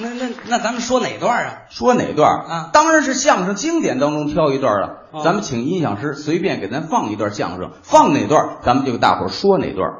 [0.00, 1.62] 那那那咱们说哪段啊？
[1.68, 2.70] 说哪段啊？
[2.72, 4.96] 当然是相声经典当中挑一段了。
[5.12, 9.90] 哦、咱们请音响师随便给咱放一段相声，放哪段，咱们就给大伙儿说哪段。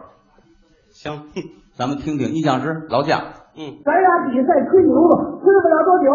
[0.95, 1.29] 行。
[1.77, 3.23] 咱们听听音响师劳驾。
[3.57, 6.07] 嗯，咱俩比赛吹牛吧，吹不了多久，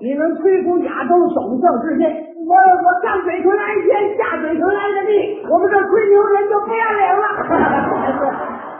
[0.00, 2.29] 你能吹出亚洲首相之见。
[2.50, 7.22] 我我上嘴唇挨天，下嘴唇挨着地，我们这吹牛人就不要脸了。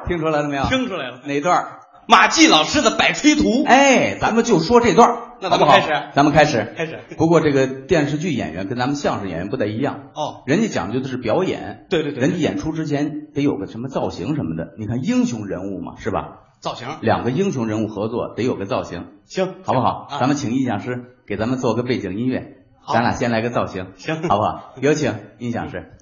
[0.10, 0.64] 听出来了没有？
[0.64, 1.20] 听出来了。
[1.24, 1.78] 哪段？
[2.08, 3.62] 马季老师的百吹图。
[3.64, 5.08] 哎，咱们就说这段。
[5.40, 5.92] 那咱们开始。
[6.12, 6.74] 咱们开始。
[6.76, 6.98] 开始。
[7.16, 10.10] 不过这个电视剧演员跟咱们相声演员不太一样。
[10.16, 10.42] 哦。
[10.46, 11.86] 人家讲究的是表演。
[11.88, 12.20] 对对对。
[12.20, 14.74] 人家演出之前得有个什么造型什么的。
[14.78, 16.38] 你看英雄人物嘛，是吧？
[16.58, 16.88] 造型。
[17.02, 19.06] 两个英雄人物合作得有个造型。
[19.26, 20.08] 行，好不好？
[20.10, 22.56] 啊、咱们请音响师给咱们做个背景音乐。
[22.80, 22.94] 好。
[22.94, 23.86] 咱俩先来个造型。
[23.96, 24.72] 行，好不好？
[24.82, 25.92] 有请音响师。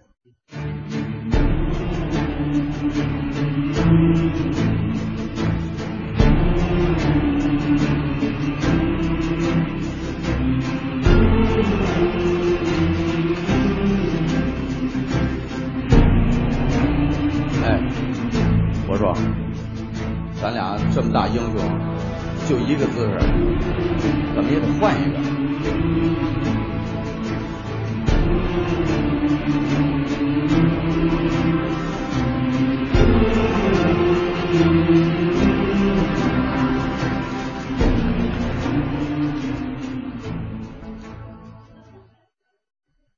[17.64, 17.80] 哎，
[18.88, 19.14] 我说，
[20.40, 21.60] 咱俩这么大英雄，
[22.48, 23.18] 就一个姿势，
[24.34, 25.37] 怎么也得换一个。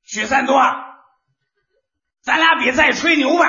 [0.03, 0.59] 许三多，
[2.21, 3.45] 咱俩比赛吹牛吧。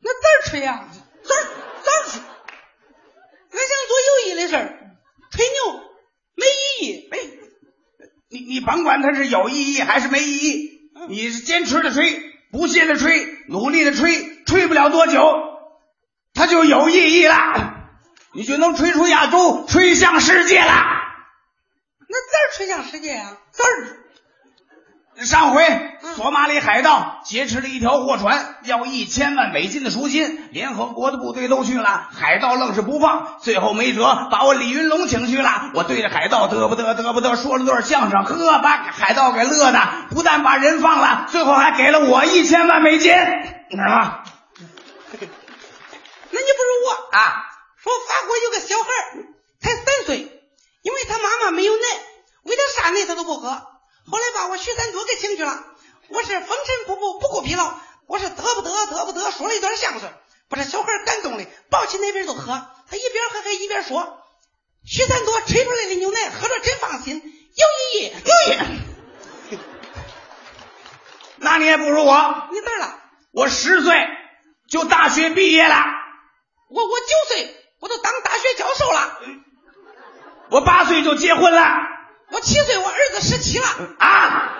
[0.00, 0.88] 那咋吹呀？
[1.22, 1.34] 咋
[1.82, 2.20] 咋吹？
[2.20, 4.96] 俺想做有意义的事儿，
[5.30, 5.84] 吹牛
[6.34, 7.08] 没意义。
[7.10, 7.37] 没，
[8.30, 15.20] 你你甭管它是有意义还是没意义，你是坚持的吹，不懈的吹，努力的吹，吹不了多久，
[16.34, 17.88] 它就有意义了，
[18.34, 20.66] 你就能吹出亚洲，吹向世界了。
[22.10, 23.36] 那字吹向世界呀？
[23.52, 23.64] 咋？
[25.24, 25.64] 上回
[26.14, 35.72] 索马里海盗劫持了一条货船，要一千万美金的赎金，联合国的部队都去了，海盗愣是不放，最后没辙，把我李云龙请去了。
[35.74, 39.80] 我对着海盗嘚不嘚嘚不嘚说了段相声，呵，把海盗给乐的，
[40.10, 44.22] 不但把人放了，最后还给了我一千万美金，啊！
[46.30, 47.44] 那你不如我啊！
[47.76, 48.88] 说法国有个小孩
[49.60, 50.18] 才三岁，
[50.82, 51.80] 因为他妈妈没有奶，
[52.44, 53.77] 喂他啥奶他都不喝。
[54.10, 55.64] 后来把我许三多给请去了，
[56.08, 57.74] 我是风尘仆仆不顾疲劳，
[58.06, 60.10] 我是得不得得不得说了一段相声，
[60.48, 62.46] 把这小孩感动的抱起奶瓶就喝，
[62.90, 64.22] 他一边喝还一边说
[64.86, 68.58] ：“许三多吹出来的牛奶喝着真放心，有意义，有意
[69.50, 69.58] 义。
[71.36, 72.98] ”那你也不如我，你咋了？
[73.32, 73.94] 我十岁
[74.70, 75.84] 就大学毕业了，
[76.70, 79.20] 我我九岁我都当大学教授了，
[80.50, 81.97] 我八岁就结婚了。
[82.30, 83.66] 我七岁，我儿子十七了
[83.98, 84.58] 啊，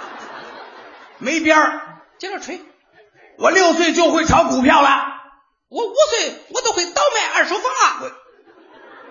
[1.19, 1.81] 没边儿，
[2.19, 2.61] 接着吹。
[3.39, 5.07] 我六岁就会炒股票了，
[5.69, 7.65] 我五岁我都会倒卖二手房
[8.03, 8.13] 了，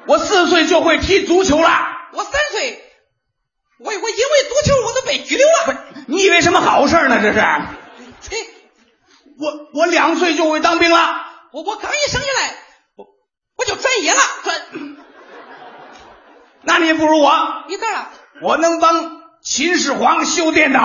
[0.08, 1.70] 我四岁就会踢足球了，
[2.14, 2.84] 我三岁，
[3.80, 5.86] 我我因为足球我都被拘留了。
[6.08, 7.20] 你以为什么好事呢？
[7.22, 7.40] 这是？
[7.40, 8.50] 嘿，
[9.40, 12.56] 我我两岁就会当兵了，我我刚一生下来，
[12.96, 13.06] 我
[13.56, 14.62] 我就转业了，转。
[16.64, 18.12] 那你不如我，你咋了？
[18.42, 20.82] 我能帮秦始皇修电脑，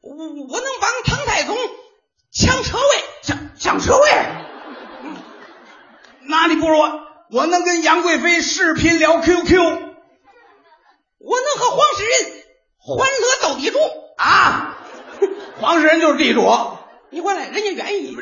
[0.00, 1.56] 我我能帮唐太宗
[2.30, 2.84] 抢车位，
[3.22, 4.08] 抢抢车位。
[6.22, 7.00] 那你不如我，
[7.30, 9.58] 我能跟杨贵妃视频聊 QQ，
[11.18, 12.42] 我能和黄世仁
[12.78, 13.78] 欢乐斗地主
[14.16, 14.76] 啊！
[15.60, 16.46] 黄世仁就是地主，
[17.10, 18.16] 你过来，人家愿意。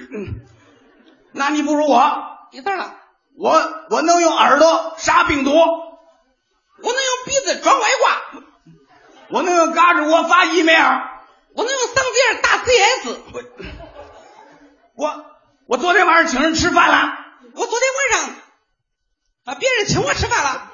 [1.33, 2.13] 那你不如我，
[2.53, 2.97] 你咋了？
[3.37, 3.51] 我
[3.91, 5.53] 我能用耳朵杀病毒。
[7.31, 8.23] 鼻子装外挂，
[9.29, 11.01] 我能用嘎吱窝发 email，
[11.55, 13.19] 我能用嗓子眼打 CS。
[14.97, 15.25] 我
[15.69, 17.17] 我昨天晚上请人吃饭了，
[17.55, 18.35] 我昨天晚上
[19.45, 20.73] 啊别人请我吃饭了，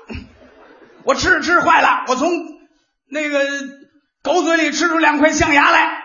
[1.04, 2.30] 我吃着吃着坏了，我从
[3.10, 3.44] 那个
[4.22, 6.04] 狗嘴里吃出两块象牙来。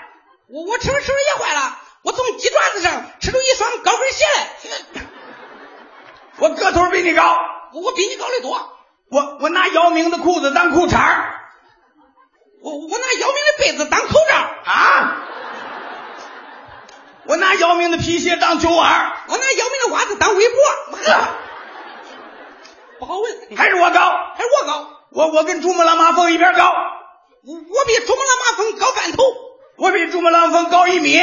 [0.49, 4.25] 我我吃着吃着也坏了，我从鸡爪子上吃出一双高跟鞋
[4.69, 5.01] 来。
[6.39, 7.39] 我个头比你高，
[7.71, 8.77] 我我比你高的多。
[9.11, 10.97] 我我拿姚明的裤子当裤衩
[12.61, 14.35] 我我拿姚明的被子当口罩
[14.71, 15.17] 啊！
[17.25, 20.57] 我拿姚明的皮鞋当酒碗我拿姚明的袜子当围脖。
[20.97, 21.27] 呵，
[22.99, 23.99] 不好问，还是我高，
[24.35, 24.87] 还是我高。
[25.11, 26.71] 我我跟珠穆朗玛峰一边高，
[27.43, 29.23] 我我比珠穆朗玛峰高半头，
[29.77, 31.19] 我比珠穆朗玛峰高一米，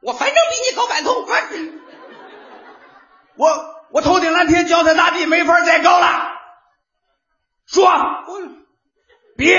[0.00, 1.26] 我反正比你高半头。
[3.36, 6.25] 我我头顶蓝天，脚踩大地，没法再高了。
[7.66, 7.90] 说，
[9.36, 9.52] 比，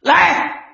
[0.00, 0.64] 来，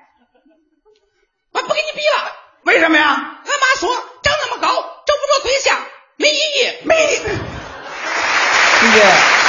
[1.51, 2.31] 我不跟你比了，
[2.63, 3.05] 为什么呀？
[3.05, 4.67] 俺妈说长那么高，
[5.05, 5.77] 找不着对象，
[6.17, 7.19] 没意义，没意义。
[8.81, 9.44] 谢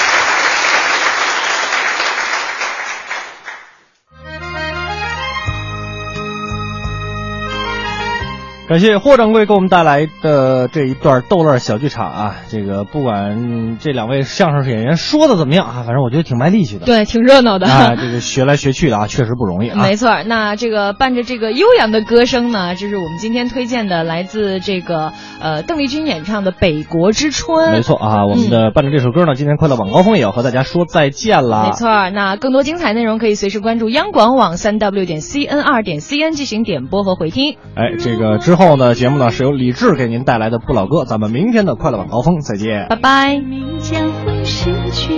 [8.69, 12.37] 感谢霍掌柜给我们带来的这一段逗乐小剧场啊！
[12.49, 16.85] 这个不管这两位相声演员说的怎么样啊，反正我觉得挺卖力气的。
[16.85, 17.69] 对，挺热闹的。
[17.69, 19.81] 啊，这个学来学去的啊， 确实不容易啊。
[19.81, 27.69] 没错，那这个伴着这个悠扬的歌声呢，就是我们今天推荐的来自这个呃邓丽君演唱的《北国之春》。
[27.73, 31.67] 没错啊，我们的伴着这首歌呢，今天快乐晚高峰也要和大家说再见了。
[31.67, 37.57] 没错，那更多精彩内容可以随时关注央广网三 w 点 cn 二点 cn 进行点播和回听。
[37.77, 43.41] 哎，这个之后呢，节目呢是由李志给您带来的不老歌，咱们明天的快乐晚高峰再见，拜拜。
[43.81, 45.13] 将会失去，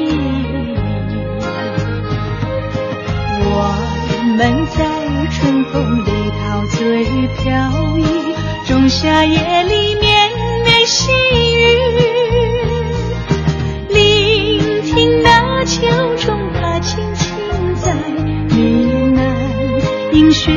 [3.40, 3.74] 我
[4.36, 4.84] 们在
[5.30, 6.10] 春风里
[6.42, 7.06] 陶醉
[7.38, 8.04] 飘逸，
[8.66, 10.30] 仲夏夜里绵
[10.64, 11.96] 绵细雨，
[13.94, 15.86] 聆听那秋
[16.16, 17.36] 虫它轻轻
[17.76, 18.50] 在呢
[19.14, 20.52] 喃，映雪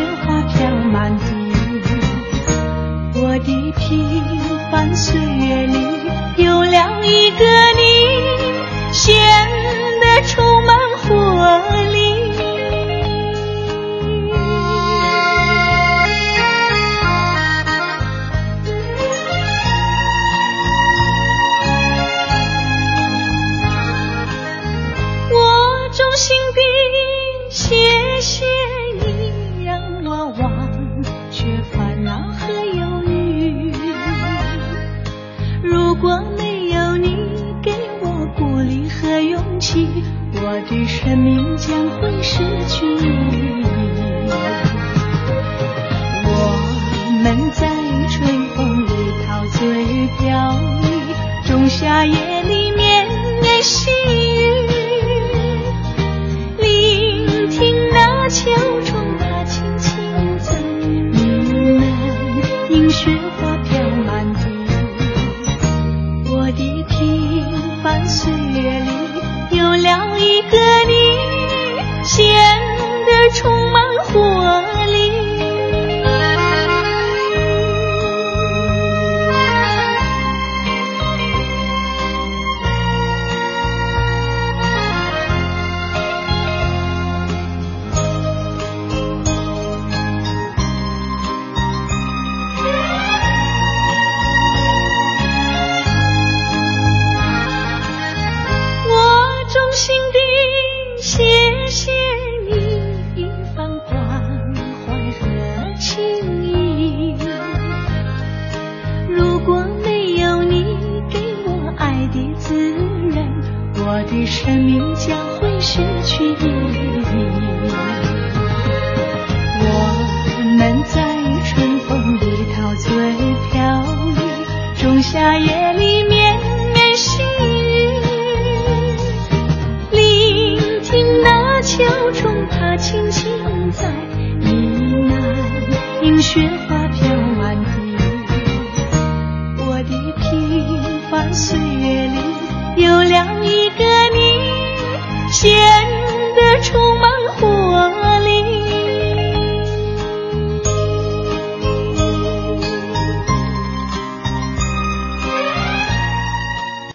[4.96, 5.78] 岁月里
[6.38, 7.46] 有了一个
[7.78, 7.82] 你，
[8.92, 9.16] 显
[10.02, 11.08] 得充满活
[11.88, 11.91] 力。
[40.88, 42.38] 生命将会失
[42.68, 42.86] 去。
[42.86, 43.64] 意义
[46.26, 46.32] 我
[47.24, 47.68] 们在
[48.10, 48.90] 春风里
[49.28, 49.60] 陶醉
[50.18, 50.86] 飘逸
[51.48, 53.06] 仲夏夜里绵
[53.42, 54.21] 绵细雨
[73.44, 73.81] 得